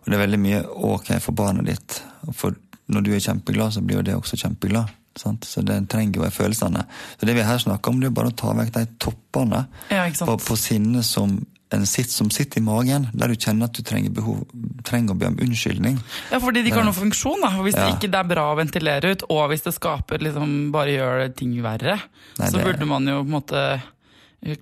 Og 0.00 0.08
det 0.08 0.16
er 0.16 0.24
veldig 0.24 0.40
mye 0.40 0.62
ok 0.94 1.12
for 1.20 1.36
barnet 1.36 1.68
ditt. 1.68 2.00
For 2.36 2.56
når 2.90 3.06
du 3.06 3.12
er 3.14 3.22
kjempeglad, 3.22 3.76
så 3.76 3.84
blir 3.84 4.00
jo 4.00 4.08
det 4.08 4.16
også 4.18 4.38
kjempeglad. 4.40 4.90
Sant? 5.18 5.44
Så 5.44 5.62
det 5.66 5.76
trenger 5.90 6.22
jo 6.22 6.30
følelsene. 6.32 6.84
Så 7.18 7.28
det 7.28 7.36
vi 7.36 7.46
her 7.46 7.58
snakker 7.60 7.92
om, 7.92 8.00
det 8.00 8.10
er 8.10 8.16
bare 8.16 8.32
å 8.32 8.36
ta 8.36 8.54
vekk 8.56 8.74
de 8.76 8.84
toppene 9.02 9.64
ja, 9.90 10.04
på, 10.06 10.36
på 10.38 10.58
sinne 10.58 11.02
som 11.06 11.38
en 11.70 11.86
sitt 11.86 12.10
som 12.10 12.30
sitter 12.34 12.58
i 12.58 12.64
magen, 12.66 13.06
der 13.14 13.30
du 13.30 13.38
kjenner 13.38 13.68
at 13.68 13.76
du 13.78 13.84
trenger, 13.86 14.10
behov, 14.14 14.40
trenger 14.86 15.14
å 15.14 15.18
be 15.20 15.28
om 15.30 15.36
unnskyldning. 15.44 16.00
Ja, 16.32 16.40
fordi 16.42 16.64
de 16.64 16.72
ikke 16.72 16.80
har 16.80 16.88
noen 16.88 16.98
funksjon. 16.98 17.44
da. 17.44 17.52
Hvis 17.62 17.76
ja. 17.78 17.84
det 17.86 17.98
ikke 17.98 18.10
er 18.18 18.26
bra 18.32 18.48
å 18.50 18.56
ventilere 18.58 19.12
ut, 19.14 19.22
og 19.30 19.44
hvis 19.52 19.62
det 19.68 19.76
skaper 19.76 20.24
liksom, 20.26 20.56
bare 20.74 20.96
gjør 20.96 21.22
ting 21.38 21.54
verre, 21.62 22.00
Nei, 22.40 22.48
så 22.50 22.58
det... 22.58 22.64
burde 22.66 22.90
man 22.90 23.06
jo 23.06 23.20
på 23.20 23.28
en 23.28 23.36
måte 23.36 23.62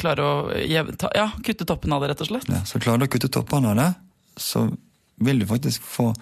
klare 0.02 0.26
å 0.26 0.34
ja, 0.68 1.30
kutte 1.46 1.64
toppen 1.68 1.94
av 1.96 2.04
det, 2.04 2.12
rett 2.12 2.26
og 2.26 2.32
slett. 2.32 2.52
Ja, 2.52 2.60
Så 2.68 2.82
klarer 2.82 3.00
du 3.00 3.08
å 3.08 3.12
kutte 3.14 3.32
toppen 3.32 3.70
av 3.70 3.78
det, 3.78 3.88
så 4.36 4.66
vil 5.18 5.40
du 5.42 5.46
faktisk 5.46 5.82
få 5.82 6.12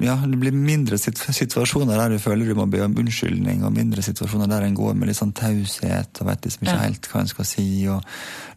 ja, 0.00 0.16
Det 0.16 0.38
blir 0.40 0.54
mindre 0.54 0.98
situasjoner 0.98 1.98
der 1.98 2.14
du 2.14 2.22
føler 2.22 2.48
du 2.48 2.56
må 2.58 2.66
be 2.70 2.82
om 2.84 2.96
unnskyldning, 3.00 3.64
og 3.66 3.74
mindre 3.76 4.04
situasjoner 4.04 4.50
der 4.50 4.66
en 4.66 4.78
går 4.78 4.96
med 4.96 5.10
litt 5.10 5.18
sånn 5.18 5.34
taushet 5.36 6.22
og 6.22 6.30
vet 6.30 6.48
liksom 6.48 6.66
ikke 6.66 6.78
helt 6.80 7.10
hva 7.12 7.22
en 7.22 7.30
skal 7.32 7.48
si. 7.48 7.66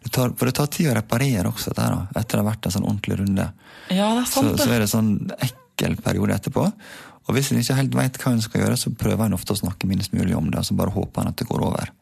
Det 0.04 0.12
tar, 0.14 0.34
for 0.36 0.48
det 0.48 0.56
tar 0.56 0.72
tid 0.72 0.90
å 0.92 0.96
reparere 0.96 1.48
også 1.50 1.74
dette, 1.74 1.88
da, 1.92 2.20
etter 2.20 2.38
det 2.38 2.42
har 2.42 2.50
vært 2.50 2.68
en 2.68 2.76
sånn 2.76 2.88
ordentlig 2.88 3.20
runde. 3.20 3.46
Ja, 3.90 4.10
det 4.16 4.24
er 4.24 4.30
sant, 4.32 4.52
så, 4.54 4.66
så 4.66 4.74
er 4.74 4.84
det 4.84 4.90
sånn 4.92 5.14
ekkel 5.38 5.96
periode 6.04 6.36
etterpå. 6.36 6.68
Og 7.28 7.36
hvis 7.36 7.52
en 7.52 7.60
ikke 7.60 7.78
helt 7.78 7.96
vet 7.96 8.20
hva 8.20 8.34
en 8.34 8.44
skal 8.44 8.64
gjøre, 8.64 8.78
så 8.80 8.92
prøver 8.96 9.28
en 9.28 9.36
ofte 9.36 9.54
å 9.54 9.60
snakke 9.60 9.88
minst 9.90 10.14
mulig 10.16 10.36
om 10.36 10.48
det, 10.50 10.62
og 10.62 10.66
så 10.66 10.76
bare 10.78 10.94
håper 10.94 11.24
en 11.24 11.34
at 11.34 11.40
det 11.40 11.48
går 11.50 11.66
over. 11.68 11.92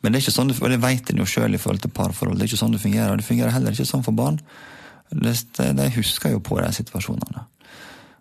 Men 0.00 0.12
det 0.12 0.20
er 0.20 0.24
ikke 0.24 0.36
sånn, 0.36 0.52
og 0.54 0.70
det 0.72 0.80
vet 0.80 1.10
en 1.12 1.20
jo 1.20 1.28
sjøl 1.28 1.56
i 1.56 1.60
forhold 1.60 1.82
til 1.84 1.92
parforhold. 1.92 2.38
Det 2.38 2.46
er 2.46 2.52
ikke 2.52 2.60
sånn 2.62 2.76
det 2.76 2.82
fungerer. 2.82 3.18
Det 3.20 3.26
fungerer 3.26 3.52
heller 3.52 3.74
ikke 3.76 3.88
sånn 3.88 4.04
for 4.06 4.16
barn. 4.16 4.38
De 5.10 5.88
husker 5.96 6.34
jo 6.34 6.42
på 6.44 6.60
de 6.60 6.70
situasjonene. 6.74 7.46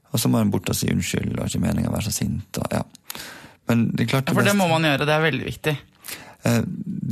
Og 0.10 0.21
så 0.21 0.30
må 0.32 0.41
en 0.41 0.49
bort 0.49 0.69
og 0.71 0.78
si 0.78 0.89
unnskyld, 0.89 1.36
og 1.38 1.45
ikke 1.45 1.62
meninga 1.62 1.91
å 1.91 1.93
være 1.93 2.10
så 2.10 2.15
sint. 2.15 2.58
Og, 2.58 2.73
ja. 2.73 2.82
Men 3.69 3.89
det 3.93 4.06
er 4.08 4.12
klart 4.15 4.28
det 4.28 4.34
ja, 4.34 4.39
For 4.39 4.47
det 4.47 4.58
må 4.58 4.67
man 4.71 4.88
gjøre, 4.88 5.06
det 5.06 5.15
er 5.15 5.25
veldig 5.28 5.45
viktig. 5.45 5.75
Eh, 6.49 6.62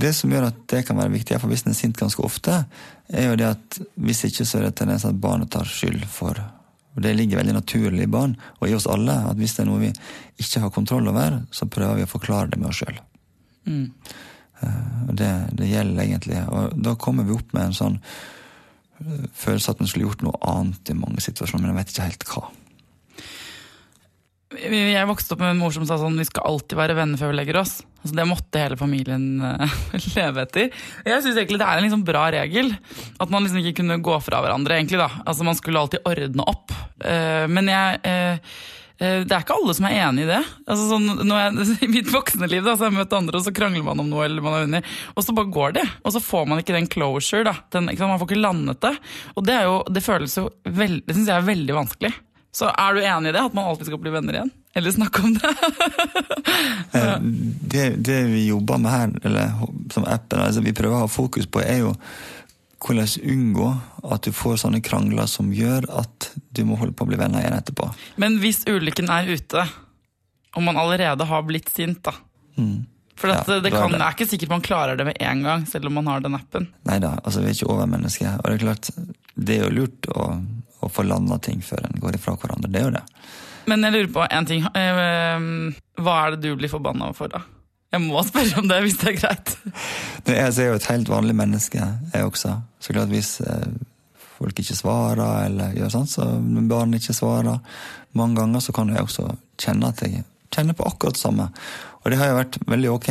det 0.04 0.14
som 0.18 0.32
gjør 0.34 0.50
at 0.50 0.62
det 0.72 0.84
kan 0.88 0.98
være 0.98 1.14
viktig, 1.14 1.38
for 1.42 1.52
hvis 1.52 1.66
en 1.66 1.74
er 1.74 1.78
sint 1.78 2.00
ganske 2.00 2.24
ofte, 2.26 2.64
er 3.08 3.30
jo 3.30 3.40
det 3.40 3.50
at 3.52 3.80
hvis 4.02 4.24
ikke 4.30 4.48
så 4.48 4.60
er 4.60 4.70
det 4.70 4.78
tendens 4.80 5.06
at 5.08 5.20
barnet 5.22 5.52
tar 5.54 5.70
skyld 5.70 6.08
for 6.12 6.42
og 6.98 7.04
Det 7.04 7.12
ligger 7.14 7.38
veldig 7.38 7.54
naturlig 7.54 8.08
i 8.08 8.10
barn, 8.10 8.32
og 8.58 8.64
i 8.66 8.74
oss 8.74 8.88
alle, 8.90 9.14
at 9.30 9.38
hvis 9.38 9.52
det 9.54 9.62
er 9.62 9.68
noe 9.70 9.84
vi 9.84 9.92
ikke 10.42 10.64
har 10.64 10.72
kontroll 10.74 11.12
over, 11.12 11.36
så 11.54 11.68
prøver 11.70 12.00
vi 12.00 12.06
å 12.08 12.10
forklare 12.10 12.50
det 12.50 12.58
med 12.58 12.72
oss 12.72 12.80
sjøl. 12.82 12.98
Mm. 13.70 13.84
Eh, 14.66 15.12
det, 15.20 15.30
det 15.60 15.68
gjelder 15.70 16.02
egentlig. 16.02 16.42
Og 16.50 16.74
da 16.88 16.96
kommer 16.98 17.28
vi 17.28 17.36
opp 17.36 17.54
med 17.54 17.68
en 17.68 17.78
sånn 17.78 18.00
følelse 19.38 19.74
at 19.74 19.82
en 19.82 19.90
skulle 19.90 20.08
gjort 20.08 20.24
noe 20.26 20.40
annet 20.48 20.92
i 20.92 20.98
mange 20.98 21.22
situasjoner, 21.24 21.68
men 21.68 21.76
jeg 21.76 21.80
vet 21.82 21.94
ikke 21.94 22.08
helt 22.08 22.32
hva. 22.32 22.48
Jeg 24.58 25.08
vokste 25.10 25.36
opp 25.36 25.42
med 25.44 25.52
en 25.52 25.60
mor 25.60 25.74
som 25.76 25.84
sa 25.86 25.98
sånn 26.00 26.16
vi 26.18 26.26
skal 26.26 26.46
alltid 26.48 26.80
være 26.80 26.96
venner 26.96 27.20
før 27.20 27.34
vi 27.34 27.38
legger 27.42 27.60
oss. 27.60 27.82
Altså, 28.00 28.14
det 28.16 28.26
måtte 28.30 28.62
hele 28.62 28.78
familien 28.80 29.26
uh, 29.44 29.76
leve 30.16 30.46
etter. 30.46 30.70
Jeg 31.04 31.26
syns 31.26 31.36
egentlig 31.36 31.60
det 31.60 31.68
er 31.68 31.82
en 31.82 31.86
liksom 31.86 32.06
bra 32.08 32.24
regel. 32.32 32.72
At 33.20 33.34
man 33.34 33.44
liksom 33.44 33.60
ikke 33.60 33.82
kunne 33.82 34.00
gå 34.06 34.16
fra 34.24 34.40
hverandre. 34.46 34.78
egentlig 34.80 35.02
da. 35.02 35.10
Altså 35.28 35.44
Man 35.44 35.60
skulle 35.60 35.84
alltid 35.84 36.08
ordne 36.08 36.48
opp. 36.48 36.72
Uh, 37.04 37.44
men 37.52 37.68
jeg 37.74 38.00
uh, 38.08 38.58
det 38.98 39.30
er 39.30 39.44
ikke 39.44 39.58
alle 39.58 39.76
som 39.78 39.86
er 39.90 39.98
enig 40.08 40.26
i 40.26 40.30
det. 40.32 40.42
Altså 40.66 40.88
sånn, 40.90 41.30
jeg, 41.30 41.68
I 41.86 41.90
mitt 41.92 42.12
voksne 42.14 42.50
liv 42.50 42.66
da, 42.66 42.76
så 42.76 42.88
har 42.88 42.92
jeg 42.92 42.98
møtt 43.00 43.18
andre, 43.18 43.40
og 43.40 43.46
så 43.46 43.54
krangler 43.56 43.86
man 43.86 44.02
om 44.02 44.10
noe, 44.12 44.26
eller 44.26 44.46
man 44.46 44.58
er 44.58 44.68
uenig, 44.68 44.84
og 45.14 45.26
så 45.26 45.36
bare 45.38 45.54
går 45.54 45.76
det. 45.80 45.88
Og 46.04 46.16
så 46.16 46.24
får 46.24 46.48
man 46.50 46.64
ikke 46.64 46.78
den 46.78 46.90
closure. 46.92 47.46
da. 47.48 47.58
Den, 47.76 47.92
man 47.94 48.18
får 48.18 48.32
ikke 48.32 48.42
landet 48.42 48.82
det. 48.86 48.96
Og 49.36 49.46
det, 49.46 49.60
jo, 49.68 49.82
det 49.94 50.06
føles 50.06 50.38
jo 50.40 50.48
veld, 50.66 51.04
det 51.06 51.18
synes 51.18 51.30
jeg 51.30 51.38
er 51.38 51.52
veldig 51.52 51.78
vanskelig. 51.78 52.14
Så 52.58 52.70
er 52.72 52.96
du 52.96 53.04
enig 53.04 53.30
i 53.30 53.36
det? 53.36 53.44
At 53.44 53.54
man 53.54 53.68
alltid 53.70 53.92
skal 53.92 54.00
bli 54.02 54.14
venner 54.14 54.40
igjen? 54.40 54.50
Eller 54.78 54.94
snakke 54.96 55.26
om 55.26 55.38
det? 55.38 55.54
Eh, 56.96 57.18
det, 57.22 57.90
det 58.08 58.22
vi 58.32 58.46
jobber 58.48 58.80
med 58.82 58.90
her, 58.90 59.12
eller 59.28 59.52
som 59.94 60.06
appen, 60.08 60.40
altså 60.40 60.62
vi 60.64 60.72
prøver 60.74 60.96
å 60.96 61.02
ha 61.04 61.10
fokus 61.12 61.46
på, 61.52 61.60
er 61.60 61.82
jo 61.84 61.92
hvordan 62.84 63.08
unngå 63.24 63.70
at 64.14 64.28
du 64.28 64.34
får 64.36 64.60
sånne 64.64 64.82
krangler 64.86 65.30
som 65.30 65.50
gjør 65.54 65.88
at 66.02 66.30
du 66.54 66.64
må 66.68 66.78
holde 66.78 66.94
på 66.98 67.08
å 67.08 67.10
bli 67.10 67.20
venner 67.20 67.42
igjen 67.42 67.58
etterpå. 67.58 67.90
Men 68.22 68.38
hvis 68.42 68.64
ulykken 68.70 69.10
er 69.14 69.30
ute, 69.34 69.66
og 70.58 70.66
man 70.66 70.78
allerede 70.80 71.26
har 71.30 71.44
blitt 71.48 71.72
sint, 71.74 72.04
da 72.06 72.14
mm. 72.58 72.78
For 73.18 73.32
ja, 73.34 73.40
det, 73.42 73.72
kan, 73.74 73.90
det. 73.90 73.98
er 73.98 74.14
ikke 74.14 74.28
sikkert 74.30 74.52
man 74.52 74.62
klarer 74.62 74.98
det 74.98 75.08
med 75.08 75.18
en 75.26 75.40
gang, 75.42 75.64
selv 75.66 75.90
om 75.90 75.96
man 75.98 76.06
har 76.06 76.22
den 76.22 76.38
appen. 76.38 76.68
Nei 76.86 77.00
da, 77.02 77.16
altså 77.24 77.42
vi 77.42 77.50
er 77.50 77.56
ikke 77.56 77.72
overmennesker. 77.74 78.36
Og 78.38 78.46
det 78.46 78.60
er 78.60 78.62
klart, 78.62 78.90
det 79.34 79.56
er 79.56 79.64
jo 79.64 79.72
lurt 79.74 80.10
å, 80.14 80.28
å 80.86 80.90
få 80.94 81.06
landa 81.08 81.40
ting 81.42 81.64
før 81.66 81.88
en 81.88 81.98
går 82.04 82.20
ifra 82.20 82.36
hverandre. 82.38 82.70
Det 82.70 82.78
er 82.78 82.86
jo 82.86 82.94
det. 82.94 83.02
Men 83.74 83.88
jeg 83.88 83.96
lurer 83.96 84.12
på 84.20 84.28
en 84.30 84.50
ting. 84.52 84.68
Eh, 84.70 85.48
hva 86.06 86.20
er 86.20 86.36
det 86.36 86.44
du 86.46 86.62
blir 86.62 86.70
forbanna 86.70 87.10
for, 87.18 87.34
da? 87.34 87.42
Jeg 87.98 88.06
må 88.06 88.22
spørre 88.28 88.62
om 88.62 88.70
det, 88.70 88.78
hvis 88.86 88.98
det 89.02 89.12
er 89.12 89.16
greit. 89.18 89.54
Jeg 90.30 90.54
er 90.54 90.68
jo 90.70 90.78
et 90.78 90.90
helt 90.92 91.10
vanlig 91.10 91.34
menneske, 91.38 91.82
jeg 92.14 92.28
også. 92.28 92.54
Så 92.84 92.94
klart 92.94 93.10
hvis 93.10 93.40
eh, 93.42 93.70
folk 94.38 94.60
ikke 94.62 94.78
svarer, 94.78 95.48
eller 95.48 95.74
gjør 95.78 95.94
sånn, 95.96 96.10
så 96.10 96.28
barn 96.70 96.94
ikke 96.94 97.16
svarer 97.18 97.58
mange 98.18 98.38
ganger, 98.38 98.62
så 98.62 98.76
kan 98.76 98.92
jeg 98.94 99.06
også 99.08 99.32
kjenne 99.62 99.90
at 99.90 100.04
jeg 100.06 100.26
kjenner 100.54 100.78
på 100.78 100.86
akkurat 100.86 101.18
det 101.18 101.24
samme. 101.24 101.50
Og 102.04 102.12
det 102.14 102.20
har 102.22 102.32
jo 102.32 102.38
vært 102.38 102.60
veldig 102.70 102.92
ok 102.94 103.10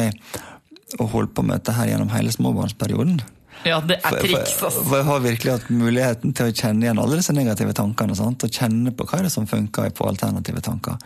å 1.03 1.09
holde 1.11 1.33
på 1.35 1.43
med 1.43 1.59
dette 1.59 1.75
her 1.75 1.91
gjennom 1.91 2.13
hele 2.15 2.35
småbarnsperioden. 2.35 3.19
Ja, 3.67 3.81
det 3.83 3.99
er 4.05 4.21
triks, 4.21 4.61
altså. 4.63 4.85
For, 4.85 5.01
jeg 5.01 5.09
har 5.09 5.25
virkelig 5.25 5.57
hatt 5.57 5.73
muligheten 5.75 6.37
til 6.37 6.51
å 6.51 6.55
kjenne 6.55 6.87
igjen 6.87 7.01
alle 7.03 7.19
disse 7.19 7.35
negative 7.35 7.75
tankene. 7.75 8.15
Sant? 8.19 8.47
Og 8.47 8.55
kjenne 8.55 8.93
på 8.95 9.07
hva 9.09 9.19
er 9.19 9.27
det 9.27 9.35
som 9.35 9.49
funker 9.51 9.91
på 9.97 10.07
alternative 10.07 10.63
tanker. 10.63 11.01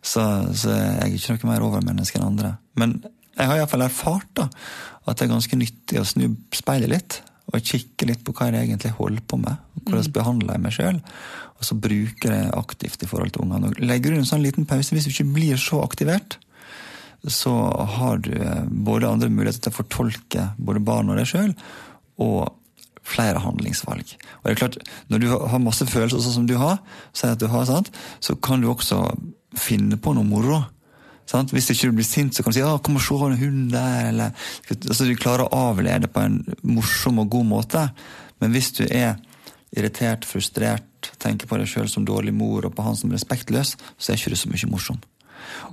Så, 0.00 0.22
så 0.56 0.72
jeg 0.72 0.96
er 1.04 1.14
ikke 1.18 1.36
noe 1.36 1.52
mer 1.52 1.66
overmenneske 1.66 2.20
enn 2.20 2.28
andre. 2.30 2.54
Men 2.80 2.96
jeg 3.38 3.50
har 3.50 3.60
iallfall 3.60 3.86
erfart 3.86 4.30
da, 4.38 4.48
at 5.08 5.18
det 5.18 5.26
er 5.26 5.32
ganske 5.32 5.58
nyttig 5.58 6.00
å 6.00 6.06
snu 6.06 6.28
speilet 6.54 6.92
litt. 6.92 7.20
Og 7.48 7.64
kikke 7.64 8.10
litt 8.10 8.24
på 8.26 8.34
hva 8.36 8.50
jeg 8.50 8.66
egentlig 8.66 8.90
holder 8.98 9.22
på 9.24 9.38
med. 9.40 9.56
Hvordan 9.86 10.10
mm. 10.10 10.14
behandler 10.18 10.56
jeg 10.56 10.64
meg 10.66 10.74
sjøl? 10.76 10.98
Og 11.58 11.64
så 11.64 11.76
bruker 11.80 12.34
jeg 12.34 12.50
aktivt 12.58 13.02
i 13.02 13.08
forhold 13.08 13.32
til 13.32 13.46
ungene. 13.46 13.72
Legger 13.80 14.12
du 14.12 14.20
en 14.20 14.28
sånn 14.28 14.44
liten 14.44 14.68
pause 14.68 14.94
hvis 14.94 15.08
du 15.08 15.14
ikke 15.14 15.32
blir 15.38 15.60
så 15.60 15.80
aktivert, 15.80 16.36
så 17.26 17.52
har 17.96 18.20
du 18.22 18.30
eh, 18.36 18.64
både 18.68 19.08
andre 19.08 19.30
muligheter 19.32 19.64
til 19.64 19.72
å 19.72 19.78
fortolke 19.80 20.44
både 20.60 20.84
barn 20.84 21.10
og 21.10 21.18
deg 21.18 21.26
sjøl, 21.26 21.54
og 22.22 22.52
flere 23.08 23.40
handlingsvalg. 23.42 24.12
Og 24.38 24.44
det 24.44 24.52
er 24.52 24.60
klart, 24.60 24.78
Når 25.08 25.18
du 25.18 25.28
har 25.32 25.58
masse 25.64 25.86
følelser 25.86 26.20
sånn 26.20 26.40
som 26.42 26.46
du 26.46 26.56
har, 26.60 26.78
at 27.24 27.40
du 27.40 27.48
har 27.48 27.64
sant, 27.64 27.90
så 28.20 28.36
kan 28.36 28.60
du 28.60 28.68
også 28.68 29.00
finne 29.56 29.96
på 29.96 30.12
noe 30.14 30.28
moro. 30.28 30.62
Sant? 31.28 31.52
Hvis 31.52 31.68
ikke 31.72 31.90
du 31.90 31.98
blir 31.98 32.08
sint, 32.08 32.34
så 32.34 32.42
kan 32.42 32.52
du 32.52 32.56
si 32.56 32.64
ja, 32.64 32.78
'kom 32.78 32.96
og 32.96 33.02
se 33.04 33.14
en 33.14 33.38
hunden 33.38 33.70
der', 33.70 34.08
eller 34.08 34.30
altså, 34.70 35.04
Du 35.04 35.14
klarer 35.14 35.44
å 35.44 35.72
avlede 35.72 36.08
på 36.08 36.20
en 36.20 36.44
morsom 36.62 37.18
og 37.18 37.30
god 37.30 37.46
måte. 37.46 37.90
Men 38.40 38.50
hvis 38.50 38.72
du 38.72 38.86
er 38.90 39.16
irritert, 39.76 40.24
frustrert, 40.24 41.12
tenker 41.18 41.46
på 41.46 41.58
deg 41.58 41.68
sjøl 41.68 41.88
som 41.88 42.04
dårlig 42.04 42.34
mor 42.34 42.64
og 42.64 42.74
på 42.74 42.82
han 42.82 42.96
som 42.96 43.10
respektløs, 43.10 43.76
så 43.98 44.12
er 44.12 44.16
ikke 44.16 44.30
det 44.30 44.38
så 44.38 44.48
mye 44.48 44.70
morsom. 44.70 44.98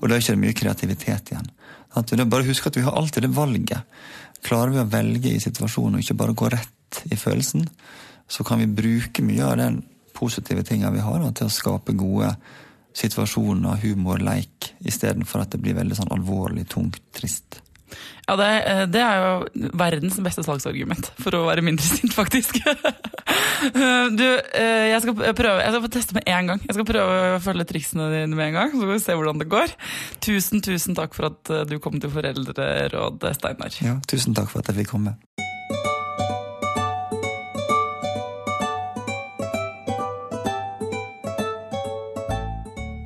Og 0.01 0.09
da 0.09 0.15
er 0.15 0.19
ikke 0.19 0.35
det 0.35 0.43
mye 0.43 0.53
kreativitet 0.53 1.31
igjen. 1.31 1.49
Sant? 1.93 2.11
Bare 2.29 2.43
Husk 2.43 2.67
at 2.67 2.75
vi 2.75 2.83
har 2.83 2.91
alltid 2.91 3.23
det 3.23 3.35
valget. 3.35 3.83
Klarer 4.43 4.71
vi 4.75 4.83
å 4.83 4.89
velge 4.91 5.31
i 5.31 5.39
situasjonen 5.39 5.95
og 5.95 6.03
ikke 6.03 6.19
bare 6.19 6.33
gå 6.37 6.51
rett 6.51 7.03
i 7.11 7.15
følelsen, 7.15 7.67
så 8.27 8.43
kan 8.43 8.59
vi 8.59 8.67
bruke 8.67 9.23
mye 9.23 9.45
av 9.45 9.57
den 9.57 9.83
positive 10.15 10.63
tinga 10.63 10.91
vi 10.91 11.03
har, 11.03 11.23
til 11.31 11.47
å 11.47 11.53
skape 11.53 11.95
gode 11.97 12.35
situasjoner, 12.95 13.81
humor, 13.83 14.21
leik, 14.23 14.71
istedenfor 14.87 15.43
at 15.43 15.55
det 15.55 15.61
blir 15.63 15.77
veldig 15.77 15.99
sånn 15.99 16.13
alvorlig, 16.15 16.67
tungt, 16.71 17.01
trist. 17.15 17.61
Ja, 18.25 18.33
det, 18.39 18.45
eh, 18.65 18.83
det, 18.89 19.01
er 19.05 19.19
jo 19.21 19.67
verdens 19.77 20.15
beste 20.25 20.41
salgsargument 20.45 21.11
for 21.21 21.37
å 21.37 21.43
være 21.45 21.61
mindre 21.65 21.85
sint, 21.85 22.09
faktisk. 22.15 22.57
du, 24.19 24.25
eh, 24.25 24.87
jeg 24.89 25.03
skal 25.03 25.17
prøve, 25.37 25.59
jeg 25.61 25.75
skal 25.75 25.91
teste 25.93 26.17
med 26.17 26.25
én 26.25 26.49
gang. 26.49 26.63
Jeg 26.65 26.77
skal 26.77 26.87
prøve 26.89 27.19
å 27.35 27.43
følge 27.45 27.67
triksene 27.69 28.09
dine 28.13 28.33
med 28.33 28.49
en 28.49 28.57
gang, 28.57 28.73
så 28.73 28.81
skal 28.81 28.93
vi 28.95 29.03
se 29.03 29.19
hvordan 29.19 29.43
det 29.43 29.49
går. 29.51 29.75
Tusen, 30.25 30.65
tusen 30.65 30.97
takk 30.97 31.13
for 31.17 31.29
at 31.29 31.53
eh, 31.53 31.67
du 31.69 31.77
kom 31.83 32.01
til 32.01 32.13
Foreldreråd, 32.15 33.29
Steinar. 33.37 33.81
Ja, 33.85 33.99
tusen 34.09 34.37
takk 34.37 34.49
for 34.49 34.63
at 34.63 34.73
jeg 34.73 34.81
fikk 34.81 34.95
komme. 34.95 35.19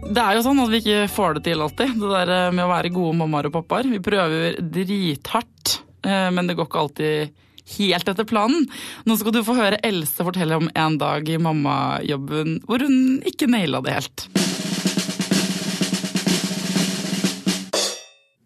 Det 0.09 0.21
er 0.23 0.39
jo 0.39 0.41
sånn 0.41 0.59
at 0.63 0.71
vi 0.71 0.79
ikke 0.81 1.09
får 1.13 1.37
det 1.37 1.43
til 1.45 1.61
alltid, 1.61 1.99
det 2.01 2.07
der 2.09 2.31
eh, 2.33 2.47
med 2.55 2.65
å 2.65 2.71
være 2.71 2.89
gode 2.93 3.17
mammaer 3.19 3.49
og 3.49 3.53
pappaer. 3.59 3.91
Vi 3.91 4.01
prøver 4.01 4.57
drithardt, 4.57 5.75
eh, 6.01 6.29
men 6.33 6.49
det 6.49 6.55
går 6.57 6.65
ikke 6.65 6.81
alltid 6.81 7.45
helt 7.75 8.09
etter 8.09 8.25
planen. 8.25 8.65
Nå 9.05 9.19
skal 9.19 9.35
du 9.35 9.43
få 9.45 9.53
høre 9.59 9.77
Else 9.85 10.25
fortelle 10.25 10.57
om 10.57 10.71
en 10.73 10.97
dag 10.97 11.29
i 11.29 11.37
mammajobben 11.37 12.57
hvor 12.65 12.81
hun 12.81 13.19
ikke 13.29 13.51
naila 13.53 13.83
det 13.85 13.99
helt. 13.99 14.25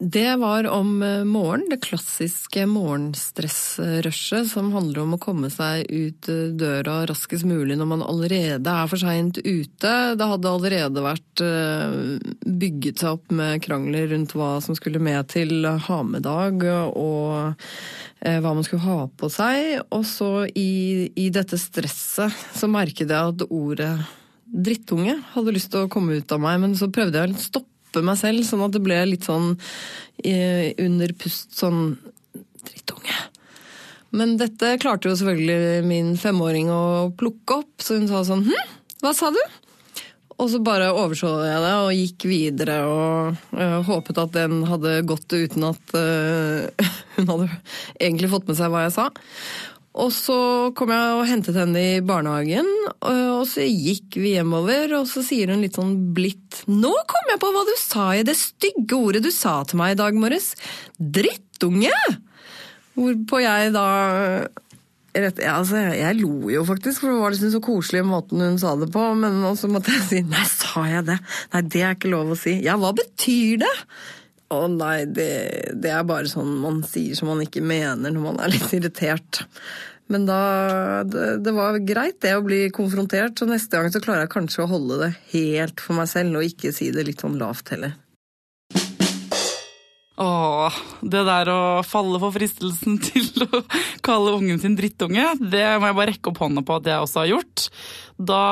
Det 0.04 0.36
var 0.36 0.68
om 0.68 1.04
eh, 1.04 1.24
morgenen, 1.24 1.70
det 1.70 1.78
klassiske 1.86 2.66
morgenstressrushet 2.68 4.50
som 4.52 4.74
handler 4.74 5.00
om 5.06 5.14
å 5.16 5.20
komme 5.22 5.48
seg 5.54 5.86
ut 5.88 6.28
eh, 6.28 6.50
døra 6.60 7.06
raskest 7.08 7.48
mulig 7.48 7.78
når 7.80 7.88
man 7.88 8.04
allerede 8.04 8.68
er 8.68 8.90
for 8.92 9.00
seint 9.00 9.40
ute. 9.40 9.94
Det 10.20 10.28
hadde 10.28 10.52
allerede 10.52 11.06
vært 11.06 11.46
eh, 11.46 11.96
bygget 12.44 13.00
seg 13.00 13.16
opp 13.16 13.32
med 13.32 13.64
krangler 13.64 14.12
rundt 14.12 14.36
hva 14.36 14.58
som 14.66 14.76
skulle 14.76 15.00
med 15.00 15.30
til 15.32 15.64
ha-med-dag, 15.88 16.68
og 17.00 17.56
hva 18.44 18.56
man 18.56 18.64
skulle 18.68 18.84
ha 18.84 19.08
på 19.08 19.32
seg. 19.32 19.86
Og 19.96 20.04
så 20.08 20.34
i, 20.52 21.14
i 21.16 21.30
dette 21.32 21.60
stresset 21.60 22.44
så 22.52 22.68
merket 22.72 23.08
jeg 23.08 23.36
at 23.36 23.48
ordet 23.48 23.94
drittunge 24.44 25.22
hadde 25.32 25.56
lyst 25.56 25.72
til 25.72 25.86
å 25.86 25.92
komme 25.92 26.20
ut 26.20 26.36
av 26.36 26.44
meg, 26.44 26.60
men 26.66 26.76
så 26.76 26.92
prøvde 26.92 27.24
jeg 27.24 27.38
å 27.38 27.46
stoppe 27.48 27.73
stoppe 27.94 28.10
meg 28.10 28.18
selv, 28.18 28.42
sånn 28.48 28.66
at 28.66 28.74
det 28.74 28.82
ble 28.84 28.98
litt 29.06 29.30
sånn 29.30 29.54
under 30.24 31.14
pust 31.20 31.54
sånn 31.58 31.96
Drittunge. 32.64 33.16
Men 34.16 34.38
dette 34.40 34.78
klarte 34.80 35.10
jo 35.10 35.18
selvfølgelig 35.20 35.84
min 35.84 36.14
femåring 36.22 36.70
å 36.72 37.12
plukke 37.18 37.60
opp, 37.60 37.74
så 37.84 37.98
hun 37.98 38.08
sa 38.08 38.22
sånn 38.24 38.46
Hm, 38.48 38.72
hva 39.04 39.12
sa 39.18 39.32
du? 39.34 39.42
Og 40.40 40.50
så 40.50 40.62
bare 40.64 40.94
overså 40.96 41.30
jeg 41.46 41.60
det 41.62 41.74
og 41.78 41.98
gikk 41.98 42.26
videre 42.30 42.78
og 42.90 43.58
øh, 43.58 43.76
håpet 43.86 44.22
at 44.24 44.32
den 44.34 44.64
hadde 44.66 44.96
gått 45.06 45.28
uten 45.34 45.68
at 45.68 45.94
øh, 45.98 46.88
hun 47.18 47.30
hadde 47.30 47.50
egentlig 48.00 48.32
fått 48.32 48.50
med 48.50 48.58
seg 48.58 48.74
hva 48.74 48.86
jeg 48.88 48.96
sa. 48.96 49.10
Og 49.94 50.10
så 50.10 50.36
kom 50.74 50.90
jeg 50.90 51.18
og 51.20 51.28
hentet 51.30 51.58
henne 51.60 51.78
i 51.78 52.02
barnehagen, 52.02 52.66
og 53.06 53.44
så 53.46 53.62
gikk 53.68 54.18
vi 54.18 54.32
hjemover, 54.34 54.96
og 54.98 55.06
så 55.10 55.22
sier 55.26 55.52
hun 55.54 55.62
litt 55.62 55.78
sånn 55.78 55.94
blidt 56.18 56.64
Nå 56.66 56.90
kom 57.10 57.30
jeg 57.30 57.42
på 57.42 57.52
hva 57.54 57.62
du 57.68 57.74
sa 57.78 58.08
i 58.18 58.26
det 58.26 58.34
stygge 58.40 58.98
ordet 58.98 59.22
du 59.26 59.30
sa 59.34 59.60
til 59.70 59.78
meg 59.82 59.94
i 59.94 60.00
dag 60.02 60.18
morges! 60.18 60.56
Drittunge! 60.98 61.94
Hvorpå 62.98 63.42
jeg 63.42 63.74
da 63.74 63.88
rett, 65.14 65.40
ja, 65.42 65.60
altså, 65.60 65.78
jeg, 65.94 66.18
lo 66.22 66.50
jo 66.50 66.66
faktisk, 66.66 67.04
for 67.04 67.14
det 67.14 67.22
var 67.22 67.34
liksom 67.36 67.54
så 67.54 67.62
koselig 67.64 68.04
måten 68.08 68.42
hun 68.42 68.60
sa 68.62 68.74
det 68.80 68.90
på. 68.94 69.06
Men 69.20 69.42
så 69.60 69.70
måtte 69.70 69.94
jeg 69.94 70.06
si 70.10 70.22
nei, 70.26 70.46
sa 70.50 70.86
jeg 70.90 71.06
det? 71.10 71.20
Nei, 71.54 71.64
det 71.70 71.86
er 71.86 71.98
ikke 71.98 72.14
lov 72.14 72.34
å 72.34 72.40
si. 72.40 72.58
Ja, 72.66 72.78
hva 72.82 72.94
betyr 72.98 73.62
det? 73.66 73.74
Å 74.54 74.68
nei, 74.72 75.06
det, 75.10 75.32
det, 75.74 75.92
er 75.92 76.06
bare 76.08 76.30
sånn 76.30 76.52
man 76.62 76.84
sier 76.88 77.18
som 77.18 77.32
man 77.32 77.42
ikke 77.44 77.64
mener 77.66 78.14
når 78.14 78.24
man 78.24 78.40
er 78.44 78.54
litt 78.54 78.76
irritert. 78.76 79.44
Men 80.12 80.28
da 80.28 80.40
det, 81.08 81.28
det, 81.46 81.54
var 81.56 81.80
greit 81.82 82.20
det 82.26 82.36
å 82.38 82.44
bli 82.46 82.68
konfrontert, 82.76 83.38
så 83.40 83.48
neste 83.50 83.80
gang 83.80 83.92
så 83.94 84.04
klarer 84.04 84.26
jeg 84.26 84.34
kanskje 84.36 84.66
å 84.66 84.72
holde 84.72 85.00
det 85.06 85.12
helt 85.34 85.84
for 85.84 85.98
meg 85.98 86.12
selv, 86.12 86.38
og 86.38 86.48
ikke 86.48 86.74
si 86.76 86.92
det 86.94 87.08
litt 87.08 87.24
sånn 87.24 87.40
lavt 87.42 87.74
heller. 87.74 87.96
Åh, 90.22 90.76
det 91.02 91.24
der 91.26 91.50
å 91.50 91.62
falle 91.88 92.20
for 92.22 92.36
fristelsen 92.36 93.00
til 93.08 93.48
å 93.48 93.64
kalle 94.06 94.36
ungen 94.38 94.62
sin 94.62 94.76
drittunge, 94.78 95.32
det 95.42 95.66
må 95.82 95.90
jeg 95.90 95.98
bare 95.98 96.12
rekke 96.12 96.30
opp 96.30 96.42
hånda 96.44 96.62
på 96.66 96.78
at 96.78 96.90
jeg 96.92 97.06
også 97.06 97.24
har 97.24 97.32
gjort. 97.32 97.66
Da 98.22 98.44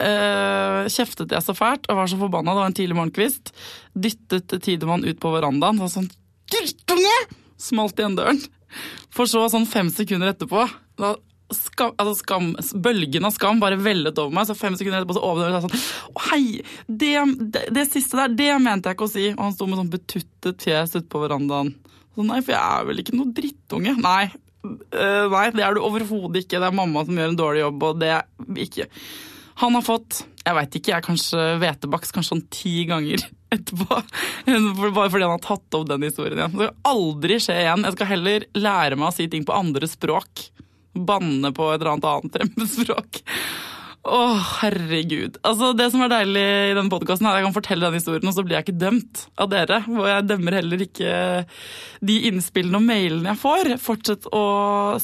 eh, 0.00 0.88
kjeftet 0.88 1.36
jeg 1.36 1.44
så 1.44 1.56
fælt 1.56 1.90
og 1.90 2.00
var 2.00 2.08
så 2.10 2.20
forbanna. 2.20 2.54
Det 2.56 2.62
var 2.62 2.72
en 2.72 2.78
tidlig 2.78 2.96
morgenkvist. 2.96 3.52
Dyttet 3.92 4.56
Tidemann 4.64 5.04
ut 5.04 5.20
på 5.20 5.34
verandaen 5.34 5.82
og 5.84 5.92
sånn 5.92 6.08
'Drittunge!' 6.50 7.18
smalt 7.60 8.00
igjen 8.00 8.16
døren. 8.16 8.40
For 9.12 9.28
så, 9.28 9.44
sånn 9.52 9.68
fem 9.68 9.90
sekunder 9.92 10.32
etterpå, 10.32 10.64
da 10.98 11.14
skam, 11.54 11.94
altså 11.96 12.14
skam, 12.18 12.50
bølgen 12.82 13.26
av 13.26 13.34
skam 13.34 13.60
bare 13.62 13.78
vellet 13.80 14.18
over 14.20 14.34
meg. 14.34 14.48
Så 14.48 14.56
fem 14.58 14.76
sekunder 14.78 15.00
etterpå 15.00 15.16
så 15.16 15.24
åpnet 15.26 15.56
jeg 15.56 15.64
sånn 15.66 16.26
hei! 16.30 16.44
Det, 16.86 17.14
det, 17.40 17.64
det, 17.76 17.86
siste 17.90 18.20
der, 18.20 18.36
det 18.36 18.50
mente 18.62 18.90
jeg 18.90 18.98
ikke 18.98 19.08
å 19.08 19.12
si. 19.12 19.26
Og 19.34 19.42
han 19.46 19.56
sto 19.56 19.68
med 19.70 19.80
sånn 19.80 19.92
betuttet 19.92 20.66
fjes 20.66 20.94
ute 20.96 21.08
på 21.10 21.24
verandaen. 21.24 21.74
Så 22.14 22.26
nei, 22.26 22.40
for 22.44 22.56
jeg 22.56 22.60
er 22.60 22.86
vel 22.88 23.02
ikke 23.02 23.16
noe 23.18 23.34
drittunge. 23.34 23.96
Nei, 24.02 24.30
uh, 24.66 25.26
nei 25.32 25.48
det 25.56 25.66
er 25.66 25.76
du 25.76 25.82
overhodet 25.86 26.44
ikke. 26.44 26.60
Det 26.60 26.70
er 26.70 26.78
mamma 26.80 27.04
som 27.06 27.18
gjør 27.20 27.34
en 27.34 27.42
dårlig 27.42 27.64
jobb, 27.64 27.90
og 27.90 28.00
det 28.02 28.14
er 28.18 28.64
ikke 28.66 28.88
Han 29.60 29.76
har 29.76 29.84
fått, 29.84 30.22
jeg 30.40 30.56
veit 30.56 30.76
ikke, 30.78 30.92
jeg 30.94 31.04
kanskje 31.04 31.42
hvetebaks 31.60 32.14
kanskje 32.16 32.32
sånn 32.32 32.46
ti 32.52 32.86
ganger 32.88 33.26
etterpå. 33.54 33.98
Bare 34.46 35.10
fordi 35.10 35.26
han 35.26 35.34
har 35.34 35.44
tatt 35.44 35.76
opp 35.76 35.84
den 35.90 36.06
historien 36.06 36.38
igjen. 36.38 36.54
Det 36.56 36.70
skal 36.70 36.94
aldri 36.94 37.36
skje 37.44 37.58
igjen. 37.64 37.84
Jeg 37.84 37.96
skal 37.98 38.10
heller 38.14 38.48
lære 38.56 38.96
meg 38.96 39.10
å 39.10 39.14
si 39.18 39.28
ting 39.32 39.44
på 39.44 39.56
andre 39.56 39.90
språk 39.90 40.48
banne 40.94 41.52
på 41.56 41.68
et 41.70 41.80
eller 41.80 41.94
annet 41.94 42.08
annet 42.10 42.38
fremmedspråk. 42.38 43.22
Å, 44.00 44.18
herregud. 44.62 45.36
Altså, 45.44 45.74
Det 45.76 45.90
som 45.92 46.00
er 46.00 46.12
deilig 46.12 46.42
i 46.42 46.76
denne 46.76 46.92
podkasten, 46.92 47.26
er 47.28 47.36
at 47.36 47.40
jeg 47.40 47.46
kan 47.50 47.56
fortelle 47.58 47.88
den 47.88 47.98
historien, 47.98 48.30
og 48.30 48.36
så 48.36 48.44
blir 48.46 48.56
jeg 48.56 48.64
ikke 48.64 48.80
dømt 48.80 49.24
av 49.36 49.50
dere. 49.52 49.82
Og 49.92 50.06
jeg 50.08 50.28
dømmer 50.30 50.56
heller 50.56 50.84
ikke 50.86 51.10
de 52.08 52.16
innspillene 52.30 52.80
og 52.80 52.86
mailene 52.86 53.34
jeg 53.34 53.42
får. 53.42 53.74
Fortsett 53.84 54.30
å 54.32 54.44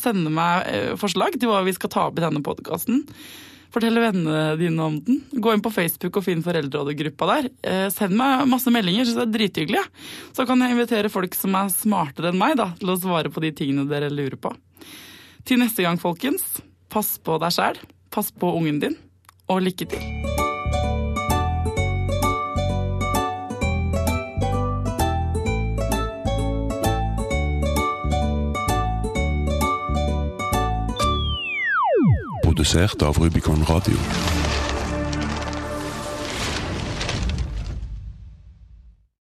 sende 0.00 0.32
meg 0.32 0.70
eh, 0.72 0.94
forslag 1.00 1.36
til 1.36 1.52
hva 1.52 1.60
vi 1.66 1.76
skal 1.76 1.92
ta 1.92 2.06
opp 2.08 2.16
i 2.16 2.24
denne 2.24 2.40
podkasten. 2.46 3.04
Fortell 3.74 4.00
vennene 4.00 4.56
dine 4.56 4.80
om 4.88 4.96
den. 5.04 5.18
Gå 5.44 5.52
inn 5.52 5.60
på 5.60 5.74
Facebook 5.74 6.16
og 6.16 6.24
finn 6.24 6.40
foreldrerådegruppa 6.46 7.28
der. 7.34 7.50
Eh, 7.68 7.88
send 7.92 8.16
meg 8.16 8.46
masse 8.48 8.72
meldinger, 8.72 9.04
syns 9.04 9.20
det 9.20 9.26
er 9.26 9.34
drithyggelig. 9.34 9.84
Så 10.32 10.48
kan 10.48 10.64
jeg 10.64 10.72
invitere 10.72 11.12
folk 11.12 11.36
som 11.36 11.58
er 11.60 11.68
smartere 11.74 12.32
enn 12.32 12.40
meg 12.40 12.56
da, 12.56 12.70
til 12.80 12.94
å 12.94 12.96
svare 13.02 13.28
på 13.28 13.44
de 13.44 13.52
tingene 13.60 13.84
dere 13.92 14.08
lurer 14.08 14.40
på. 14.40 14.56
Til 15.46 15.60
neste 15.62 15.84
gang, 15.86 15.94
folkens, 16.02 16.42
pass 16.90 17.20
på 17.22 17.36
deg 17.38 17.54
sjæl, 17.54 17.76
pass 18.10 18.32
på 18.34 18.50
ungen 18.58 18.80
din, 18.82 18.96
og 19.46 19.62
lykke 19.62 19.86
til. 19.86 20.02
Produsert 32.42 33.06
av 33.06 33.22
Rubicon 33.22 33.62
Radio. 33.70 34.35